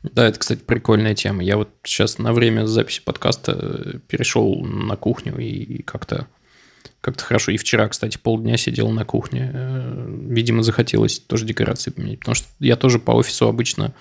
Да, 0.04 0.28
это, 0.28 0.38
кстати, 0.38 0.60
прикольная 0.60 1.16
тема. 1.16 1.43
Я 1.43 1.58
вот 1.58 1.70
сейчас 1.82 2.20
на 2.20 2.34
время 2.34 2.68
записи 2.68 3.02
подкаста 3.04 3.99
перешел 4.08 4.62
на 4.64 4.95
кухню 4.95 5.39
и 5.39 5.82
как-то 5.82 6.28
как-то 7.02 7.24
хорошо. 7.24 7.52
И 7.52 7.58
вчера, 7.58 7.88
кстати, 7.89 8.20
полдня 8.20 8.58
сидел 8.58 8.91
на 8.91 9.04
кухне. 9.06 9.49
Э, 9.52 10.06
видимо, 10.30 10.62
захотелось 10.62 11.18
тоже 11.18 11.47
декорации 11.47 11.89
поменять. 11.89 12.20
Потому 12.20 12.36
что 12.36 12.47
я 12.60 12.76
тоже 12.76 12.99
по 12.99 13.14
офису 13.14 13.47
обычно, 13.47 13.95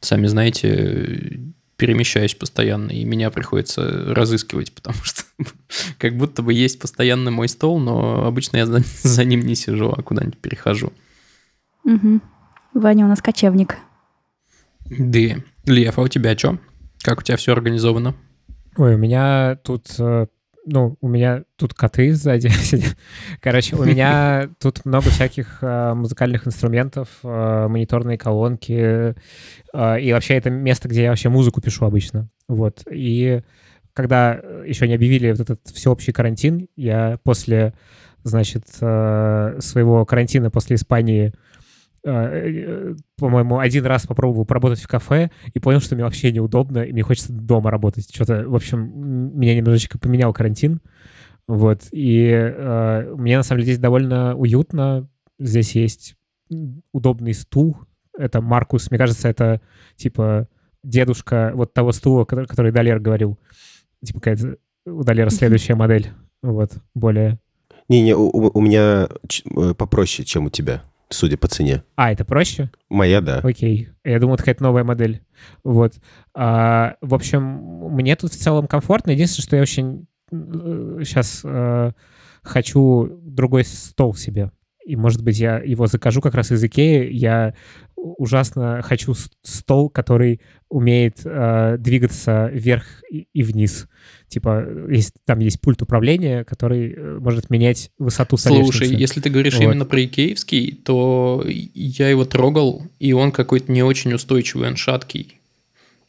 сами 0.00 0.26
знаете, 0.28 1.40
перемещаюсь 1.78 2.34
постоянно, 2.34 2.90
и 2.90 3.04
меня 3.04 3.30
приходится 3.30 4.12
разыскивать, 4.12 4.72
потому 4.72 4.96
что 5.02 5.22
как 5.98 6.16
будто 6.16 6.42
бы 6.42 6.52
есть 6.52 6.80
постоянно 6.80 7.30
мой 7.30 7.48
стол, 7.48 7.78
но 7.78 8.26
обычно 8.26 8.58
я 8.58 8.66
за, 8.66 8.82
за 9.02 9.24
ним 9.24 9.40
не 9.40 9.54
сижу, 9.54 9.94
а 9.96 10.02
куда-нибудь 10.02 10.38
перехожу. 10.38 10.92
Угу. 11.84 12.20
Ваня 12.74 13.06
у 13.06 13.08
нас 13.08 13.22
кочевник. 13.22 13.78
Да. 14.90 15.36
Лев, 15.64 15.98
а 15.98 16.02
у 16.02 16.08
тебя 16.08 16.36
что? 16.36 16.58
Как 17.00 17.20
у 17.20 17.22
тебя 17.22 17.36
все 17.36 17.52
организовано? 17.52 18.14
Ой, 18.76 18.96
у 18.96 18.98
меня 18.98 19.56
тут 19.62 19.86
э, 19.98 20.26
ну, 20.70 20.96
у 21.00 21.08
меня 21.08 21.44
тут 21.56 21.74
коты 21.74 22.14
сзади 22.14 22.48
сидят. 22.48 22.96
Короче, 23.40 23.76
у 23.76 23.84
меня 23.84 24.50
тут 24.60 24.84
много 24.84 25.08
всяких 25.10 25.58
э, 25.62 25.94
музыкальных 25.94 26.46
инструментов, 26.46 27.08
э, 27.22 27.66
мониторные 27.68 28.18
колонки. 28.18 29.14
Э, 29.72 30.00
и 30.00 30.12
вообще 30.12 30.34
это 30.34 30.50
место, 30.50 30.88
где 30.88 31.04
я 31.04 31.10
вообще 31.10 31.28
музыку 31.28 31.60
пишу 31.60 31.84
обычно. 31.84 32.28
Вот. 32.48 32.82
И 32.90 33.42
когда 33.94 34.40
еще 34.66 34.86
не 34.86 34.94
объявили 34.94 35.30
вот 35.30 35.40
этот 35.40 35.66
всеобщий 35.66 36.12
карантин, 36.12 36.68
я 36.76 37.18
после, 37.24 37.74
значит, 38.22 38.64
э, 38.80 39.56
своего 39.60 40.04
карантина 40.04 40.50
после 40.50 40.76
Испании 40.76 41.28
Э, 41.28 41.47
по-моему, 43.16 43.58
один 43.58 43.84
раз 43.84 44.06
попробовал 44.06 44.46
поработать 44.46 44.80
в 44.80 44.88
кафе 44.88 45.30
и 45.52 45.58
понял, 45.58 45.80
что 45.80 45.94
мне 45.94 46.04
вообще 46.04 46.32
неудобно, 46.32 46.78
и 46.78 46.92
мне 46.92 47.02
хочется 47.02 47.32
дома 47.32 47.70
работать. 47.70 48.12
Что-то, 48.14 48.48
в 48.48 48.54
общем, 48.54 49.38
меня 49.38 49.56
немножечко 49.56 49.98
поменял 49.98 50.32
карантин. 50.32 50.80
Вот. 51.46 51.82
И 51.92 52.28
э, 52.30 53.14
мне, 53.16 53.36
на 53.36 53.42
самом 53.42 53.60
деле, 53.60 53.72
здесь 53.72 53.82
довольно 53.82 54.36
уютно. 54.36 55.08
Здесь 55.38 55.74
есть 55.74 56.14
удобный 56.92 57.34
стул. 57.34 57.78
Это 58.16 58.40
Маркус. 58.40 58.90
Мне 58.90 58.98
кажется, 58.98 59.28
это, 59.28 59.60
типа, 59.96 60.48
дедушка 60.82 61.52
вот 61.54 61.72
того 61.72 61.92
стула, 61.92 62.24
который, 62.24 62.46
который 62.46 62.72
Далер 62.72 63.00
говорил. 63.00 63.38
Типа, 64.04 64.20
какая-то 64.20 64.56
у 64.86 65.02
Далера 65.04 65.30
следующая 65.30 65.74
модель. 65.74 66.10
Вот, 66.42 66.72
более... 66.94 67.38
Не-не, 67.88 68.14
у, 68.14 68.50
у 68.52 68.60
меня 68.60 69.08
э, 69.56 69.74
попроще, 69.74 70.26
чем 70.26 70.46
у 70.46 70.50
тебя 70.50 70.82
судя 71.10 71.36
по 71.36 71.48
цене. 71.48 71.82
А, 71.96 72.12
это 72.12 72.24
проще? 72.24 72.70
Моя, 72.88 73.20
да. 73.20 73.40
Окей. 73.42 73.88
Я 74.04 74.18
думал, 74.18 74.34
это 74.34 74.44
какая-то 74.44 74.62
новая 74.62 74.84
модель. 74.84 75.22
Вот. 75.64 75.94
А, 76.34 76.96
в 77.00 77.14
общем, 77.14 77.42
мне 77.42 78.16
тут 78.16 78.32
в 78.32 78.36
целом 78.36 78.66
комфортно. 78.66 79.10
Единственное, 79.10 79.44
что 79.44 79.56
я 79.56 79.62
очень 79.62 80.06
сейчас 80.30 81.40
э, 81.44 81.92
хочу 82.42 83.20
другой 83.22 83.64
стол 83.64 84.14
себе. 84.14 84.50
И, 84.88 84.96
может 84.96 85.22
быть, 85.22 85.38
я 85.38 85.58
его 85.58 85.86
закажу 85.86 86.22
как 86.22 86.34
раз 86.34 86.50
из 86.50 86.64
Икеи. 86.64 87.12
Я 87.12 87.54
ужасно 87.94 88.80
хочу 88.82 89.14
стол, 89.42 89.90
который 89.90 90.40
умеет 90.70 91.20
э, 91.24 91.76
двигаться 91.78 92.48
вверх 92.50 92.86
и, 93.10 93.28
и 93.34 93.42
вниз. 93.42 93.86
Типа, 94.28 94.66
есть, 94.90 95.12
там 95.26 95.40
есть 95.40 95.60
пульт 95.60 95.82
управления, 95.82 96.42
который 96.44 96.94
э, 96.94 97.18
может 97.20 97.50
менять 97.50 97.90
высоту 97.98 98.38
столешницы. 98.38 98.78
Слушай, 98.78 98.96
если 98.96 99.20
ты 99.20 99.28
говоришь 99.28 99.56
вот. 99.56 99.64
именно 99.64 99.84
про 99.84 100.02
икеевский, 100.02 100.72
то 100.72 101.44
я 101.46 102.08
его 102.08 102.24
трогал, 102.24 102.82
и 102.98 103.12
он 103.12 103.30
какой-то 103.30 103.70
не 103.70 103.82
очень 103.82 104.14
устойчивый, 104.14 104.68
он 104.68 104.76
шаткий. 104.76 105.38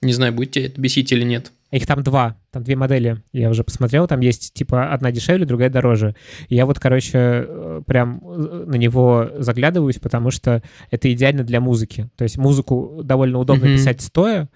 Не 0.01 0.13
знаю, 0.13 0.31
будет 0.31 0.51
тебе 0.51 0.67
это 0.67 0.79
бесить 0.79 1.11
или 1.11 1.23
нет. 1.23 1.51
Их 1.71 1.85
там 1.85 2.01
два, 2.01 2.35
там 2.51 2.63
две 2.63 2.75
модели. 2.75 3.21
Я 3.31 3.49
уже 3.49 3.63
посмотрел, 3.63 4.07
там 4.07 4.21
есть 4.21 4.53
типа 4.53 4.91
одна 4.91 5.11
дешевле, 5.11 5.45
другая 5.45 5.69
дороже. 5.69 6.15
И 6.47 6.55
я 6.55 6.65
вот, 6.65 6.79
короче, 6.79 7.17
э, 7.17 7.81
прям 7.85 8.21
э, 8.23 8.63
на 8.65 8.75
него 8.75 9.29
заглядываюсь, 9.37 9.99
потому 9.99 10.31
что 10.31 10.63
это 10.89 11.13
идеально 11.13 11.43
для 11.43 11.61
музыки. 11.61 12.09
То 12.15 12.23
есть 12.23 12.37
музыку 12.37 13.01
довольно 13.03 13.37
удобно 13.37 13.65
mm-hmm. 13.65 13.75
писать 13.75 14.01
стоя, 14.01 14.41
э, 14.41 14.47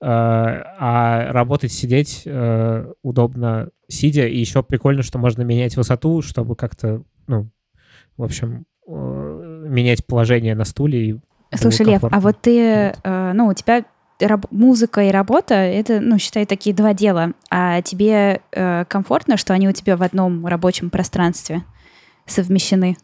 а 0.00 1.32
работать, 1.32 1.72
сидеть 1.72 2.26
удобно 3.02 3.68
сидя. 3.86 4.26
И 4.26 4.38
еще 4.38 4.64
прикольно, 4.64 5.02
что 5.02 5.18
можно 5.18 5.42
менять 5.42 5.76
высоту, 5.76 6.20
чтобы 6.20 6.56
как-то, 6.56 7.02
ну, 7.28 7.48
в 8.16 8.24
общем, 8.24 8.64
менять 8.88 10.04
положение 10.04 10.56
на 10.56 10.64
стуле. 10.64 11.10
И 11.10 11.16
Слушай, 11.54 11.86
Лев, 11.86 12.02
а 12.02 12.20
вот 12.20 12.40
ты, 12.40 12.92
вот. 13.04 13.34
ну, 13.34 13.46
у 13.46 13.54
тебя 13.54 13.84
раб- 14.20 14.50
музыка 14.50 15.02
и 15.02 15.10
работа— 15.10 15.54
это, 15.54 16.00
ну, 16.00 16.18
считай, 16.18 16.46
такие 16.46 16.74
два 16.74 16.94
дела. 16.94 17.32
А 17.50 17.82
тебе 17.82 18.40
э, 18.52 18.84
комфортно, 18.86 19.36
что 19.36 19.54
они 19.54 19.68
у 19.68 19.72
тебя 19.72 19.96
в 19.96 20.02
одном 20.02 20.46
рабочем 20.46 20.90
пространстве 20.90 21.64
совмещены? 22.26 22.96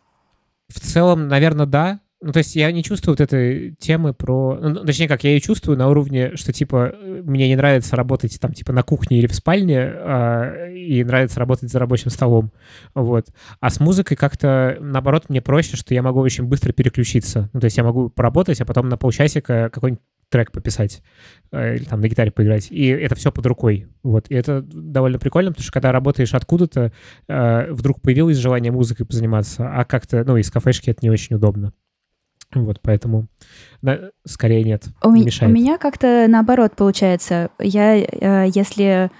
В 0.68 0.80
целом, 0.80 1.28
наверное, 1.28 1.66
да. 1.66 2.00
Ну, 2.24 2.30
то 2.30 2.38
есть 2.38 2.54
я 2.54 2.70
не 2.70 2.84
чувствую 2.84 3.14
вот 3.14 3.20
этой 3.20 3.74
темы 3.80 4.14
про... 4.14 4.56
Ну, 4.60 4.84
точнее, 4.84 5.08
как, 5.08 5.24
я 5.24 5.30
ее 5.30 5.40
чувствую 5.40 5.76
на 5.76 5.88
уровне, 5.88 6.36
что, 6.36 6.52
типа, 6.52 6.94
мне 7.24 7.48
не 7.48 7.56
нравится 7.56 7.96
работать 7.96 8.38
там, 8.40 8.52
типа, 8.52 8.72
на 8.72 8.84
кухне 8.84 9.18
или 9.18 9.26
в 9.26 9.34
спальне, 9.34 9.80
а, 9.80 10.68
и 10.68 11.02
нравится 11.02 11.40
работать 11.40 11.72
за 11.72 11.80
рабочим 11.80 12.10
столом. 12.10 12.52
Вот. 12.94 13.26
А 13.58 13.70
с 13.70 13.80
музыкой 13.80 14.16
как-то, 14.16 14.78
наоборот, 14.80 15.24
мне 15.28 15.42
проще, 15.42 15.76
что 15.76 15.94
я 15.94 16.02
могу 16.02 16.20
очень 16.20 16.44
быстро 16.44 16.72
переключиться. 16.72 17.50
Ну, 17.52 17.58
то 17.58 17.64
есть 17.64 17.76
я 17.76 17.82
могу 17.82 18.08
поработать, 18.08 18.60
а 18.60 18.66
потом 18.66 18.88
на 18.88 18.96
полчасика 18.96 19.68
какой-нибудь 19.72 20.02
трек 20.32 20.50
пописать 20.50 21.02
э, 21.52 21.76
или 21.76 21.84
там 21.84 22.00
на 22.00 22.08
гитаре 22.08 22.32
поиграть. 22.32 22.68
И 22.70 22.86
это 22.86 23.14
все 23.14 23.30
под 23.30 23.46
рукой. 23.46 23.86
Вот. 24.02 24.26
И 24.30 24.34
это 24.34 24.62
довольно 24.62 25.18
прикольно, 25.18 25.50
потому 25.50 25.62
что 25.62 25.72
когда 25.72 25.92
работаешь 25.92 26.34
откуда-то, 26.34 26.90
э, 27.28 27.72
вдруг 27.72 28.00
появилось 28.00 28.38
желание 28.38 28.72
музыкой 28.72 29.06
позаниматься, 29.06 29.70
а 29.70 29.84
как-то, 29.84 30.24
ну, 30.24 30.36
из 30.38 30.50
кафешки 30.50 30.90
это 30.90 31.00
не 31.02 31.10
очень 31.10 31.36
удобно. 31.36 31.72
Вот, 32.54 32.80
поэтому 32.82 33.28
да, 33.80 34.10
скорее 34.26 34.64
нет. 34.64 34.84
У, 35.02 35.10
не 35.12 35.24
мешает. 35.24 35.50
у 35.50 35.54
меня 35.54 35.78
как-то 35.78 36.26
наоборот 36.28 36.74
получается. 36.76 37.50
Я, 37.58 37.96
э, 37.96 38.50
если, 38.54 39.10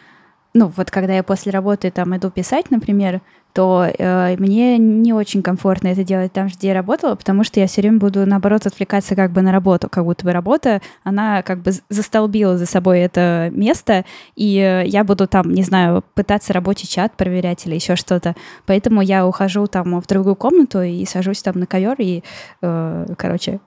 ну, 0.54 0.72
вот 0.74 0.90
когда 0.90 1.14
я 1.14 1.22
после 1.22 1.52
работы 1.52 1.90
там 1.90 2.16
иду 2.16 2.30
писать, 2.30 2.70
например, 2.70 3.20
то 3.52 3.86
э, 3.86 4.36
мне 4.38 4.78
не 4.78 5.12
очень 5.12 5.42
комфортно 5.42 5.88
это 5.88 6.04
делать 6.04 6.32
там, 6.32 6.48
где 6.48 6.68
я 6.68 6.74
работала, 6.74 7.14
потому 7.14 7.44
что 7.44 7.60
я 7.60 7.66
все 7.66 7.82
время 7.82 7.98
буду, 7.98 8.24
наоборот, 8.26 8.66
отвлекаться 8.66 9.14
как 9.14 9.30
бы 9.30 9.42
на 9.42 9.52
работу, 9.52 9.88
как 9.88 10.04
будто 10.04 10.24
бы 10.24 10.32
работа, 10.32 10.80
она 11.04 11.42
как 11.42 11.60
бы 11.60 11.72
застолбила 11.88 12.56
за 12.56 12.66
собой 12.66 13.00
это 13.00 13.50
место, 13.52 14.04
и 14.36 14.58
э, 14.58 14.86
я 14.86 15.04
буду 15.04 15.26
там, 15.26 15.52
не 15.52 15.62
знаю, 15.62 16.02
пытаться 16.14 16.52
рабочий 16.52 16.88
чат 16.88 17.14
проверять 17.16 17.66
или 17.66 17.74
еще 17.74 17.96
что-то. 17.96 18.34
Поэтому 18.66 19.02
я 19.02 19.26
ухожу 19.26 19.66
там 19.66 20.00
в 20.00 20.06
другую 20.06 20.36
комнату 20.36 20.80
и 20.80 21.04
сажусь 21.04 21.42
там 21.42 21.58
на 21.58 21.66
ковер 21.66 21.96
и, 21.98 22.22
э, 22.62 23.06
короче, 23.18 23.60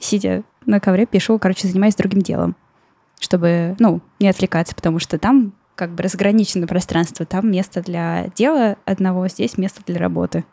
сидя 0.00 0.42
на 0.66 0.80
ковре, 0.80 1.06
пишу, 1.06 1.38
короче, 1.38 1.68
занимаюсь 1.68 1.94
другим 1.94 2.22
делом, 2.22 2.56
чтобы, 3.20 3.76
ну, 3.78 4.00
не 4.18 4.28
отвлекаться, 4.28 4.74
потому 4.74 4.98
что 4.98 5.18
там 5.18 5.52
как 5.78 5.94
бы 5.94 6.02
разграничено 6.02 6.66
пространство. 6.66 7.24
Там 7.24 7.52
место 7.52 7.80
для 7.80 8.32
дела 8.34 8.76
одного, 8.84 9.28
здесь 9.28 9.56
место 9.56 9.80
для 9.86 9.98
работы. 9.98 10.44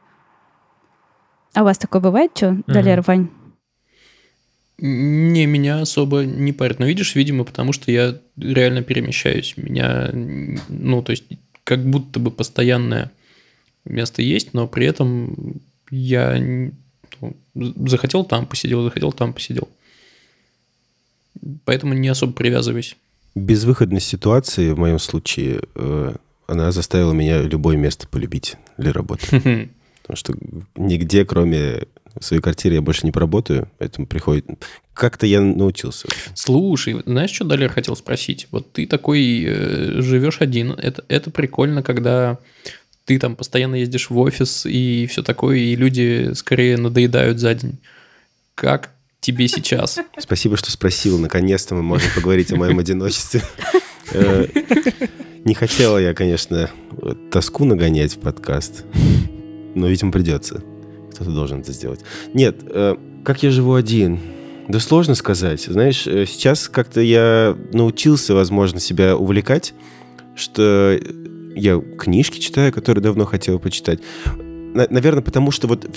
А 1.55 1.61
у 1.61 1.65
вас 1.65 1.80
такое 1.80 1.99
бывает, 1.99 2.32
что, 2.36 2.49
mm-hmm. 2.49 2.63
Далер, 2.67 3.01
Вань? 3.01 3.30
Не, 4.78 5.47
меня 5.47 5.82
особо 5.82 6.26
не 6.26 6.53
парит. 6.53 6.78
Но 6.78 6.86
видишь, 6.86 7.15
видимо, 7.15 7.43
потому 7.43 7.73
что 7.73 7.91
я 7.91 8.19
реально 8.38 8.84
перемещаюсь. 8.84 9.55
Меня, 9.57 10.11
ну, 10.13 11.01
то 11.01 11.11
есть, 11.11 11.23
как 11.63 11.84
будто 11.84 12.19
бы 12.19 12.30
постоянное 12.30 13.11
место 13.84 14.21
есть, 14.21 14.53
но 14.53 14.67
при 14.67 14.86
этом 14.86 15.59
я 15.89 16.38
ну, 17.19 17.88
захотел 17.88 18.26
там 18.26 18.45
посидел, 18.45 18.84
захотел 18.84 19.11
там 19.11 19.34
посидел. 19.34 19.69
Поэтому 21.63 21.95
не 21.95 22.09
особо 22.09 22.34
привязываюсь 22.34 22.95
безвыходность 23.36 24.07
ситуации 24.07 24.71
в 24.71 24.79
моем 24.79 24.99
случае, 24.99 25.61
э, 25.75 26.15
она 26.47 26.71
заставила 26.71 27.11
меня 27.11 27.41
любое 27.41 27.77
место 27.77 28.07
полюбить 28.07 28.55
для 28.77 28.93
работы. 28.93 29.25
Потому 30.01 30.17
что 30.17 30.33
нигде, 30.75 31.25
кроме 31.25 31.83
своей 32.21 32.41
квартиры, 32.41 32.75
я 32.75 32.81
больше 32.81 33.05
не 33.05 33.11
поработаю, 33.11 33.69
поэтому 33.77 34.07
приходит... 34.07 34.45
Как-то 34.93 35.25
я 35.25 35.41
научился. 35.41 36.07
Слушай, 36.36 37.01
знаешь, 37.05 37.31
что 37.31 37.43
Далер 37.43 37.69
хотел 37.69 37.97
спросить? 37.97 38.47
Вот 38.51 38.71
ты 38.71 38.88
такой 38.88 39.43
э, 39.45 40.01
живешь 40.01 40.38
один, 40.39 40.71
это, 40.71 41.03
это 41.09 41.31
прикольно, 41.31 41.83
когда 41.83 42.39
ты 43.03 43.19
там 43.19 43.36
постоянно 43.36 43.75
ездишь 43.75 44.09
в 44.09 44.17
офис 44.17 44.65
и 44.65 45.05
все 45.07 45.21
такое, 45.21 45.57
и 45.57 45.75
люди 45.75 46.31
скорее 46.33 46.77
надоедают 46.77 47.39
за 47.39 47.53
день. 47.55 47.77
Как 48.55 48.94
тебе 49.26 49.47
сейчас? 49.47 49.99
Спасибо, 50.19 50.55
что 50.55 50.69
спросил. 50.69 51.17
Наконец-то 51.17 51.73
мы 51.73 51.82
можем 51.82 52.09
поговорить 52.13 52.51
о 52.51 52.57
моем 52.57 52.78
одиночестве. 52.78 53.41
Э, 54.11 54.45
не 55.45 55.55
хотела 55.55 55.97
я, 55.97 56.13
конечно, 56.13 56.69
тоску 57.32 57.65
нагонять 57.65 58.15
в 58.15 58.19
подкаст, 58.19 58.86
но, 59.73 59.88
видимо, 59.88 60.11
придется. 60.11 60.61
Кто-то 61.11 61.32
должен 61.32 61.61
это 61.61 61.71
сделать. 61.71 62.01
Нет, 62.36 62.57
э, 62.69 62.95
как 63.23 63.41
я 63.41 63.49
живу 63.49 63.73
один? 63.73 64.19
Да 64.67 64.80
сложно 64.80 65.15
сказать. 65.15 65.61
Знаешь, 65.61 66.05
э, 66.05 66.28
сейчас 66.28 66.69
как-то 66.69 67.01
я 67.01 67.57
научился, 67.73 68.36
возможно, 68.36 68.80
себя 68.80 69.17
увлекать, 69.17 69.73
что 70.36 70.99
я 71.55 71.82
книжки 71.97 72.38
читаю, 72.38 72.71
которые 72.71 73.01
давно 73.01 73.26
хотел 73.26 73.57
почитать. 73.57 74.01
Наверное, 74.36 75.23
потому 75.23 75.49
что 75.49 75.67
вот 75.67 75.89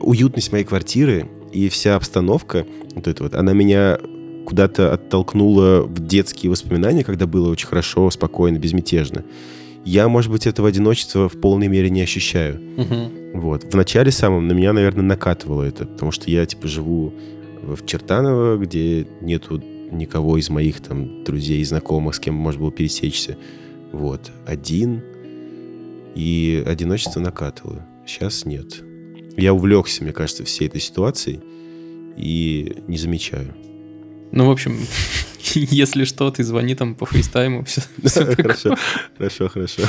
уютность 0.00 0.52
моей 0.52 0.64
квартиры 0.64 1.28
и 1.54 1.68
вся 1.68 1.94
обстановка, 1.94 2.66
вот 2.94 3.06
это 3.06 3.22
вот, 3.22 3.34
она 3.34 3.52
меня 3.52 3.98
куда-то 4.44 4.92
оттолкнула 4.92 5.82
в 5.82 6.04
детские 6.04 6.50
воспоминания, 6.50 7.04
когда 7.04 7.26
было 7.26 7.50
очень 7.50 7.68
хорошо, 7.68 8.10
спокойно, 8.10 8.58
безмятежно. 8.58 9.24
Я, 9.84 10.08
может 10.08 10.30
быть, 10.30 10.46
этого 10.46 10.68
одиночества 10.68 11.28
в 11.28 11.40
полной 11.40 11.68
мере 11.68 11.90
не 11.90 12.02
ощущаю. 12.02 12.60
Угу. 12.76 13.40
Вот. 13.40 13.72
В 13.72 13.76
начале 13.76 14.10
самом 14.10 14.48
на 14.48 14.52
меня, 14.52 14.72
наверное, 14.72 15.04
накатывало 15.04 15.62
это, 15.62 15.86
потому 15.86 16.10
что 16.10 16.30
я, 16.30 16.44
типа, 16.44 16.68
живу 16.68 17.14
в 17.62 17.86
Чертаново, 17.86 18.56
где 18.58 19.06
нету 19.20 19.62
никого 19.90 20.36
из 20.38 20.50
моих 20.50 20.80
там 20.80 21.24
друзей 21.24 21.60
и 21.60 21.64
знакомых, 21.64 22.14
с 22.14 22.20
кем 22.20 22.34
можно 22.34 22.62
было 22.62 22.72
пересечься. 22.72 23.36
Вот. 23.92 24.32
Один. 24.46 25.02
И 26.14 26.62
одиночество 26.66 27.20
накатывало. 27.20 27.86
Сейчас 28.06 28.44
нет. 28.44 28.83
Я 29.36 29.52
увлекся, 29.52 30.02
мне 30.02 30.12
кажется, 30.12 30.44
всей 30.44 30.68
этой 30.68 30.80
ситуацией 30.80 31.40
и 32.16 32.82
не 32.86 32.96
замечаю. 32.96 33.54
Ну, 34.32 34.46
в 34.46 34.50
общем, 34.50 34.78
если 35.54 36.04
что, 36.04 36.30
ты 36.30 36.44
звони 36.44 36.74
там 36.74 36.94
по 36.94 37.06
фейстайму, 37.06 37.64
все, 37.64 37.82
все 38.04 38.24
Хорошо, 38.36 38.76
хорошо, 39.16 39.48
хорошо. 39.48 39.82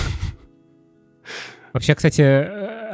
Вообще, 1.73 1.95
кстати, 1.95 2.21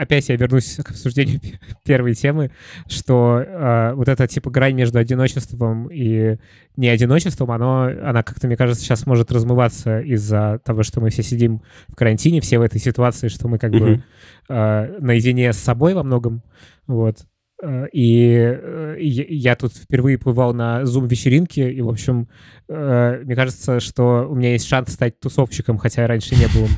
опять 0.01 0.29
я 0.29 0.35
вернусь 0.35 0.77
к 0.83 0.89
обсуждению 0.89 1.39
первой 1.85 2.15
темы, 2.15 2.51
что 2.87 3.39
э, 3.39 3.93
вот 3.93 4.09
эта 4.09 4.27
типа 4.27 4.49
грань 4.49 4.73
между 4.73 4.97
одиночеством 4.97 5.87
и 5.91 6.37
не 6.75 6.89
одиночеством, 6.89 7.51
оно, 7.51 7.83
она 8.03 8.23
как-то, 8.23 8.47
мне 8.47 8.57
кажется, 8.57 8.83
сейчас 8.83 9.05
может 9.05 9.31
размываться 9.31 9.99
из-за 9.99 10.59
того, 10.65 10.81
что 10.83 11.01
мы 11.01 11.11
все 11.11 11.21
сидим 11.21 11.61
в 11.87 11.95
карантине, 11.95 12.41
все 12.41 12.57
в 12.57 12.63
этой 12.63 12.79
ситуации, 12.79 13.27
что 13.27 13.47
мы 13.47 13.59
как 13.59 13.71
бы 13.71 14.03
э, 14.49 14.97
наедине 14.99 15.53
с 15.53 15.57
собой 15.57 15.93
во 15.93 16.03
многом, 16.03 16.41
вот. 16.87 17.17
Э, 17.61 17.85
и 17.93 18.33
э, 18.35 18.97
я 18.99 19.55
тут 19.55 19.73
впервые 19.75 20.17
плывал 20.17 20.53
на 20.53 20.81
Zoom-вечеринке, 20.81 21.71
и, 21.71 21.81
в 21.81 21.89
общем, 21.89 22.27
э, 22.67 23.21
мне 23.23 23.35
кажется, 23.35 23.79
что 23.79 24.27
у 24.27 24.33
меня 24.33 24.53
есть 24.53 24.67
шанс 24.67 24.93
стать 24.93 25.19
тусовщиком, 25.19 25.77
хотя 25.77 26.07
раньше 26.07 26.35
не 26.35 26.47
был. 26.47 26.67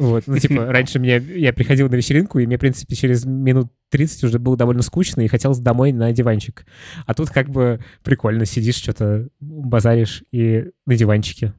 Вот, 0.00 0.24
ну, 0.26 0.38
типа, 0.38 0.66
раньше 0.72 0.98
мне, 0.98 1.18
я 1.18 1.52
приходил 1.52 1.90
на 1.90 1.94
вечеринку, 1.94 2.38
и 2.38 2.46
мне, 2.46 2.56
в 2.56 2.60
принципе, 2.60 2.94
через 2.94 3.26
минут 3.26 3.68
30 3.90 4.24
уже 4.24 4.38
было 4.38 4.56
довольно 4.56 4.80
скучно, 4.80 5.20
и 5.20 5.28
хотелось 5.28 5.58
домой 5.58 5.92
на 5.92 6.10
диванчик. 6.12 6.64
А 7.06 7.12
тут 7.12 7.28
как 7.28 7.50
бы 7.50 7.80
прикольно, 8.02 8.46
сидишь, 8.46 8.76
что-то 8.76 9.28
базаришь 9.40 10.24
и 10.32 10.70
на 10.86 10.96
диванчике. 10.96 11.52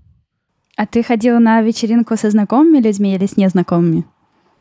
А 0.75 0.87
ты 0.87 1.03
ходил 1.03 1.39
на 1.39 1.61
вечеринку 1.61 2.17
со 2.17 2.31
знакомыми 2.31 2.79
людьми 2.79 3.13
или 3.13 3.27
с 3.27 3.37
незнакомыми? 3.37 4.05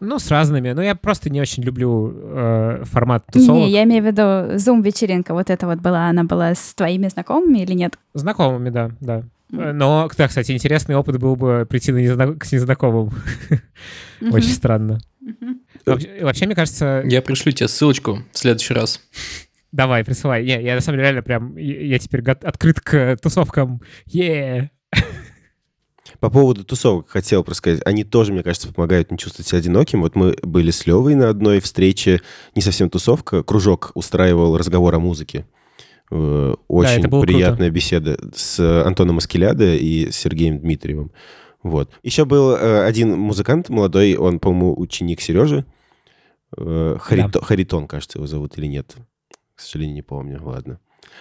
Ну, 0.00 0.18
с 0.18 0.30
разными. 0.30 0.72
Но 0.72 0.82
я 0.82 0.94
просто 0.94 1.30
не 1.30 1.40
очень 1.40 1.62
люблю 1.62 2.12
э, 2.14 2.84
формат 2.84 3.24
тусовок. 3.32 3.62
Не, 3.62 3.70
я 3.70 3.84
имею 3.84 4.02
в 4.02 4.06
виду 4.06 4.58
зум-вечеринка. 4.58 5.32
Вот 5.32 5.48
эта 5.48 5.66
вот 5.66 5.78
была, 5.78 6.08
она 6.08 6.24
была 6.24 6.54
с 6.54 6.74
твоими 6.74 7.08
знакомыми 7.08 7.60
или 7.60 7.72
нет? 7.72 7.98
Знакомыми, 8.12 8.70
да, 8.70 8.90
да. 9.00 9.24
Но, 9.50 10.10
да, 10.16 10.28
кстати, 10.28 10.52
интересный 10.52 10.94
опыт 10.96 11.18
был 11.18 11.36
бы 11.36 11.66
прийти 11.68 11.92
на 11.92 11.98
незна... 11.98 12.34
к 12.34 12.50
незнакомым. 12.52 13.10
Очень 14.20 14.52
странно. 14.52 15.00
Вообще, 15.86 16.18
вообще, 16.22 16.46
мне 16.46 16.54
кажется... 16.54 17.02
Я 17.06 17.22
пришлю 17.22 17.52
тебе 17.52 17.68
ссылочку 17.68 18.20
в 18.32 18.38
следующий 18.38 18.74
раз. 18.74 19.00
Давай, 19.72 20.04
присылай. 20.04 20.44
Не, 20.44 20.62
я 20.62 20.74
на 20.74 20.80
самом 20.80 20.98
деле 20.98 21.08
реально 21.08 21.22
прям... 21.22 21.56
Я 21.56 21.98
теперь 21.98 22.22
открыт 22.22 22.80
к 22.80 23.16
тусовкам. 23.16 23.80
Е 24.06 24.70
по 26.20 26.30
поводу 26.30 26.64
тусовок 26.64 27.08
хотел 27.08 27.42
просто 27.42 27.58
сказать. 27.58 27.82
Они 27.84 28.04
тоже, 28.04 28.32
мне 28.32 28.42
кажется, 28.42 28.72
помогают 28.72 29.10
не 29.10 29.18
чувствовать 29.18 29.48
себя 29.48 29.58
одиноким. 29.58 30.02
Вот 30.02 30.14
мы 30.16 30.36
были 30.42 30.70
с 30.70 30.86
Левой 30.86 31.14
на 31.14 31.28
одной 31.28 31.60
встрече, 31.60 32.20
не 32.54 32.62
совсем 32.62 32.90
тусовка, 32.90 33.42
кружок 33.42 33.92
устраивал 33.94 34.56
разговор 34.56 34.94
о 34.94 34.98
музыке. 34.98 35.46
Э, 36.10 36.54
очень 36.68 37.02
да, 37.02 37.20
приятная 37.20 37.68
круто. 37.68 37.70
беседа 37.70 38.18
с 38.34 38.58
Антоном 38.84 39.18
Аскелядо 39.18 39.74
и 39.74 40.10
Сергеем 40.10 40.58
Дмитриевым. 40.58 41.12
Вот. 41.62 41.90
Еще 42.02 42.24
был 42.24 42.52
э, 42.52 42.84
один 42.84 43.18
музыкант 43.18 43.68
молодой, 43.68 44.14
он, 44.16 44.40
по-моему, 44.40 44.78
ученик 44.78 45.20
Сережи. 45.20 45.64
Э, 46.56 46.96
Харито, 46.98 47.40
да. 47.40 47.40
Харитон, 47.42 47.86
кажется, 47.86 48.18
его 48.18 48.26
зовут 48.26 48.58
или 48.58 48.66
нет. 48.66 48.96
К 49.54 49.60
сожалению, 49.60 49.94
не 49.94 50.02
помню. 50.02 50.40
Ладно. 50.42 50.80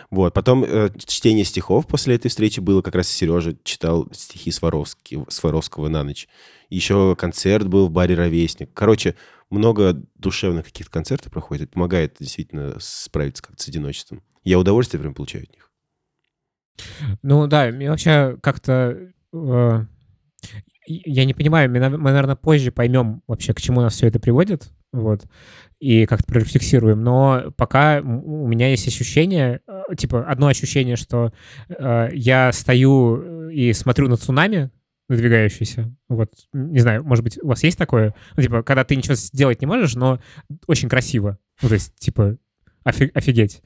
Вот. 0.10 0.34
Потом 0.34 0.64
э, 0.64 0.90
чтение 1.06 1.46
стихов 1.46 1.88
после 1.88 2.16
этой 2.16 2.30
встречи 2.30 2.60
было 2.60 2.82
как 2.82 2.96
раз 2.96 3.10
Сережа 3.10 3.56
читал 3.64 4.08
стихи 4.14 4.52
Сваровски, 4.52 5.26
Сваровского 5.28 5.90
на 5.90 6.04
ночь. 6.04 6.28
Еще 6.70 7.16
концерт 7.18 7.68
был 7.68 7.88
в 7.88 7.92
баре 7.92 8.16
«Ровесник». 8.16 8.72
Короче, 8.74 9.16
много 9.50 10.02
душевных 10.16 10.66
каких-то 10.66 10.92
концертов 10.92 11.32
проходит. 11.32 11.72
Помогает 11.72 12.16
действительно 12.20 12.76
справиться 12.80 13.44
как-то 13.44 13.62
с 13.62 13.68
одиночеством. 13.68 14.24
Я 14.44 14.60
удовольствие 14.60 15.02
прям 15.02 15.14
получаю 15.14 15.44
от 15.44 15.52
них. 15.52 15.72
Ну 17.22 17.48
да, 17.48 17.72
мне 17.72 17.90
вообще 17.90 18.38
как-то... 18.42 19.12
Э, 19.34 19.86
я 20.88 21.26
не 21.26 21.34
понимаю, 21.34 21.70
мы, 21.70 21.80
мы, 21.90 22.12
наверное, 22.12 22.36
позже 22.36 22.72
поймем 22.72 23.22
вообще, 23.28 23.54
к 23.54 23.62
чему 23.62 23.82
нас 23.82 23.94
все 23.94 24.08
это 24.08 24.20
приводит. 24.20 24.72
Вот 24.92 25.26
и 25.80 26.06
как-то 26.06 26.26
прорефлексируем. 26.26 27.04
Но 27.04 27.54
пока 27.56 28.02
у 28.02 28.48
меня 28.48 28.70
есть 28.70 28.88
ощущение, 28.88 29.62
э, 29.68 29.96
типа, 29.96 30.26
одно 30.26 30.48
ощущение, 30.48 30.96
что 30.96 31.34
э, 31.70 32.10
я 32.14 32.52
стою 32.52 33.50
и 33.50 33.74
смотрю 33.74 34.10
на 34.10 34.18
цунами, 34.18 34.72
надвигающийся. 35.08 35.96
Вот, 36.08 36.32
не 36.54 36.80
знаю, 36.80 37.04
может 37.04 37.24
быть, 37.24 37.40
у 37.42 37.48
вас 37.48 37.64
есть 37.64 37.78
такое? 37.78 38.14
Ну, 38.36 38.44
типа, 38.44 38.62
когда 38.62 38.84
ты 38.84 38.96
ничего 38.96 39.16
сделать 39.16 39.62
не 39.62 39.68
можешь, 39.68 39.96
но 39.96 40.20
очень 40.68 40.90
красиво. 40.90 41.40
Ну, 41.62 41.70
то 41.70 41.76
есть, 41.76 41.96
типа, 41.96 42.38
офиг- 42.86 43.12
офигеть. 43.14 43.62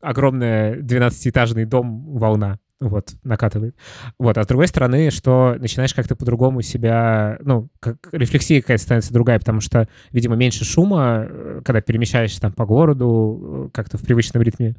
Огромный 0.00 0.80
12-этажный 0.80 1.64
дом, 1.64 2.16
волна 2.16 2.58
вот, 2.80 3.14
накатывает. 3.24 3.74
Вот, 4.18 4.38
а 4.38 4.44
с 4.44 4.46
другой 4.46 4.68
стороны, 4.68 5.10
что 5.10 5.56
начинаешь 5.58 5.94
как-то 5.94 6.14
по-другому 6.14 6.62
себя, 6.62 7.38
ну, 7.40 7.68
как 7.80 8.08
рефлексия 8.12 8.60
какая-то 8.60 8.82
становится 8.82 9.12
другая, 9.12 9.38
потому 9.40 9.60
что, 9.60 9.88
видимо, 10.12 10.36
меньше 10.36 10.64
шума, 10.64 11.26
э, 11.28 11.60
когда 11.64 11.80
перемещаешься 11.80 12.40
там 12.40 12.52
по 12.52 12.66
городу, 12.66 13.66
э, 13.66 13.70
как-то 13.74 13.98
в 13.98 14.02
привычном 14.02 14.42
ритме, 14.42 14.76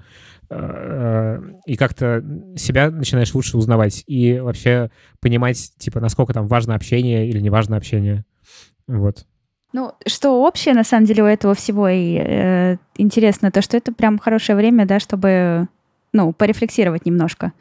э, 0.49 1.41
и 1.65 1.75
как-то 1.75 2.23
себя 2.55 2.89
начинаешь 2.89 3.33
лучше 3.33 3.57
узнавать 3.57 4.03
и 4.07 4.39
вообще 4.39 4.91
понимать, 5.19 5.73
типа, 5.77 5.99
насколько 5.99 6.33
там 6.33 6.47
важно 6.47 6.75
общение 6.75 7.27
или 7.27 7.39
не 7.39 7.49
важно 7.49 7.75
общение. 7.75 8.23
Вот. 8.87 9.25
Ну, 9.71 9.93
что 10.07 10.41
общее, 10.43 10.73
на 10.73 10.83
самом 10.83 11.05
деле, 11.05 11.23
у 11.23 11.27
этого 11.27 11.53
всего 11.53 11.87
и 11.87 12.15
э, 12.15 12.77
интересно, 12.97 13.51
то, 13.51 13.61
что 13.61 13.77
это 13.77 13.93
прям 13.93 14.17
хорошее 14.17 14.55
время, 14.55 14.85
да, 14.87 14.99
чтобы, 14.99 15.67
ну, 16.11 16.33
порефлексировать 16.33 17.05
немножко. 17.05 17.53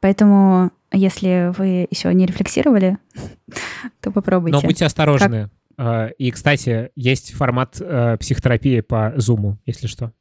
Поэтому, 0.00 0.70
если 0.92 1.52
вы 1.56 1.88
еще 1.90 2.14
не 2.14 2.26
рефлексировали, 2.26 2.98
то 4.00 4.12
попробуйте. 4.12 4.56
Но 4.56 4.62
будьте 4.62 4.86
осторожны. 4.86 5.42
Как... 5.42 5.50
А, 5.78 6.06
и, 6.06 6.30
кстати, 6.30 6.90
есть 6.94 7.34
формат 7.34 7.80
э, 7.80 8.16
психотерапии 8.18 8.80
по 8.80 9.12
Zoom, 9.16 9.56
если 9.66 9.88
что. 9.88 10.12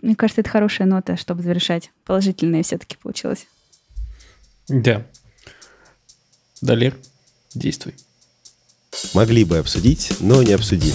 Мне 0.00 0.14
кажется, 0.14 0.40
это 0.40 0.50
хорошая 0.50 0.86
нота, 0.86 1.16
чтобы 1.16 1.42
завершать. 1.42 1.90
Положительная 2.04 2.62
все-таки 2.62 2.96
получилось. 2.96 3.46
Да. 4.68 5.02
Далер, 6.60 6.96
действуй. 7.54 7.94
Могли 9.14 9.44
бы 9.44 9.58
обсудить, 9.58 10.12
но 10.20 10.42
не 10.42 10.52
обсудили. 10.52 10.94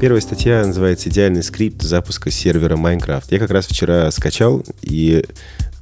Первая 0.00 0.20
статья 0.20 0.66
называется 0.66 1.08
«Идеальный 1.08 1.42
скрипт 1.42 1.82
запуска 1.82 2.30
сервера 2.30 2.76
Minecraft». 2.76 3.26
Я 3.30 3.38
как 3.38 3.50
раз 3.50 3.66
вчера 3.66 4.10
скачал 4.10 4.64
и 4.82 5.24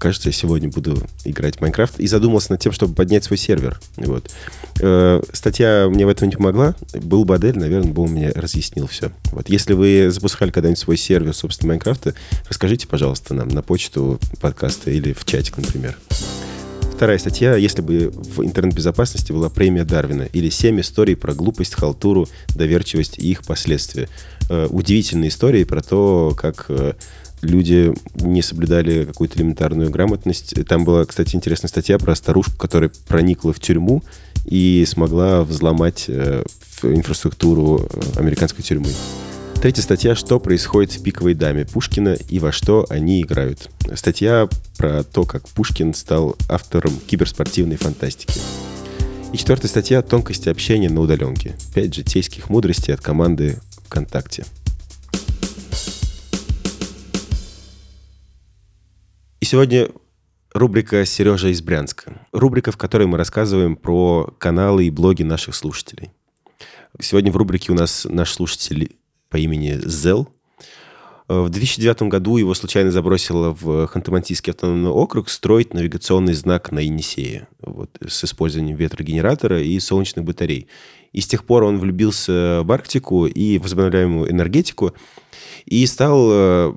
кажется, 0.01 0.30
я 0.30 0.32
сегодня 0.32 0.68
буду 0.68 1.07
играть 1.24 1.59
в 1.59 1.61
Майнкрафт. 1.61 2.01
И 2.01 2.07
задумался 2.09 2.53
над 2.53 2.61
тем, 2.61 2.72
чтобы 2.72 2.94
поднять 2.94 3.22
свой 3.22 3.36
сервер. 3.36 3.78
Вот. 3.96 4.30
Э, 4.80 5.22
статья 5.32 5.86
мне 5.88 6.07
в 6.07 6.09
этом 6.09 6.28
не 6.28 6.36
помогла. 6.36 6.74
Был 6.94 7.24
бы 7.24 7.34
Адель, 7.34 7.59
наверное, 7.59 7.92
бы 7.92 8.03
он 8.03 8.11
мне 8.12 8.30
разъяснил 8.30 8.86
все. 8.86 9.12
Вот. 9.32 9.48
Если 9.48 9.74
вы 9.74 10.11
запускали 10.11 10.51
когда-нибудь 10.51 10.78
свой 10.78 10.96
сервер, 10.96 11.34
собственно, 11.34 11.68
Майнкрафта, 11.68 12.14
расскажите, 12.48 12.88
пожалуйста, 12.88 13.34
нам 13.34 13.48
на 13.48 13.62
почту 13.62 14.18
подкаста 14.40 14.90
или 14.90 15.12
в 15.12 15.24
чатик, 15.24 15.59
например. 15.59 15.96
Вторая 17.01 17.16
статья, 17.16 17.57
если 17.57 17.80
бы 17.80 18.12
в 18.12 18.44
интернет-безопасности 18.44 19.32
была 19.32 19.48
премия 19.48 19.84
Дарвина 19.84 20.28
или 20.34 20.51
семь 20.51 20.82
историй 20.82 21.16
про 21.16 21.32
глупость, 21.32 21.74
халтуру, 21.74 22.28
доверчивость 22.55 23.18
и 23.18 23.30
их 23.30 23.42
последствия. 23.42 24.07
Э, 24.51 24.66
удивительные 24.68 25.30
истории 25.30 25.64
про 25.64 25.80
то, 25.80 26.36
как 26.36 26.66
э, 26.68 26.92
люди 27.40 27.94
не 28.16 28.42
соблюдали 28.42 29.07
какую-то 29.07 29.38
элементарную 29.38 29.88
грамотность. 29.88 30.53
Там 30.66 30.84
была, 30.84 31.07
кстати, 31.07 31.34
интересная 31.34 31.70
статья 31.70 31.98
про 31.98 32.14
старушку, 32.14 32.59
которая 32.59 32.90
проникла 33.09 33.55
в 33.55 33.61
тюрьму 33.61 34.03
и 34.44 34.84
смогла 34.86 35.42
взломать 35.42 36.05
э, 36.09 36.44
инфраструктуру 36.82 37.88
э, 37.90 38.20
американской 38.20 38.62
тюрьмы. 38.62 38.90
Третья 39.61 39.82
статья 39.82 40.14
«Что 40.14 40.40
происходит 40.40 40.90
в 40.94 41.02
пиковой 41.02 41.34
даме 41.34 41.66
Пушкина 41.66 42.14
и 42.14 42.38
во 42.38 42.50
что 42.50 42.86
они 42.88 43.20
играют». 43.20 43.68
Статья 43.94 44.48
про 44.78 45.04
то, 45.04 45.24
как 45.24 45.46
Пушкин 45.50 45.92
стал 45.92 46.34
автором 46.48 46.98
киберспортивной 46.98 47.76
фантастики. 47.76 48.40
И 49.34 49.36
четвертая 49.36 49.68
статья 49.68 50.00
«Тонкости 50.00 50.48
общения 50.48 50.88
на 50.88 51.02
удаленке». 51.02 51.56
Пять 51.74 51.94
житейских 51.94 52.48
мудростей 52.48 52.94
от 52.94 53.02
команды 53.02 53.61
ВКонтакте. 53.84 54.46
И 59.40 59.44
сегодня 59.44 59.90
рубрика 60.54 61.04
«Сережа 61.04 61.48
из 61.48 61.61
Брянска». 61.61 62.26
Рубрика, 62.32 62.72
в 62.72 62.78
которой 62.78 63.06
мы 63.06 63.18
рассказываем 63.18 63.76
про 63.76 64.34
каналы 64.38 64.86
и 64.86 64.90
блоги 64.90 65.22
наших 65.22 65.54
слушателей. 65.54 66.12
Сегодня 66.98 67.30
в 67.30 67.36
рубрике 67.36 67.72
у 67.72 67.74
нас 67.74 68.06
наш 68.08 68.32
слушатель 68.32 68.96
по 69.31 69.39
имени 69.39 69.81
Зел. 69.87 70.28
В 71.28 71.49
2009 71.49 72.03
году 72.03 72.39
его 72.39 72.55
случайно 72.55 72.91
забросило 72.91 73.55
в 73.55 73.85
Ханты-Мансийский 73.87 74.51
автономный 74.51 74.91
округ 74.91 75.28
строить 75.31 75.72
навигационный 75.72 76.35
знак 76.35 76.72
на 76.72 76.81
Енисее 76.81 77.47
вот, 77.62 77.91
с 78.05 78.24
использованием 78.24 78.76
ветрогенератора 78.76 79.62
и 79.62 79.78
солнечных 79.78 80.24
батарей. 80.24 80.66
И 81.12 81.20
с 81.20 81.28
тех 81.28 81.45
пор 81.45 81.62
он 81.62 81.78
влюбился 81.78 82.62
в 82.64 82.72
Арктику 82.72 83.26
и 83.26 83.59
возобновляемую 83.59 84.28
энергетику 84.28 84.93
и 85.66 85.87
стал 85.87 86.28
э, 86.33 86.74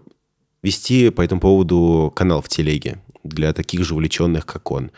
вести 0.61 1.09
по 1.09 1.21
этому 1.21 1.41
поводу 1.41 2.13
канал 2.15 2.43
в 2.43 2.47
телеге 2.47 3.01
для 3.23 3.53
таких 3.53 3.83
же 3.83 3.95
увлеченных, 3.95 4.45
как 4.45 4.69
он. 4.69 4.91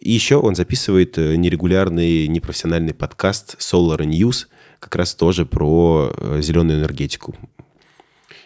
И 0.00 0.12
еще 0.12 0.36
он 0.36 0.54
записывает 0.54 1.18
э, 1.18 1.36
нерегулярный, 1.36 2.28
непрофессиональный 2.28 2.94
подкаст 2.94 3.56
Solar 3.58 4.00
News, 4.00 4.46
как 4.84 4.96
раз 4.96 5.14
тоже 5.14 5.46
про 5.46 6.12
э, 6.14 6.42
зеленую 6.42 6.78
энергетику. 6.78 7.34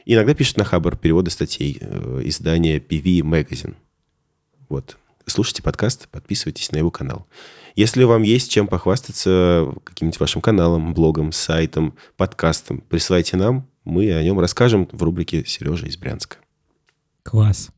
Иногда 0.06 0.34
пишет 0.34 0.56
на 0.56 0.64
Хабар 0.64 0.96
переводы 0.96 1.32
статей 1.32 1.78
э, 1.80 2.20
издания 2.24 2.78
PV 2.78 3.22
Magazine. 3.22 3.74
Вот. 4.68 4.96
Слушайте 5.26 5.62
подкаст, 5.64 6.08
подписывайтесь 6.08 6.70
на 6.70 6.76
его 6.76 6.92
канал. 6.92 7.26
Если 7.74 8.04
вам 8.04 8.22
есть 8.22 8.52
чем 8.52 8.68
похвастаться 8.68 9.74
каким-нибудь 9.82 10.20
вашим 10.20 10.40
каналом, 10.40 10.94
блогом, 10.94 11.32
сайтом, 11.32 11.94
подкастом, 12.16 12.82
присылайте 12.88 13.36
нам, 13.36 13.68
мы 13.84 14.14
о 14.14 14.22
нем 14.22 14.38
расскажем 14.38 14.88
в 14.92 15.02
рубрике 15.02 15.44
«Сережа 15.44 15.86
из 15.86 15.96
Брянска». 15.96 16.36
Класс. 17.24 17.70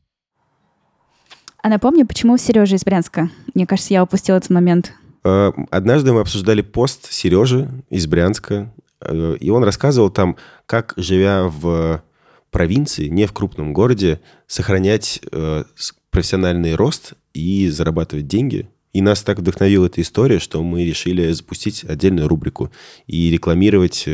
А 1.63 1.69
напомни, 1.69 2.03
почему 2.03 2.37
Сережа 2.37 2.75
из 2.75 2.83
Брянска? 2.83 3.31
Мне 3.55 3.65
кажется, 3.65 3.93
я 3.93 4.03
упустил 4.03 4.35
этот 4.35 4.51
момент. 4.51 4.93
Э, 5.23 5.51
однажды 5.69 6.13
мы 6.13 6.21
обсуждали 6.21 6.61
пост 6.61 7.11
Сережи 7.11 7.69
из 7.89 8.07
Брянска, 8.07 8.73
э, 9.01 9.37
и 9.39 9.49
он 9.49 9.63
рассказывал 9.63 10.09
там, 10.09 10.37
как, 10.65 10.93
живя 10.97 11.43
в 11.43 12.03
провинции, 12.49 13.07
не 13.07 13.27
в 13.27 13.33
крупном 13.33 13.73
городе, 13.73 14.19
сохранять 14.47 15.21
э, 15.31 15.63
профессиональный 16.09 16.75
рост 16.75 17.13
и 17.33 17.69
зарабатывать 17.69 18.27
деньги 18.27 18.69
И 18.91 19.01
нас 19.01 19.23
так 19.23 19.39
вдохновила 19.39 19.85
эта 19.85 20.01
история, 20.01 20.39
что 20.39 20.61
мы 20.61 20.83
решили 20.83 21.31
запустить 21.31 21.85
отдельную 21.85 22.27
рубрику 22.27 22.71
и 23.07 23.31
рекламировать 23.31 24.05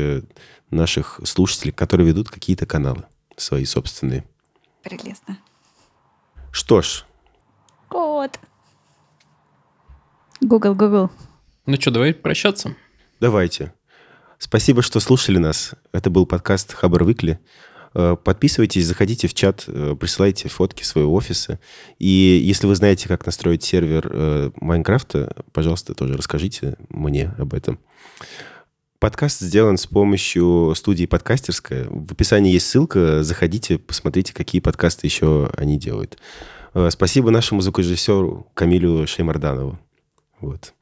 наших 0.70 1.22
слушателей, 1.24 1.72
которые 1.72 2.08
ведут 2.08 2.30
какие-то 2.30 2.68
каналы 2.68 3.06
свои 3.36 3.66
собственные. 3.66 4.24
Прелестно. 4.84 5.40
Что 6.52 6.82
ж. 6.82 7.06
Кот. 7.88 8.40
Google, 10.42 10.76
Google. 10.76 11.10
Ну 11.66 11.76
что, 11.80 11.92
давай 11.92 12.14
прощаться. 12.14 12.76
Давайте. 13.20 13.74
Спасибо, 14.38 14.82
что 14.82 15.00
слушали 15.00 15.38
нас. 15.38 15.72
Это 15.92 16.10
был 16.10 16.26
подкаст 16.26 16.74
Хабар 16.74 17.04
Выкли. 17.04 17.40
Э, 17.96 18.16
подписывайтесь, 18.24 18.86
заходите 18.86 19.28
в 19.28 19.34
чат, 19.34 19.64
э, 19.68 19.96
присылайте 20.00 20.50
фотки 20.50 20.84
своего 20.84 21.14
офиса. 21.16 21.60
И 21.98 22.40
если 22.44 22.68
вы 22.68 22.76
знаете, 22.76 23.08
как 23.08 23.26
настроить 23.26 23.64
сервер 23.64 24.08
э, 24.12 24.52
Майнкрафта, 24.62 25.36
пожалуйста, 25.52 25.96
тоже 25.96 26.16
расскажите 26.16 26.76
мне 26.90 27.34
об 27.40 27.56
этом. 27.56 27.80
Подкаст 29.00 29.42
сделан 29.42 29.78
с 29.78 29.88
помощью 29.88 30.74
студии 30.76 31.06
«Подкастерская». 31.06 31.88
В 31.90 32.12
описании 32.12 32.54
есть 32.54 32.68
ссылка. 32.68 33.24
Заходите, 33.24 33.80
посмотрите, 33.80 34.34
какие 34.34 34.62
подкасты 34.62 35.06
еще 35.08 35.50
они 35.56 35.78
делают. 35.78 36.18
Спасибо 36.90 37.30
нашему 37.30 37.62
звукорежиссеру 37.62 38.48
Камилю 38.56 39.06
Шеймарданову. 39.08 39.80
Вот. 40.40 40.74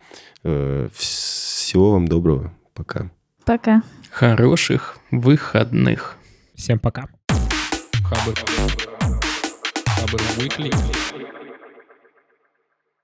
Всего 0.93 1.91
вам 1.91 2.07
доброго. 2.07 2.53
Пока. 2.73 3.09
Пока. 3.45 3.83
Хороших 4.11 4.97
выходных. 5.11 6.17
Всем 6.55 6.79
пока. 6.79 7.07
Хабр. 7.29 8.33
Хабр 9.85 10.19
Weekly. 10.37 11.24